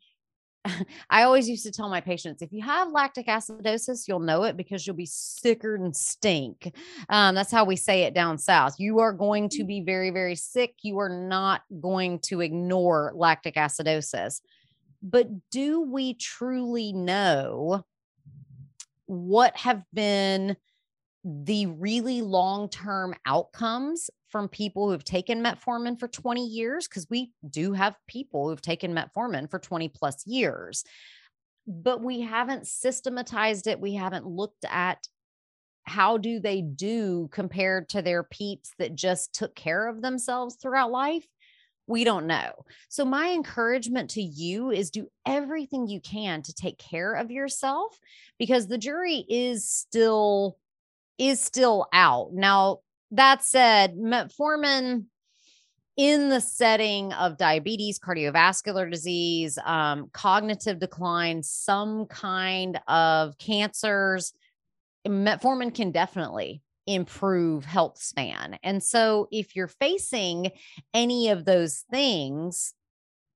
I 1.10 1.22
always 1.24 1.48
used 1.48 1.64
to 1.64 1.72
tell 1.72 1.88
my 1.88 2.00
patients 2.00 2.42
if 2.42 2.52
you 2.52 2.62
have 2.62 2.92
lactic 2.92 3.26
acidosis, 3.26 4.06
you'll 4.06 4.20
know 4.20 4.44
it 4.44 4.56
because 4.56 4.86
you'll 4.86 4.96
be 4.96 5.06
sicker 5.06 5.74
and 5.74 5.94
stink. 5.94 6.74
Um, 7.08 7.34
that's 7.34 7.50
how 7.50 7.64
we 7.64 7.76
say 7.76 8.02
it 8.02 8.14
down 8.14 8.38
south. 8.38 8.78
You 8.78 9.00
are 9.00 9.12
going 9.12 9.48
to 9.50 9.64
be 9.64 9.80
very, 9.80 10.10
very 10.10 10.36
sick. 10.36 10.74
You 10.82 10.98
are 10.98 11.08
not 11.08 11.62
going 11.80 12.20
to 12.20 12.40
ignore 12.40 13.12
lactic 13.14 13.56
acidosis. 13.56 14.40
But 15.02 15.28
do 15.50 15.80
we 15.80 16.14
truly 16.14 16.92
know 16.92 17.84
what 19.06 19.56
have 19.56 19.82
been 19.92 20.56
the 21.24 21.66
really 21.66 22.20
long 22.22 22.68
term 22.68 23.14
outcomes 23.26 24.10
from 24.28 24.48
people 24.48 24.86
who 24.86 24.92
have 24.92 25.04
taken 25.04 25.42
metformin 25.42 25.98
for 25.98 26.08
20 26.08 26.46
years, 26.46 26.88
because 26.88 27.06
we 27.10 27.32
do 27.48 27.72
have 27.72 27.94
people 28.08 28.48
who've 28.48 28.62
taken 28.62 28.94
metformin 28.94 29.48
for 29.50 29.58
20 29.58 29.88
plus 29.90 30.26
years, 30.26 30.84
but 31.66 32.02
we 32.02 32.20
haven't 32.20 32.66
systematized 32.66 33.66
it. 33.66 33.80
We 33.80 33.94
haven't 33.94 34.26
looked 34.26 34.64
at 34.68 35.06
how 35.84 36.18
do 36.18 36.40
they 36.40 36.62
do 36.62 37.28
compared 37.32 37.88
to 37.90 38.02
their 38.02 38.22
peeps 38.22 38.72
that 38.78 38.94
just 38.94 39.34
took 39.34 39.54
care 39.54 39.88
of 39.88 40.02
themselves 40.02 40.56
throughout 40.56 40.92
life 40.92 41.26
We 41.88 42.04
don't 42.04 42.26
know. 42.26 42.52
So, 42.88 43.04
my 43.04 43.32
encouragement 43.32 44.10
to 44.10 44.22
you 44.22 44.70
is 44.70 44.90
do 44.90 45.08
everything 45.26 45.86
you 45.88 46.00
can 46.00 46.42
to 46.42 46.54
take 46.54 46.78
care 46.78 47.14
of 47.14 47.30
yourself 47.30 47.98
because 48.38 48.68
the 48.68 48.78
jury 48.78 49.26
is 49.28 49.68
still 49.68 50.58
is 51.22 51.40
still 51.40 51.86
out. 51.92 52.30
Now, 52.32 52.78
that 53.12 53.44
said, 53.44 53.94
metformin 53.96 55.04
in 55.96 56.30
the 56.30 56.40
setting 56.40 57.12
of 57.12 57.36
diabetes, 57.36 57.98
cardiovascular 57.98 58.90
disease, 58.90 59.58
um, 59.64 60.08
cognitive 60.12 60.78
decline, 60.78 61.42
some 61.42 62.06
kind 62.06 62.80
of 62.88 63.36
cancers, 63.38 64.32
metformin 65.06 65.74
can 65.74 65.92
definitely 65.92 66.62
improve 66.86 67.64
health 67.64 67.98
span. 67.98 68.58
And 68.62 68.82
so 68.82 69.28
if 69.30 69.54
you're 69.54 69.68
facing 69.68 70.50
any 70.92 71.28
of 71.28 71.44
those 71.44 71.84
things, 71.90 72.74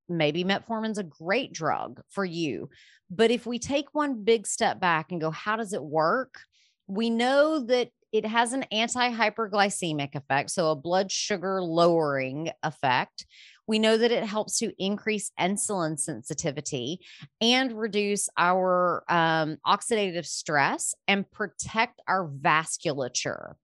maybe 0.09 0.43
metformin's 0.43 0.97
a 0.97 1.03
great 1.03 1.53
drug 1.53 2.01
for 2.09 2.25
you. 2.25 2.69
But 3.09 3.31
if 3.31 3.45
we 3.45 3.59
take 3.59 3.93
one 3.93 4.23
big 4.23 4.45
step 4.45 4.81
back 4.81 5.11
and 5.11 5.21
go, 5.21 5.31
how 5.31 5.55
does 5.55 5.73
it 5.73 5.83
work? 5.83 6.39
We 6.87 7.09
know 7.09 7.59
that 7.65 7.89
it 8.11 8.25
has 8.25 8.53
an 8.53 8.63
anti 8.71 9.11
hyperglycemic 9.11 10.15
effect, 10.15 10.49
so 10.51 10.71
a 10.71 10.75
blood 10.75 11.11
sugar 11.11 11.61
lowering 11.61 12.51
effect. 12.63 13.25
We 13.67 13.79
know 13.79 13.97
that 13.97 14.11
it 14.11 14.23
helps 14.23 14.59
to 14.59 14.71
increase 14.81 15.31
insulin 15.37 15.99
sensitivity 15.99 17.01
and 17.41 17.73
reduce 17.73 18.29
our 18.37 19.03
um, 19.09 19.57
oxidative 19.67 20.25
stress 20.25 20.95
and 21.07 21.29
protect 21.29 22.01
our 22.07 22.27
vasculature. 22.27 23.55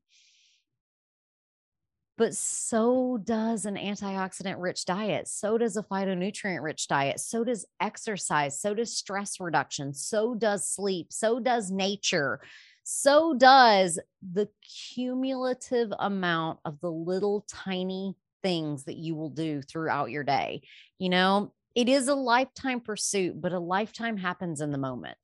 But 2.17 2.35
so 2.35 3.17
does 3.23 3.65
an 3.65 3.75
antioxidant 3.75 4.57
rich 4.59 4.85
diet. 4.85 5.27
So 5.27 5.57
does 5.57 5.77
a 5.77 5.83
phytonutrient 5.83 6.61
rich 6.61 6.87
diet. 6.87 7.19
So 7.19 7.43
does 7.43 7.65
exercise. 7.79 8.61
So 8.61 8.75
does 8.75 8.95
stress 8.95 9.39
reduction. 9.39 9.93
So 9.93 10.35
does 10.35 10.69
sleep. 10.69 11.07
So 11.11 11.39
does 11.39 11.71
nature 11.71 12.39
so 12.83 13.33
does 13.33 13.99
the 14.21 14.49
cumulative 14.93 15.93
amount 15.99 16.59
of 16.65 16.79
the 16.81 16.91
little 16.91 17.45
tiny 17.47 18.15
things 18.43 18.83
that 18.83 18.97
you 18.97 19.15
will 19.15 19.29
do 19.29 19.61
throughout 19.61 20.11
your 20.11 20.23
day. 20.23 20.61
You 20.99 21.09
know, 21.09 21.53
it 21.73 21.89
is 21.89 22.07
a 22.07 22.15
lifetime 22.15 22.81
pursuit, 22.81 23.41
but 23.41 23.53
a 23.53 23.59
lifetime 23.59 24.17
happens 24.17 24.61
in 24.61 24.71
the 24.71 24.77
moment. 24.77 25.17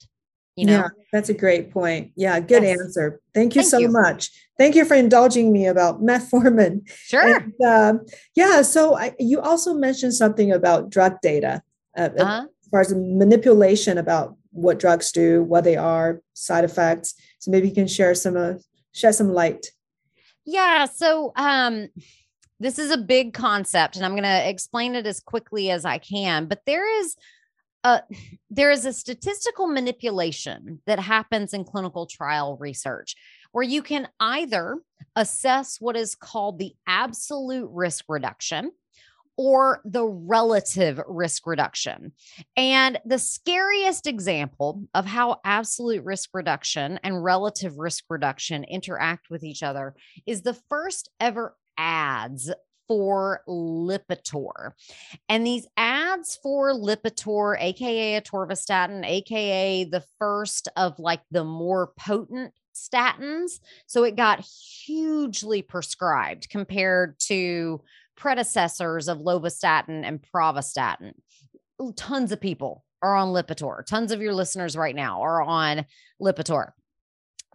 You 0.56 0.66
know? 0.66 0.74
Yeah, 0.74 0.88
that's 1.14 1.30
a 1.30 1.34
great 1.34 1.72
point. 1.72 2.12
Yeah, 2.16 2.40
good 2.40 2.64
yes. 2.64 2.80
answer. 2.80 3.22
Thank 3.34 3.56
you 3.56 3.62
Thank 3.62 3.72
so 3.72 3.78
you. 3.78 3.90
much. 3.90 4.30
Thank 4.58 4.76
you 4.76 4.84
for 4.84 4.96
indulging 4.96 5.54
me 5.54 5.68
about 5.68 6.02
metformin. 6.04 6.90
Sure. 6.90 7.38
And, 7.38 7.54
uh, 7.66 7.94
yeah. 8.36 8.64
So 8.64 8.98
I, 8.98 9.14
you 9.20 9.40
also 9.40 9.74
mentioned 9.74 10.16
something 10.16 10.52
about 10.52 10.90
drug 10.90 11.22
data, 11.22 11.62
uh, 11.98 12.10
uh-huh. 12.18 12.46
as 12.62 12.70
far 12.70 12.82
as 12.82 12.94
manipulation 12.94 13.98
about 13.98 14.36
what 14.52 14.80
drugs 14.80 15.12
do, 15.12 15.44
what 15.44 15.64
they 15.64 15.78
are, 15.78 16.22
side 16.34 16.64
effects. 16.64 17.16
So 17.40 17.52
maybe 17.52 17.68
you 17.70 17.74
can 17.74 17.88
share 17.88 18.16
some 18.16 18.38
uh, 18.38 18.54
shed 18.94 19.16
some 19.16 19.34
light. 19.34 19.68
Yeah. 20.46 20.86
So 20.86 21.32
um 21.36 21.90
this 22.60 22.78
is 22.78 22.92
a 22.92 22.98
big 22.98 23.34
concept 23.34 23.96
and 23.96 24.06
I'm 24.06 24.12
going 24.12 24.24
to 24.24 24.50
explain 24.50 24.94
it 24.94 25.06
as 25.06 25.22
quickly 25.22 25.72
as 25.72 25.86
I 25.86 25.98
can, 25.98 26.48
but 26.48 26.60
there 26.66 27.00
is 27.00 27.16
a 27.84 28.02
there 28.50 28.72
is 28.72 28.86
a 28.86 28.92
statistical 28.92 29.68
manipulation 29.68 30.82
that 30.86 31.00
happens 31.00 31.54
in 31.54 31.64
clinical 31.64 32.06
trial 32.06 32.58
research 32.60 33.16
where 33.52 33.64
you 33.64 33.82
can 33.82 34.08
either 34.20 34.78
assess 35.16 35.78
what 35.80 35.96
is 35.96 36.16
called 36.16 36.60
the 36.60 36.74
absolute 36.88 37.70
risk 37.72 38.06
reduction 38.10 38.72
or 39.40 39.80
the 39.86 40.06
relative 40.06 41.00
risk 41.08 41.48
reduction. 41.48 42.12
And 42.58 43.00
the 43.06 43.18
scariest 43.18 44.06
example 44.06 44.84
of 44.94 45.06
how 45.06 45.40
absolute 45.46 46.04
risk 46.04 46.32
reduction 46.34 47.00
and 47.04 47.24
relative 47.24 47.78
risk 47.78 48.04
reduction 48.10 48.66
interact 48.66 49.30
with 49.30 49.46
each 49.46 49.64
other 49.64 49.96
is 50.26 50.42
the 50.42 50.58
first 50.70 51.10
ever 51.22 51.56
ads 51.78 52.52
for 52.90 53.44
Lipitor. 53.48 54.72
And 55.30 55.48
these 55.48 55.66
ads 55.78 56.38
for 56.44 56.74
Lipitor, 56.74 57.56
aka 57.62 58.20
atorvastatin, 58.20 59.06
aka 59.06 59.86
the 59.86 60.04
first 60.18 60.68
of 60.76 61.00
like 61.00 61.22
the 61.32 61.46
more 61.46 61.94
potent 61.98 62.52
statins. 62.76 63.60
So 63.88 64.04
it 64.04 64.18
got 64.18 64.46
hugely 64.86 65.62
prescribed 65.62 66.50
compared 66.50 67.18
to 67.28 67.82
predecessors 68.20 69.08
of 69.08 69.20
lovastatin 69.20 70.04
and 70.06 70.22
pravastatin. 70.22 71.14
Tons 71.96 72.32
of 72.32 72.42
people 72.42 72.84
are 73.02 73.16
on 73.16 73.30
Lipitor. 73.30 73.86
Tons 73.86 74.12
of 74.12 74.22
your 74.22 74.34
listeners 74.34 74.76
right 74.76 74.96
now 74.96 75.22
are 75.22 75.42
on 75.42 75.86
Lipitor. 76.22 76.72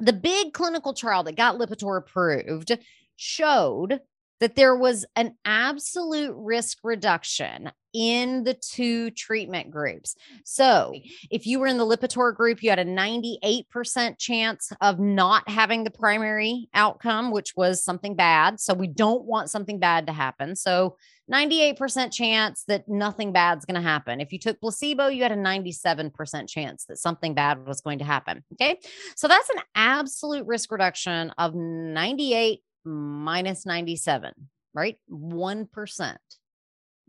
The 0.00 0.14
big 0.14 0.52
clinical 0.54 0.94
trial 0.94 1.22
that 1.24 1.36
got 1.36 1.58
Lipitor 1.58 1.98
approved 1.98 2.76
showed 3.16 4.00
that 4.40 4.56
there 4.56 4.76
was 4.76 5.04
an 5.16 5.36
absolute 5.44 6.34
risk 6.36 6.78
reduction 6.82 7.70
in 7.94 8.42
the 8.42 8.54
two 8.54 9.10
treatment 9.12 9.70
groups. 9.70 10.16
So, 10.44 10.92
if 11.30 11.46
you 11.46 11.60
were 11.60 11.68
in 11.68 11.78
the 11.78 11.86
Lipitor 11.86 12.34
group, 12.34 12.62
you 12.62 12.68
had 12.68 12.80
a 12.80 12.84
98% 12.84 14.18
chance 14.18 14.72
of 14.80 14.98
not 14.98 15.48
having 15.48 15.84
the 15.84 15.92
primary 15.92 16.68
outcome, 16.74 17.30
which 17.30 17.54
was 17.56 17.84
something 17.84 18.16
bad. 18.16 18.58
So, 18.58 18.74
we 18.74 18.88
don't 18.88 19.24
want 19.24 19.48
something 19.48 19.78
bad 19.78 20.08
to 20.08 20.12
happen. 20.12 20.56
So, 20.56 20.96
98% 21.32 22.12
chance 22.12 22.64
that 22.68 22.86
nothing 22.88 23.32
bad's 23.32 23.64
going 23.64 23.80
to 23.80 23.88
happen. 23.88 24.20
If 24.20 24.32
you 24.32 24.38
took 24.38 24.60
placebo, 24.60 25.06
you 25.06 25.22
had 25.22 25.32
a 25.32 25.36
97% 25.36 26.48
chance 26.48 26.84
that 26.86 26.98
something 26.98 27.32
bad 27.32 27.66
was 27.66 27.80
going 27.80 28.00
to 28.00 28.04
happen. 28.04 28.42
Okay. 28.54 28.80
So, 29.14 29.28
that's 29.28 29.50
an 29.50 29.62
absolute 29.76 30.46
risk 30.46 30.72
reduction 30.72 31.30
of 31.38 31.54
98 31.54 32.60
minus 32.84 33.66
97, 33.66 34.32
right? 34.74 34.98
1%. 35.10 36.16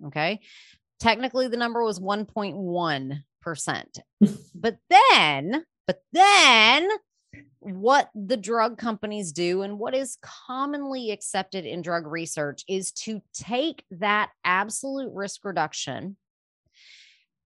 Okay. 0.06 0.40
Technically, 1.00 1.48
the 1.48 1.58
number 1.58 1.84
was 1.84 2.00
1.1%. 2.00 3.86
but 4.56 4.78
then, 4.90 5.66
but 5.88 6.02
then 6.14 6.90
what 7.60 8.10
the 8.14 8.38
drug 8.38 8.78
companies 8.78 9.32
do 9.32 9.64
and 9.64 9.80
what 9.80 9.96
is 9.96 10.18
commonly 10.22 11.12
accepted 11.12 11.66
in 11.66 11.82
drug 11.82 12.06
research 12.06 12.64
is 12.68 12.92
to 12.92 13.22
take 13.34 13.84
that 13.92 14.30
absolute 14.44 15.12
risk 15.14 15.44
reduction 15.44 16.16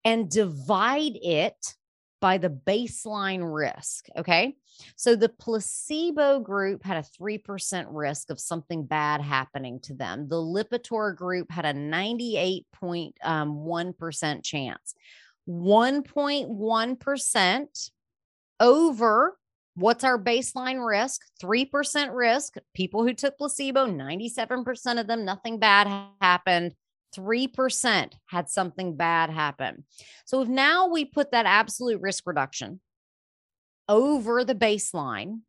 and 0.04 0.30
divide 0.30 1.18
it 1.22 1.76
by 2.20 2.38
the 2.38 2.50
baseline 2.50 3.54
risk. 3.54 4.08
Okay. 4.18 4.58
So 4.96 5.16
the 5.16 5.30
placebo 5.30 6.40
group 6.40 6.84
had 6.84 6.98
a 6.98 7.06
3% 7.22 7.86
risk 7.90 8.30
of 8.30 8.40
something 8.40 8.86
bad 8.86 9.22
happening 9.22 9.80
to 9.82 9.94
them. 9.94 10.28
The 10.28 10.36
Lipitor 10.36 11.16
group 11.16 11.52
had 11.52 11.66
a 11.66 11.74
98.1% 11.74 13.14
um, 13.24 14.42
chance. 14.42 14.94
1.1% 15.48 17.92
over 18.60 19.38
what's 19.76 20.04
our 20.04 20.22
baseline 20.22 20.86
risk? 20.86 21.22
3% 21.42 22.14
risk. 22.14 22.56
People 22.74 23.04
who 23.04 23.14
took 23.14 23.38
placebo, 23.38 23.88
97% 23.88 25.00
of 25.00 25.08
them, 25.08 25.24
nothing 25.26 25.60
bad 25.60 25.88
happened. 26.22 26.76
3% 27.16 28.14
had 28.28 28.50
something 28.50 28.96
bad 28.96 29.30
happen. 29.30 29.86
So 30.26 30.42
if 30.42 30.48
now 30.48 30.88
we 30.88 31.06
put 31.06 31.32
that 31.32 31.46
absolute 31.46 32.02
risk 32.02 32.26
reduction 32.28 32.80
over 33.88 34.44
the 34.44 34.56
baseline 34.56 35.42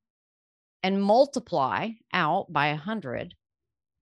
and 0.83 1.03
multiply 1.03 1.91
out 2.13 2.53
by 2.53 2.71
100, 2.71 3.35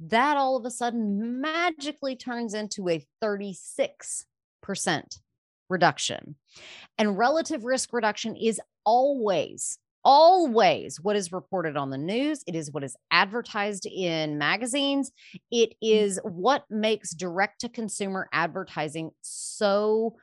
that 0.01 0.37
all 0.37 0.57
of 0.57 0.65
a 0.65 0.71
sudden 0.71 1.41
magically 1.41 2.15
turns 2.15 2.55
into 2.55 2.89
a 2.89 3.05
36% 3.23 4.25
reduction. 5.69 6.37
And 6.97 7.19
relative 7.19 7.65
risk 7.65 7.93
reduction 7.93 8.37
is 8.37 8.61
always 8.85 9.79
always 10.09 10.99
what 10.99 11.17
is 11.17 11.33
reported 11.33 11.77
on 11.77 11.91
the 11.91 11.99
news. 11.99 12.43
It 12.47 12.55
is 12.55 12.73
what 12.73 12.83
is 12.83 12.97
advertised 13.11 13.85
in 13.85 14.39
magazines. 14.39 15.13
It 15.51 15.75
mm. 15.85 16.19
what 16.25 16.65
makes 16.71 17.11
direct 17.11 17.61
to 17.61 17.69
consumer 17.69 18.27
advertising 18.33 19.11
so 19.21 20.17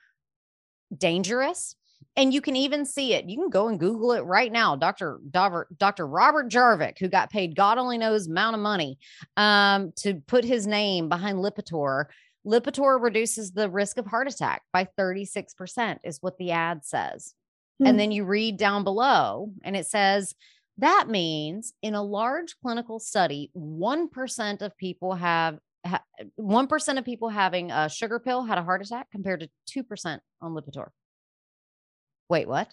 dangerous. 0.97 1.75
And 2.15 2.33
you 2.33 2.41
can 2.41 2.55
even 2.55 2.83
see 2.83 3.13
it. 3.13 3.25
You 3.25 3.37
can 3.37 3.51
go 3.51 3.67
and 3.67 3.79
Google 3.79 4.13
it 4.13 4.21
right 4.21 4.51
now. 4.51 4.75
Dr. 4.75 5.19
Dr. 5.29 6.07
Robert 6.07 6.49
Jarvik, 6.49 6.97
who 6.97 7.07
got 7.07 7.29
paid 7.29 7.55
God 7.55 7.77
only 7.77 7.99
knows 7.99 8.25
amount 8.25 8.55
of 8.55 8.61
money 8.63 8.97
um, 9.37 9.93
to 9.97 10.15
put 10.25 10.43
his 10.43 10.65
name 10.65 11.09
behind 11.09 11.37
Lipitor. 11.37 12.05
Lipitor 12.43 12.99
reduces 12.99 13.51
the 13.51 13.69
risk 13.69 13.99
of 13.99 14.07
heart 14.07 14.27
attack 14.27 14.63
by 14.73 14.87
36%, 14.97 15.99
is 16.03 16.17
what 16.21 16.37
the 16.39 16.51
ad 16.51 16.83
says. 16.83 17.35
Mm-hmm. 17.81 17.87
And 17.87 17.95
hmm. 17.95 17.97
then 17.97 18.11
you 18.11 18.25
read 18.25 18.57
down 18.57 18.83
below 18.83 19.51
and 19.63 19.75
it 19.75 19.87
says, 19.87 20.33
that 20.77 21.07
means 21.07 21.73
in 21.81 21.95
a 21.95 22.03
large 22.03 22.55
clinical 22.61 22.99
study, 22.99 23.51
1% 23.55 24.61
of 24.61 24.77
people 24.77 25.13
have 25.13 25.59
one 26.35 26.67
percent 26.67 26.99
of 26.99 27.05
people 27.05 27.29
having 27.29 27.71
a 27.71 27.89
sugar 27.89 28.19
pill 28.19 28.43
had 28.43 28.57
a 28.57 28.63
heart 28.63 28.81
attack 28.81 29.07
compared 29.11 29.41
to 29.41 29.49
two 29.67 29.83
percent 29.83 30.21
on 30.41 30.53
Lipitor. 30.53 30.87
Wait, 32.29 32.47
what? 32.47 32.69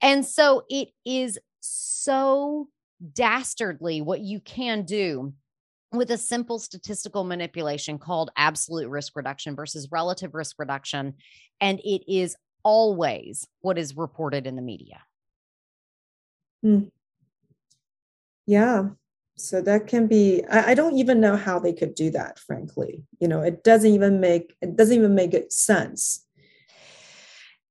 and 0.00 0.26
so 0.26 0.64
it 0.68 0.88
is 1.04 1.38
so 1.60 2.68
dastardly 3.12 4.00
what 4.00 4.20
you 4.20 4.40
can 4.40 4.84
do 4.84 5.32
with 5.92 6.10
a 6.10 6.18
simple 6.18 6.58
statistical 6.58 7.22
manipulation 7.22 7.98
called 7.98 8.30
absolute 8.36 8.88
risk 8.88 9.14
reduction 9.14 9.54
versus 9.54 9.88
relative 9.92 10.34
risk 10.34 10.56
reduction. 10.58 11.14
And 11.60 11.78
it 11.80 12.02
is 12.12 12.36
always 12.64 13.46
what 13.60 13.78
is 13.78 13.96
reported 13.96 14.46
in 14.46 14.56
the 14.56 14.62
media. 14.62 15.02
Hmm. 16.62 16.84
Yeah. 18.46 18.90
So 19.36 19.60
that 19.62 19.86
can 19.86 20.06
be, 20.06 20.44
I, 20.50 20.70
I, 20.70 20.74
don't 20.74 20.96
even 20.96 21.20
know 21.20 21.36
how 21.36 21.58
they 21.58 21.72
could 21.72 21.94
do 21.94 22.10
that, 22.10 22.38
frankly. 22.38 23.02
You 23.18 23.26
know, 23.26 23.42
it 23.42 23.64
doesn't 23.64 23.90
even 23.90 24.20
make 24.20 24.54
it 24.60 24.76
doesn't 24.76 24.96
even 24.96 25.14
make 25.14 25.34
it 25.34 25.52
sense. 25.52 26.24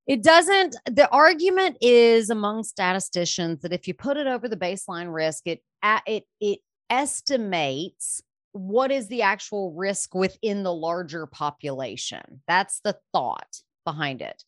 It 0.05 0.21
doesn't, 0.21 0.75
the 0.85 1.09
argument 1.09 1.77
is 1.79 2.29
among 2.29 2.63
statisticians 2.63 3.61
that 3.61 3.71
if 3.71 3.87
you 3.87 3.93
put 3.93 4.17
it 4.17 4.27
over 4.27 4.49
the 4.49 4.57
baseline 4.57 5.13
risk, 5.13 5.47
it 5.47 5.61
it 6.05 6.25
it 6.41 6.59
estimates 6.89 8.21
what 8.51 8.91
is 8.91 9.07
the 9.07 9.21
actual 9.21 9.73
risk 9.73 10.13
within 10.13 10.63
the 10.63 10.73
larger 10.73 11.25
population. 11.25 12.41
That's 12.47 12.81
the 12.83 12.97
thought 13.13 13.61
behind 13.85 14.21
it. 14.21 14.43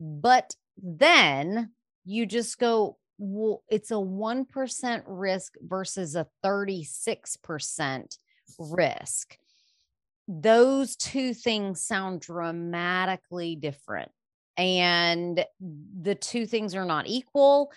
But 0.00 0.54
then 0.82 1.70
you 2.04 2.26
just 2.26 2.58
go, 2.58 2.96
well, 3.18 3.62
it's 3.68 3.90
a 3.90 3.94
1% 3.94 5.02
risk 5.06 5.54
versus 5.60 6.16
a 6.16 6.26
36% 6.44 8.18
risk. 8.58 9.36
Those 10.26 10.96
two 10.96 11.34
things 11.34 11.82
sound 11.82 12.22
dramatically 12.22 13.56
different. 13.56 14.10
And 14.56 15.44
the 15.60 16.14
two 16.14 16.46
things 16.46 16.74
are 16.74 16.84
not 16.84 17.06
equal. 17.06 17.70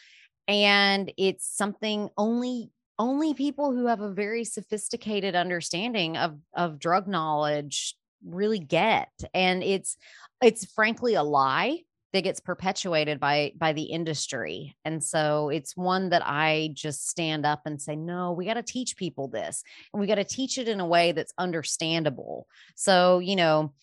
And 0.48 1.12
it's 1.18 1.46
something 1.46 2.10
only 2.18 2.72
only 3.00 3.34
people 3.34 3.74
who 3.74 3.88
have 3.88 4.02
a 4.02 4.14
very 4.14 4.44
sophisticated 4.46 5.36
understanding 5.36 6.16
of 6.16 6.38
of 6.54 6.80
drug 6.80 7.08
knowledge 7.08 7.96
really 8.26 8.60
get 8.60 9.10
and 9.34 9.64
it's 9.64 9.98
it's 10.42 10.66
frankly 10.74 11.16
a 11.16 11.24
lie 11.24 11.80
that 12.14 12.24
gets 12.24 12.40
perpetuated 12.40 13.20
by 13.20 13.52
by 13.58 13.74
the 13.74 13.84
industry 13.84 14.76
and 14.86 15.04
so 15.04 15.50
it's 15.50 15.76
one 15.76 16.10
that 16.10 16.22
i 16.26 16.70
just 16.74 17.10
stand 17.10 17.46
up 17.46 17.62
and 17.66 17.82
say 17.82 17.96
no 17.96 18.32
we 18.32 18.46
got 18.46 18.54
to 18.54 18.64
teach 18.64 18.96
people 18.96 19.28
this 19.28 19.64
and 19.92 20.00
we 20.00 20.08
got 20.08 20.16
to 20.16 20.24
teach 20.24 20.58
it 20.58 20.68
in 20.68 20.80
a 20.80 20.86
way 20.86 21.12
that's 21.12 21.34
understandable 21.38 22.48
so 22.76 23.20
you 23.20 23.36
know 23.36 23.74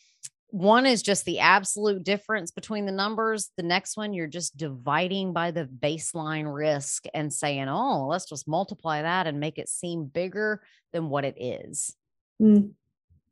one 0.53 0.85
is 0.85 1.03
just 1.03 1.25
the 1.25 1.39
absolute 1.39 2.03
difference 2.03 2.51
between 2.51 2.85
the 2.85 2.93
numbers. 2.93 3.51
The 3.57 3.63
next 3.63 3.97
one, 3.97 4.13
you're 4.13 4.27
just 4.27 4.57
dividing 4.57 5.33
by 5.33 5.53
the 5.53 5.65
baseline 5.65 6.53
risk 6.53 7.05
and 7.15 7.33
saying, 7.33 7.69
oh, 7.69 8.09
let's 8.09 8.25
just 8.25 8.49
multiply 8.49 9.03
that 9.03 9.27
and 9.29 9.39
make 9.39 9.59
it 9.59 9.69
seem 9.69 10.07
bigger 10.07 10.61
than 10.93 11.09
what 11.09 11.25
it 11.25 11.37
is. 11.39 11.95
Mm, 12.43 12.73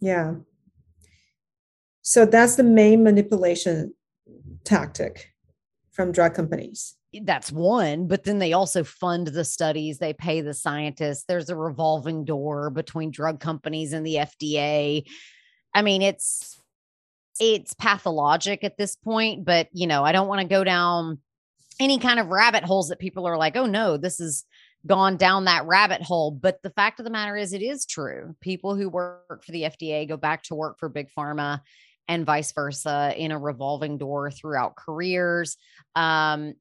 yeah. 0.01 0.35
So 2.03 2.25
that's 2.25 2.57
the 2.57 2.63
main 2.63 3.03
manipulation 3.03 3.95
tactic 4.65 5.33
from 5.93 6.13
drug 6.13 6.35
companies. 6.35 6.95
That's 7.23 7.51
one, 7.51 8.07
but 8.07 8.25
then 8.25 8.39
they 8.39 8.53
also 8.53 8.85
fund 8.85 9.29
the 9.29 9.45
studies, 9.45 9.99
they 9.99 10.13
pay 10.13 10.43
the 10.43 10.53
scientists. 10.53 11.25
There's 11.27 11.49
a 11.49 11.57
revolving 11.57 12.25
door 12.25 12.69
between 12.71 13.11
drug 13.11 13.41
companies 13.41 13.93
and 13.95 14.07
the 14.07 14.17
FDA. 14.17 15.05
I 15.75 15.83
mean, 15.83 16.03
it's 16.03 16.61
it's 17.41 17.73
pathologic 17.75 18.65
at 18.65 18.77
this 18.77 18.97
point, 18.97 19.45
but 19.45 19.69
you 19.73 19.87
know, 19.87 20.05
I 20.05 20.13
don't 20.13 20.29
want 20.29 20.43
to 20.43 20.47
go 20.47 20.65
down 20.65 21.19
any 21.81 21.99
kind 21.99 22.19
of 22.19 22.29
rabbit 22.29 22.65
holes 22.65 22.89
that 22.89 22.99
people 22.99 23.27
are 23.27 23.39
like, 23.39 23.57
oh 23.57 23.67
no, 23.67 23.97
this 23.97 24.21
is 24.21 24.45
gone 24.87 25.17
down 25.17 25.45
that 25.45 25.67
rabbit 25.67 26.03
hole. 26.03 26.31
But 26.31 26.63
the 26.63 26.71
fact 26.71 27.01
of 27.01 27.05
the 27.05 27.11
matter 27.11 27.37
is, 27.37 27.53
it 27.53 27.63
is 27.63 27.87
true. 27.87 28.35
People 28.41 28.77
who 28.77 28.89
work 28.89 29.45
for 29.45 29.53
the 29.53 29.63
FDA 29.63 30.09
go 30.09 30.17
back 30.17 30.43
to 30.45 30.55
work 30.55 30.79
for 30.79 30.89
Big 30.89 31.09
Pharma 31.17 31.61
and 32.09 32.25
vice 32.27 32.53
versa 32.53 33.15
in 33.17 33.31
a 33.31 33.39
revolving 33.39 33.99
door 33.99 34.31
throughout 34.31 34.77
careers. 34.77 35.57
Um, 35.95 36.55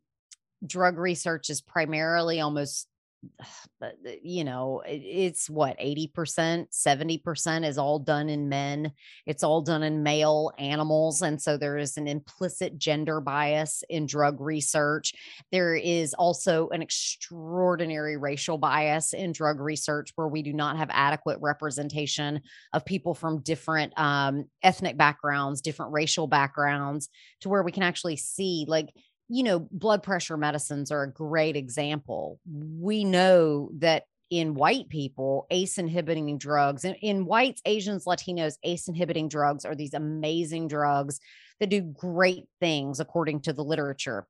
drug 0.66 0.98
research 0.98 1.50
is 1.50 1.62
primarily 1.62 2.42
almost 2.42 2.88
you 4.22 4.44
know, 4.44 4.82
it's 4.86 5.50
what 5.50 5.78
80%, 5.80 6.68
70% 6.72 7.68
is 7.68 7.78
all 7.78 8.00
done 8.00 8.30
in 8.30 8.50
men. 8.50 8.92
It's 9.26 9.44
all 9.44 9.62
done 9.62 9.84
in 9.84 10.04
male 10.04 10.52
animals. 10.58 11.22
And 11.22 11.42
so 11.42 11.58
there 11.58 11.78
is 11.78 11.98
an 11.98 12.08
implicit 12.08 12.78
gender 12.78 13.22
bias 13.22 13.84
in 13.90 14.06
drug 14.06 14.40
research. 14.42 15.14
There 15.52 15.76
is 15.76 16.14
also 16.14 16.70
an 16.70 16.82
extraordinary 16.82 18.18
racial 18.18 18.58
bias 18.58 19.14
in 19.14 19.32
drug 19.32 19.60
research 19.60 20.12
where 20.16 20.28
we 20.28 20.42
do 20.42 20.54
not 20.54 20.78
have 20.78 20.90
adequate 20.92 21.40
representation 21.42 22.42
of 22.74 22.86
people 22.86 23.14
from 23.14 23.42
different 23.42 23.94
um, 23.98 24.46
ethnic 24.64 24.98
backgrounds, 24.98 25.62
different 25.62 25.94
racial 25.94 26.28
backgrounds, 26.28 27.10
to 27.42 27.50
where 27.50 27.64
we 27.64 27.72
can 27.72 27.84
actually 27.84 28.16
see 28.16 28.66
like 28.68 28.90
you 29.30 29.44
know, 29.44 29.68
blood 29.72 30.04
pressure 30.04 30.38
medicines 30.38 30.92
are 30.92 31.04
a 31.04 31.12
great 31.12 31.56
example. 31.56 32.40
We 32.46 33.04
know 33.04 33.70
that 33.80 34.04
in 34.30 34.56
white 34.56 34.90
people, 34.90 35.48
ACE 35.50 35.78
inhibiting 35.78 36.38
drugs, 36.38 36.84
in, 36.84 36.96
in 36.96 37.26
whites, 37.26 37.62
Asians, 37.66 38.06
Latinos, 38.06 38.58
ACE 38.64 38.88
inhibiting 38.88 39.30
drugs 39.30 39.66
are 39.66 39.76
these 39.76 39.94
amazing 39.94 40.68
drugs 40.68 41.20
that 41.60 41.70
do 41.70 41.82
great 41.82 42.46
things 42.60 43.00
according 43.00 43.42
to 43.42 43.54
the 43.54 43.64
literature. 43.64 44.28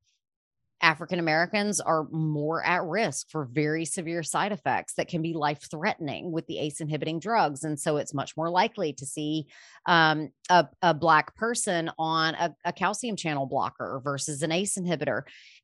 African 0.81 1.19
Americans 1.19 1.79
are 1.79 2.07
more 2.11 2.63
at 2.63 2.83
risk 2.83 3.29
for 3.31 3.45
very 3.45 3.83
severe 3.83 4.21
side 4.21 4.51
effects 4.51 4.93
that 4.95 5.07
can 5.07 5.21
be 5.21 5.33
life 5.33 5.67
threatening 5.69 6.31
with 6.31 6.45
the 6.47 6.59
ACE 6.59 6.79
inhibiting 6.81 7.19
drugs. 7.19 7.63
And 7.63 7.79
so 7.79 7.97
it's 7.97 8.13
much 8.13 8.37
more 8.37 8.49
likely 8.49 8.93
to 8.93 9.05
see 9.05 9.47
um, 9.87 10.29
a, 10.49 10.67
a, 10.81 10.93
Black 10.93 11.35
person 11.35 11.91
on 11.97 12.35
a, 12.35 12.55
a 12.65 12.73
calcium 12.73 13.15
channel 13.15 13.45
blocker 13.45 14.01
versus 14.03 14.43
an 14.43 14.51
ACE 14.51 14.77
inhibitor. 14.77 15.23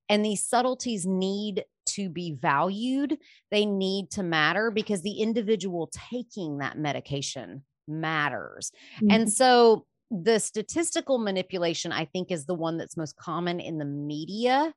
And 0.10 0.26
these 0.26 0.46
subtleties 0.46 1.06
need 1.06 1.66
to 1.86 2.10
be 2.10 2.34
valued, 2.34 3.18
they 3.52 3.66
need 3.66 4.10
to 4.12 4.24
matter 4.24 4.72
because 4.72 5.02
the 5.02 5.20
individual 5.20 5.92
taking 6.12 6.60
that 6.60 6.78
medication 6.78 7.64
matters. 7.88 8.72
Mm-hmm. 8.98 9.12
And 9.12 9.32
so 9.32 9.86
the 10.10 10.40
statistical 10.40 11.18
manipulation, 11.18 11.92
I 11.92 12.06
think, 12.06 12.32
is 12.32 12.46
the 12.46 12.54
one 12.54 12.78
that's 12.78 12.98
most 12.98 13.18
common 13.18 13.60
in 13.60 13.78
the 13.78 13.86
media 13.86 14.74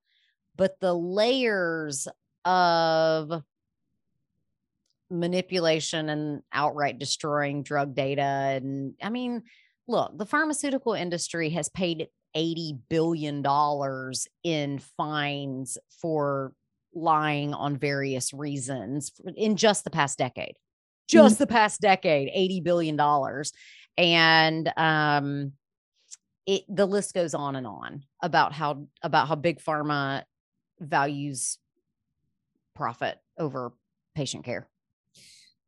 but 0.56 0.78
the 0.80 0.94
layers 0.94 2.08
of 2.44 3.42
manipulation 5.10 6.08
and 6.08 6.42
outright 6.52 6.98
destroying 6.98 7.62
drug 7.62 7.94
data 7.94 8.22
and 8.22 8.94
i 9.02 9.08
mean 9.08 9.42
look 9.86 10.16
the 10.18 10.26
pharmaceutical 10.26 10.94
industry 10.94 11.50
has 11.50 11.68
paid 11.68 12.08
80 12.34 12.78
billion 12.88 13.40
dollars 13.40 14.26
in 14.42 14.78
fines 14.78 15.78
for 16.00 16.52
lying 16.92 17.54
on 17.54 17.76
various 17.76 18.32
reasons 18.32 19.12
in 19.36 19.56
just 19.56 19.84
the 19.84 19.90
past 19.90 20.18
decade 20.18 20.54
just 21.08 21.36
mm-hmm. 21.36 21.42
the 21.42 21.46
past 21.46 21.80
decade 21.80 22.28
80 22.34 22.60
billion 22.62 22.96
dollars 22.96 23.52
and 23.96 24.72
um 24.76 25.52
it 26.46 26.62
the 26.68 26.86
list 26.86 27.14
goes 27.14 27.34
on 27.34 27.54
and 27.54 27.66
on 27.66 28.02
about 28.22 28.52
how 28.52 28.86
about 29.02 29.28
how 29.28 29.36
big 29.36 29.60
pharma 29.60 30.24
values 30.80 31.58
profit 32.74 33.18
over 33.38 33.72
patient 34.14 34.44
care. 34.44 34.68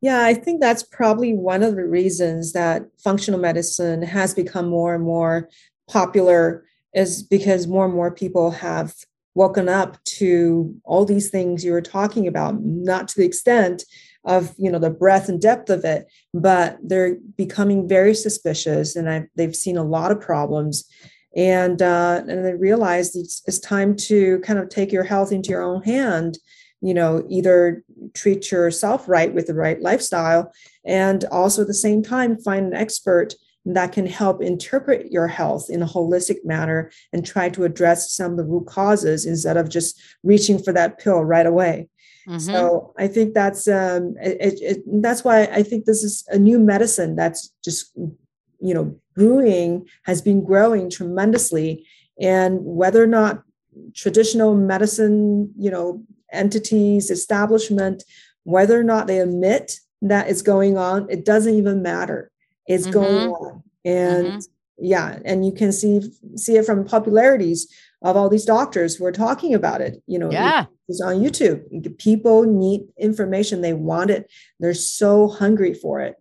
Yeah, 0.01 0.23
I 0.23 0.35
think 0.35 0.61
that's 0.61 0.85
probably 0.85 1.35
one 1.35 1.63
of 1.63 1.75
the 1.75 1.85
reasons 1.85 2.53
that 2.53 2.85
functional 3.03 3.41
medicine 3.41 4.03
has 4.03 4.33
become 4.33 4.69
more 4.69 4.95
and 4.95 5.03
more 5.03 5.49
popular 5.89 6.65
is 6.95 7.23
because 7.23 7.67
more 7.67 7.85
and 7.85 7.95
more 7.95 8.13
people 8.13 8.53
have 8.53 8.95
woken 9.35 9.69
up 9.69 10.03
to 10.05 10.75
all 10.85 11.05
these 11.05 11.31
things 11.31 11.65
you 11.65 11.73
were 11.73 11.83
talking 11.83 12.27
about, 12.27 12.63
not 12.63 13.09
to 13.09 13.19
the 13.19 13.27
extent 13.27 13.85
of 14.25 14.55
you 14.59 14.71
know 14.71 14.79
the 14.79 14.91
breadth 14.91 15.29
and 15.29 15.41
depth 15.41 15.71
of 15.71 15.85
it, 15.85 16.07
but 16.35 16.77
they're 16.83 17.17
becoming 17.37 17.89
very 17.89 18.15
suspicious, 18.15 18.95
and 18.95 19.09
I, 19.09 19.27
they've 19.37 19.57
seen 19.57 19.77
a 19.77 19.85
lot 19.85 20.13
of 20.13 20.21
problems 20.21 20.85
and 21.37 21.83
uh, 21.83 22.23
and 22.27 22.45
they 22.45 22.55
realized 22.55 23.17
it's, 23.17 23.43
it's 23.47 23.59
time 23.59 23.95
to 23.95 24.41
kind 24.41 24.59
of 24.59 24.69
take 24.69 24.93
your 24.93 25.05
health 25.05 25.33
into 25.33 25.51
your 25.51 25.63
own 25.63 25.83
hand 25.83 26.39
you 26.81 26.95
know 26.95 27.25
either 27.29 27.83
treat 28.15 28.51
yourself 28.51 29.09
right 29.09 29.35
with 29.35 29.47
the 29.47 29.55
right 29.55 29.81
lifestyle 29.81 30.53
and 30.85 31.25
also 31.27 31.63
at 31.63 31.69
the 31.69 31.75
same 31.75 32.03
time 32.03 32.39
find 32.39 32.67
an 32.67 32.75
expert 32.75 33.35
that 33.65 33.93
can 33.93 34.07
help 34.07 34.41
interpret 34.41 35.13
your 35.13 35.27
health 35.27 35.67
in 35.69 35.83
a 35.83 35.87
holistic 35.87 36.43
manner 36.45 36.91
and 37.13 37.27
try 37.27 37.51
to 37.51 37.65
address 37.65 38.15
some 38.15 38.31
of 38.31 38.39
the 38.39 38.45
root 38.45 38.67
causes 38.67 39.27
instead 39.27 39.59
of 39.59 39.69
just 39.69 40.01
reaching 40.23 40.59
for 40.63 40.73
that 40.73 40.99
pill 40.99 41.23
right 41.23 41.47
away 41.47 41.89
Mm-hmm. 42.29 42.39
So 42.41 42.93
I 42.99 43.09
think 43.09 43.33
that's 43.33 43.67
um, 43.69 44.15
it, 44.21 44.61
it, 44.61 45.03
that's 45.03 45.25
why 45.25 45.45
I 45.45 45.63
think 45.63 45.87
this 45.87 46.05
is 46.05 46.25
a 46.29 46.39
new 46.39 46.59
medicine 46.59 47.17
that's 47.17 47.51
just 47.65 47.91
you 48.61 48.75
know 48.75 48.99
brewing 49.15 49.87
has 50.05 50.23
been 50.23 50.45
growing 50.45 50.91
tremendously, 50.91 51.87
and 52.21 52.59
whether 52.63 53.03
or 53.03 53.07
not 53.07 53.43
traditional 53.95 54.55
medicine 54.55 55.53
you 55.57 55.71
know 55.71 56.03
entities 56.33 57.11
establishment 57.11 58.05
whether 58.45 58.79
or 58.79 58.83
not 58.85 59.07
they 59.07 59.19
admit 59.19 59.79
that 60.03 60.29
it's 60.29 60.43
going 60.43 60.79
on 60.79 61.07
it 61.11 61.25
doesn't 61.25 61.55
even 61.55 61.83
matter. 61.83 62.31
It's 62.67 62.85
mm-hmm. 62.85 62.93
going 62.93 63.29
on. 63.29 63.63
And 63.85 64.27
mm-hmm. 64.27 64.85
yeah 64.85 65.19
and 65.25 65.45
you 65.45 65.53
can 65.53 65.73
see 65.73 66.01
see 66.37 66.57
it 66.57 66.67
from 66.67 66.85
popularities 66.85 67.73
of 68.03 68.17
all 68.17 68.29
these 68.29 68.45
doctors 68.45 68.95
who 68.95 69.05
are 69.05 69.13
talking 69.13 69.55
about 69.55 69.81
it 69.81 70.01
you 70.07 70.19
know 70.19 70.31
yeah. 70.31 70.67
it's 70.89 71.01
on 71.01 71.17
youtube. 71.17 71.99
People 71.99 72.45
need 72.45 72.83
information. 72.99 73.61
They 73.61 73.73
want 73.73 74.11
it. 74.11 74.31
They're 74.61 74.75
so 74.75 75.29
hungry 75.29 75.75
for 75.75 76.01
it. 76.01 76.17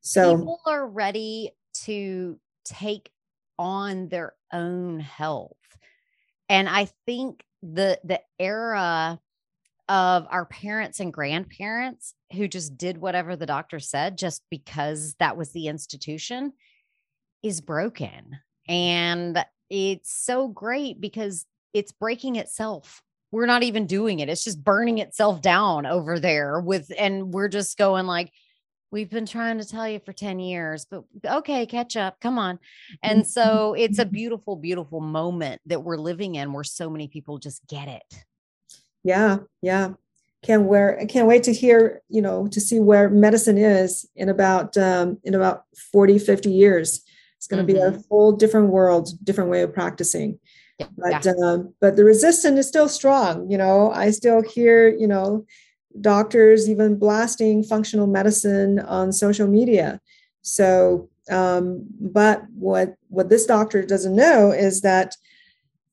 So 0.00 0.36
people 0.36 0.60
are 0.66 0.86
ready 0.86 1.50
to 1.84 2.38
take 2.64 3.10
on 3.58 4.08
their 4.08 4.34
own 4.52 5.00
health 5.00 5.56
and 6.48 6.68
i 6.68 6.88
think 7.06 7.42
the 7.62 7.98
the 8.04 8.20
era 8.38 9.18
of 9.88 10.26
our 10.30 10.44
parents 10.46 11.00
and 11.00 11.12
grandparents 11.12 12.14
who 12.32 12.48
just 12.48 12.76
did 12.76 12.98
whatever 12.98 13.36
the 13.36 13.46
doctor 13.46 13.78
said 13.78 14.18
just 14.18 14.42
because 14.50 15.14
that 15.20 15.36
was 15.36 15.52
the 15.52 15.68
institution 15.68 16.52
is 17.42 17.60
broken. 17.60 18.38
And 18.68 19.44
it's 19.70 20.12
so 20.12 20.48
great 20.48 21.00
because 21.00 21.46
it's 21.72 21.92
breaking 21.92 22.36
itself. 22.36 23.02
We're 23.30 23.46
not 23.46 23.62
even 23.62 23.86
doing 23.86 24.20
it. 24.20 24.28
It's 24.28 24.44
just 24.44 24.64
burning 24.64 24.98
itself 24.98 25.40
down 25.40 25.86
over 25.86 26.18
there 26.18 26.60
with, 26.60 26.90
and 26.98 27.32
we're 27.32 27.48
just 27.48 27.78
going 27.78 28.06
like, 28.06 28.32
we've 28.90 29.10
been 29.10 29.26
trying 29.26 29.58
to 29.58 29.64
tell 29.64 29.88
you 29.88 30.00
for 30.00 30.12
10 30.12 30.38
years, 30.38 30.86
but 30.90 31.04
okay, 31.24 31.66
catch 31.66 31.96
up. 31.96 32.20
Come 32.20 32.38
on. 32.38 32.58
And 33.02 33.26
so 33.26 33.74
it's 33.74 33.98
a 33.98 34.04
beautiful, 34.04 34.56
beautiful 34.56 35.00
moment 35.00 35.60
that 35.66 35.82
we're 35.82 35.96
living 35.96 36.36
in 36.36 36.52
where 36.52 36.64
so 36.64 36.88
many 36.88 37.08
people 37.08 37.38
just 37.38 37.66
get 37.66 37.88
it. 37.88 38.24
Yeah, 39.04 39.38
yeah. 39.62 39.94
Can't 40.42 40.64
where 40.64 40.98
I 41.00 41.06
can't 41.06 41.26
wait 41.26 41.44
to 41.44 41.52
hear, 41.52 42.02
you 42.08 42.22
know, 42.22 42.46
to 42.48 42.60
see 42.60 42.78
where 42.78 43.08
medicine 43.08 43.58
is 43.58 44.08
in 44.14 44.28
about 44.28 44.76
um, 44.76 45.18
in 45.24 45.34
about 45.34 45.64
40, 45.92 46.18
50 46.18 46.50
years. 46.50 47.02
It's 47.36 47.46
going 47.46 47.66
to 47.66 47.72
mm-hmm. 47.72 47.90
be 47.92 47.96
a 47.98 48.02
whole 48.08 48.32
different 48.32 48.68
world, 48.68 49.10
different 49.24 49.50
way 49.50 49.62
of 49.62 49.72
practicing. 49.72 50.38
Yeah. 50.78 50.86
But 50.96 51.24
yeah. 51.24 51.32
Um, 51.42 51.74
but 51.80 51.96
the 51.96 52.04
resistance 52.04 52.58
is 52.58 52.68
still 52.68 52.88
strong. 52.88 53.50
You 53.50 53.58
know, 53.58 53.90
I 53.90 54.10
still 54.10 54.42
hear, 54.42 54.88
you 54.88 55.06
know, 55.06 55.46
doctors 56.00 56.68
even 56.68 56.98
blasting 56.98 57.62
functional 57.62 58.06
medicine 58.06 58.78
on 58.80 59.12
social 59.12 59.46
media. 59.46 60.00
So, 60.42 61.08
um, 61.30 61.86
but 62.00 62.44
what 62.54 62.94
what 63.08 63.28
this 63.28 63.46
doctor 63.46 63.84
doesn't 63.84 64.14
know 64.14 64.52
is 64.52 64.82
that, 64.82 65.16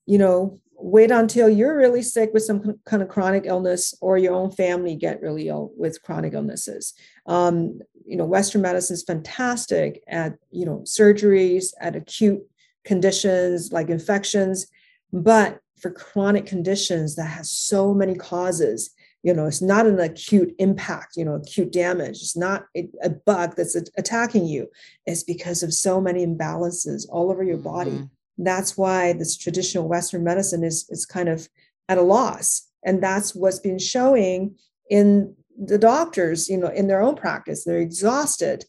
you 0.06 0.18
know, 0.18 0.60
wait 0.76 1.10
until 1.10 1.48
you're 1.48 1.76
really 1.76 2.02
sick 2.02 2.30
with 2.34 2.44
some 2.44 2.78
kind 2.84 3.02
of 3.02 3.08
chronic 3.08 3.44
illness 3.46 3.94
or 4.00 4.18
your 4.18 4.34
own 4.34 4.50
family 4.50 4.94
get 4.94 5.22
really 5.22 5.48
ill 5.48 5.72
with 5.76 6.02
chronic 6.02 6.34
illnesses 6.34 6.92
um, 7.26 7.80
you 8.04 8.16
know 8.16 8.24
western 8.26 8.60
medicine 8.60 8.94
is 8.94 9.02
fantastic 9.02 10.02
at 10.08 10.34
you 10.50 10.66
know 10.66 10.80
surgeries 10.80 11.72
at 11.80 11.96
acute 11.96 12.42
conditions 12.84 13.72
like 13.72 13.88
infections 13.88 14.66
but 15.12 15.60
for 15.78 15.90
chronic 15.90 16.44
conditions 16.44 17.16
that 17.16 17.26
has 17.26 17.50
so 17.50 17.94
many 17.94 18.14
causes 18.14 18.90
you 19.24 19.34
know 19.34 19.46
it's 19.46 19.62
not 19.62 19.86
an 19.86 19.98
acute 19.98 20.54
impact 20.58 21.16
you 21.16 21.24
know 21.24 21.34
acute 21.34 21.72
damage 21.72 22.18
it's 22.18 22.36
not 22.36 22.66
a, 22.76 22.88
a 23.02 23.10
bug 23.10 23.56
that's 23.56 23.74
attacking 23.74 24.46
you 24.46 24.68
it's 25.06 25.24
because 25.24 25.64
of 25.64 25.74
so 25.74 26.00
many 26.00 26.24
imbalances 26.24 27.06
all 27.10 27.30
over 27.32 27.42
your 27.42 27.58
body 27.58 27.90
mm-hmm 27.90 28.04
that's 28.38 28.76
why 28.76 29.12
this 29.12 29.36
traditional 29.36 29.88
Western 29.88 30.24
medicine 30.24 30.64
is, 30.64 30.86
is 30.90 31.06
kind 31.06 31.28
of 31.28 31.48
at 31.88 31.98
a 31.98 32.02
loss. 32.02 32.68
And 32.84 33.02
that's 33.02 33.34
what's 33.34 33.58
been 33.58 33.78
showing 33.78 34.56
in 34.90 35.34
the 35.56 35.78
doctors, 35.78 36.48
you 36.48 36.56
know, 36.56 36.68
in 36.68 36.88
their 36.88 37.00
own 37.00 37.14
practice. 37.14 37.64
They're 37.64 37.78
exhausted. 37.78 38.64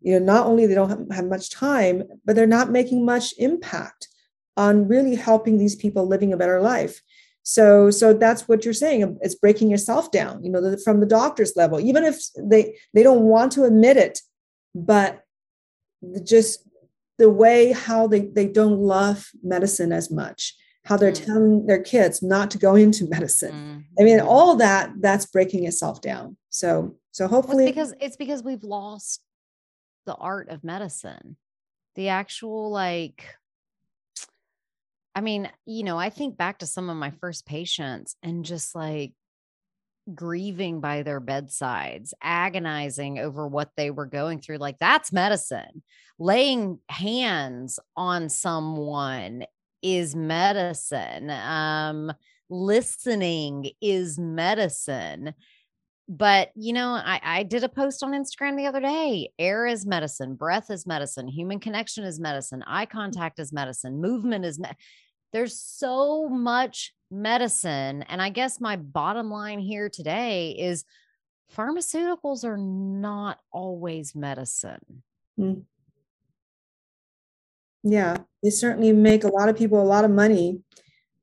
You 0.00 0.18
know, 0.20 0.26
not 0.26 0.46
only 0.46 0.66
they 0.66 0.74
don't 0.74 0.90
have, 0.90 1.10
have 1.10 1.26
much 1.26 1.50
time, 1.50 2.04
but 2.24 2.36
they're 2.36 2.46
not 2.46 2.70
making 2.70 3.04
much 3.04 3.34
impact 3.38 4.08
on 4.56 4.88
really 4.88 5.14
helping 5.14 5.58
these 5.58 5.76
people 5.76 6.06
living 6.06 6.32
a 6.32 6.36
better 6.36 6.60
life. 6.60 7.00
So, 7.48 7.92
so 7.92 8.12
that's 8.12 8.48
what 8.48 8.64
you're 8.64 8.74
saying. 8.74 9.18
It's 9.20 9.36
breaking 9.36 9.70
yourself 9.70 10.10
down, 10.10 10.42
you 10.42 10.50
know, 10.50 10.60
the, 10.60 10.78
from 10.78 10.98
the 10.98 11.06
doctor's 11.06 11.52
level, 11.54 11.78
even 11.78 12.02
if 12.02 12.18
they 12.36 12.76
they 12.92 13.04
don't 13.04 13.22
want 13.22 13.52
to 13.52 13.62
admit 13.62 13.96
it, 13.96 14.18
but 14.74 15.22
just 16.24 16.68
the 17.18 17.30
way 17.30 17.70
how 17.70 18.08
they, 18.08 18.22
they 18.26 18.48
don't 18.48 18.80
love 18.80 19.30
medicine 19.44 19.92
as 19.92 20.10
much 20.10 20.54
how 20.84 20.96
they're 20.96 21.12
mm. 21.12 21.24
telling 21.24 21.66
their 21.66 21.82
kids 21.82 22.22
not 22.22 22.50
to 22.50 22.58
go 22.58 22.74
into 22.74 23.08
medicine 23.08 23.52
mm. 23.52 23.84
i 23.98 24.04
mean 24.04 24.18
mm-hmm. 24.18 24.28
all 24.28 24.54
that 24.56 24.90
that's 25.00 25.26
breaking 25.26 25.64
itself 25.66 26.00
down 26.00 26.36
so 26.48 26.94
so 27.10 27.26
hopefully 27.26 27.64
it's 27.64 27.70
because 27.72 27.94
it's 28.00 28.16
because 28.16 28.42
we've 28.42 28.62
lost 28.62 29.20
the 30.04 30.14
art 30.14 30.48
of 30.48 30.62
medicine 30.62 31.36
the 31.96 32.08
actual 32.08 32.70
like 32.70 33.24
i 35.16 35.20
mean 35.20 35.50
you 35.66 35.82
know 35.82 35.98
i 35.98 36.08
think 36.08 36.36
back 36.36 36.60
to 36.60 36.66
some 36.66 36.88
of 36.88 36.96
my 36.96 37.10
first 37.20 37.44
patients 37.44 38.14
and 38.22 38.44
just 38.44 38.76
like 38.76 39.12
grieving 40.14 40.80
by 40.80 41.02
their 41.02 41.20
bedsides, 41.20 42.14
agonizing 42.22 43.18
over 43.18 43.46
what 43.46 43.70
they 43.76 43.90
were 43.90 44.06
going 44.06 44.40
through. 44.40 44.58
Like 44.58 44.78
that's 44.78 45.12
medicine. 45.12 45.82
Laying 46.18 46.78
hands 46.88 47.78
on 47.96 48.28
someone 48.28 49.44
is 49.82 50.14
medicine. 50.14 51.30
Um, 51.30 52.12
listening 52.48 53.70
is 53.80 54.18
medicine. 54.18 55.34
But 56.08 56.50
you 56.54 56.72
know, 56.72 56.90
I, 56.90 57.20
I 57.22 57.42
did 57.42 57.64
a 57.64 57.68
post 57.68 58.04
on 58.04 58.12
Instagram 58.12 58.56
the 58.56 58.66
other 58.66 58.80
day. 58.80 59.30
Air 59.40 59.66
is 59.66 59.84
medicine, 59.84 60.36
breath 60.36 60.70
is 60.70 60.86
medicine, 60.86 61.26
human 61.26 61.58
connection 61.58 62.04
is 62.04 62.20
medicine, 62.20 62.62
eye 62.64 62.86
contact 62.86 63.40
is 63.40 63.52
medicine, 63.52 64.00
movement 64.00 64.44
is 64.44 64.60
me- 64.60 64.70
there's 65.32 65.58
so 65.58 66.28
much 66.28 66.94
medicine. 67.10 68.02
And 68.02 68.20
I 68.20 68.30
guess 68.30 68.60
my 68.60 68.76
bottom 68.76 69.30
line 69.30 69.58
here 69.58 69.88
today 69.88 70.50
is 70.58 70.84
pharmaceuticals 71.54 72.44
are 72.44 72.56
not 72.56 73.38
always 73.52 74.14
medicine. 74.14 75.02
Mm. 75.38 75.62
Yeah, 77.82 78.18
they 78.42 78.50
certainly 78.50 78.92
make 78.92 79.22
a 79.22 79.28
lot 79.28 79.48
of 79.48 79.56
people 79.56 79.80
a 79.80 79.84
lot 79.84 80.04
of 80.04 80.10
money. 80.10 80.60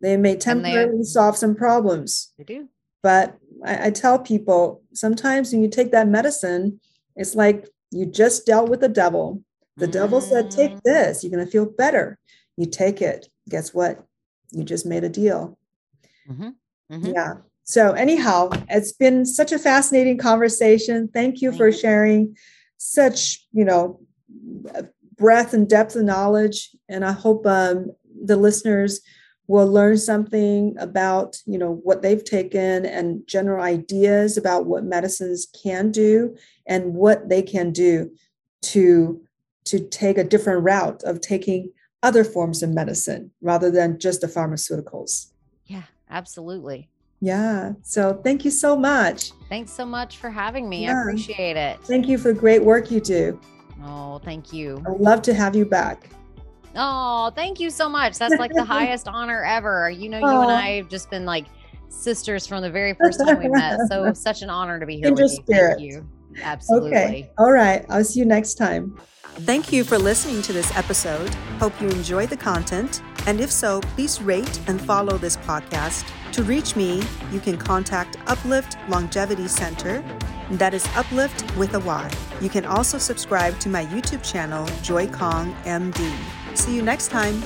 They 0.01 0.16
may 0.18 0.36
temporarily 0.36 1.04
solve 1.04 1.38
some 1.38 1.56
problems. 1.56 2.34
They 2.38 2.43
do. 2.43 2.70
But 3.01 3.38
I, 3.66 3.88
I 3.88 3.91
tell 3.91 4.20
people 4.20 4.82
sometimes 4.93 5.51
when 5.51 5.62
you 5.62 5.70
take 5.70 5.91
that 5.91 6.08
medicine, 6.08 6.80
it's 7.16 7.36
like 7.36 7.68
you 7.91 8.06
just 8.06 8.45
dealt 8.45 8.70
with 8.70 8.80
the 8.80 8.89
devil. 8.89 9.43
The 9.76 9.88
devil 9.88 10.22
said, 10.22 10.51
Take 10.51 10.76
mm. 10.76 10.82
this, 10.84 11.24
you're 11.24 11.32
going 11.32 11.45
to 11.45 11.51
feel 11.51 11.66
better. 11.66 12.18
You 12.58 12.68
take 12.68 13.01
it. 13.01 13.28
Guess 13.50 13.74
what? 13.74 14.06
You 14.52 14.64
just 14.64 14.86
made 14.86 15.04
a 15.04 15.10
deal. 15.10 15.58
Mm-hmm. 16.30 16.50
Mm-hmm. 16.91 17.06
Yeah. 17.14 17.34
So, 17.66 17.94
anyhow, 17.94 18.50
it's 18.70 18.91
been 18.91 19.26
such 19.26 19.52
a 19.52 19.60
fascinating 19.60 20.18
conversation. 20.18 21.10
Thank 21.14 21.41
you 21.41 21.50
Thank 21.50 21.60
for 21.60 21.68
you. 21.68 21.78
sharing 21.78 22.38
such, 22.78 23.46
you 23.54 23.64
know, 23.64 24.02
breadth 25.18 25.54
and 25.54 25.70
depth 25.70 25.96
of 25.96 26.04
knowledge. 26.04 26.72
And 26.89 27.06
I 27.06 27.14
hope 27.14 27.46
um, 27.46 27.91
the 28.24 28.36
listeners 28.36 29.02
will 29.48 29.68
learn 29.68 29.98
something 29.98 30.76
about, 30.80 31.38
you 31.46 31.58
know, 31.58 31.74
what 31.84 32.02
they've 32.02 32.24
taken 32.24 32.86
and 32.86 33.26
general 33.28 33.64
ideas 33.64 34.38
about 34.38 34.66
what 34.66 34.84
medicines 34.84 35.48
can 35.64 35.91
do 35.91 36.36
and 36.66 36.94
what 36.94 37.30
they 37.30 37.41
can 37.41 37.72
do 37.72 38.12
to 38.62 39.22
to 39.66 39.80
take 39.80 40.18
a 40.18 40.24
different 40.24 40.64
route 40.64 41.02
of 41.04 41.22
taking 41.22 41.72
other 42.04 42.24
forms 42.24 42.62
of 42.62 42.70
medicine 42.70 43.32
rather 43.41 43.72
than 43.72 43.97
just 43.97 44.22
the 44.22 44.28
pharmaceuticals. 44.28 45.32
Yeah, 45.66 45.84
absolutely. 46.10 46.89
Yeah. 47.22 47.72
So 47.84 48.20
thank 48.24 48.43
you 48.43 48.51
so 48.51 48.76
much. 48.76 49.32
Thanks 49.47 49.72
so 49.72 49.86
much 49.86 50.18
for 50.18 50.30
having 50.30 50.68
me. 50.68 50.84
Yeah. 50.84 50.97
I 50.97 51.01
appreciate 51.01 51.56
it. 51.56 51.80
Thank 51.84 52.08
you 52.08 52.18
for 52.18 52.34
the 52.34 52.39
great 52.39 52.62
work 52.62 52.91
you 52.91 52.99
do. 52.99 53.39
Oh, 53.86 54.20
thank 54.20 54.51
you. 54.51 54.84
I'd 54.86 54.99
love 54.99 55.22
to 55.24 55.34
have 55.34 55.56
you 55.56 55.66
back. 55.66 56.10
Oh, 56.76 57.32
thank 57.34 57.60
you 57.60 57.70
so 57.70 57.88
much. 57.88 58.18
That's 58.18 58.38
like 58.38 58.51
the 58.54 58.64
highest 58.66 59.08
honor 59.08 59.43
ever. 59.45 59.89
You 59.89 60.10
know, 60.10 60.20
you 60.20 60.26
oh. 60.26 60.41
and 60.41 60.51
I 60.51 60.72
have 60.72 60.89
just 60.89 61.10
been 61.10 61.26
like 61.26 61.45
sisters 61.88 62.45
from 62.45 62.62
the 62.62 62.70
very 62.70 62.93
first 62.93 63.20
time 63.20 63.39
we 63.39 63.47
met. 63.47 63.80
So 63.88 64.12
such 64.16 64.41
an 64.41 64.49
honor 64.49 64.80
to 64.80 64.86
be 64.86 64.97
here 64.97 65.12
with 65.12 65.20
you. 65.20 65.28
Spirit. 65.30 65.78
Thank 65.78 65.91
you. 65.91 66.08
Absolutely. 66.42 66.92
Okay. 66.92 67.32
All 67.38 67.52
right. 67.52 67.86
I'll 67.90 68.04
see 68.04 68.20
you 68.20 68.26
next 68.26 68.56
time. 68.56 68.98
Thank 69.36 69.74
you 69.74 69.84
for 69.84 69.98
listening 69.98 70.44
to 70.44 70.54
this 70.54 70.76
episode. 70.78 71.34
Hope 71.60 71.80
you 71.82 71.90
enjoy 71.90 72.28
the 72.28 72.38
content. 72.38 73.02
And 73.26 73.42
if 73.42 73.52
so, 73.52 73.82
please 73.82 74.22
rate 74.22 74.60
and 74.68 74.80
follow 74.80 75.18
this 75.18 75.38
podcast. 75.38 76.06
To 76.34 76.44
reach 76.44 76.76
me, 76.76 77.02
you 77.32 77.40
can 77.40 77.58
contact 77.58 78.18
Uplyft 78.26 78.78
Longevity 78.90 79.48
Center. 79.48 80.04
That 80.52 80.74
is 80.74 80.86
Uplift 80.96 81.56
with 81.58 81.74
a 81.74 81.80
Y. 81.80 82.12
You 82.42 82.50
can 82.50 82.66
also 82.66 82.98
subscribe 82.98 83.60
to 83.60 83.70
my 83.70 83.86
YouTube 83.86 84.24
channel, 84.24 84.68
Joy 84.84 85.08
Kong 85.08 85.56
MD. 85.64 86.12
See 86.56 86.76
you 86.76 86.84
next 86.84 87.10
time. 87.10 87.42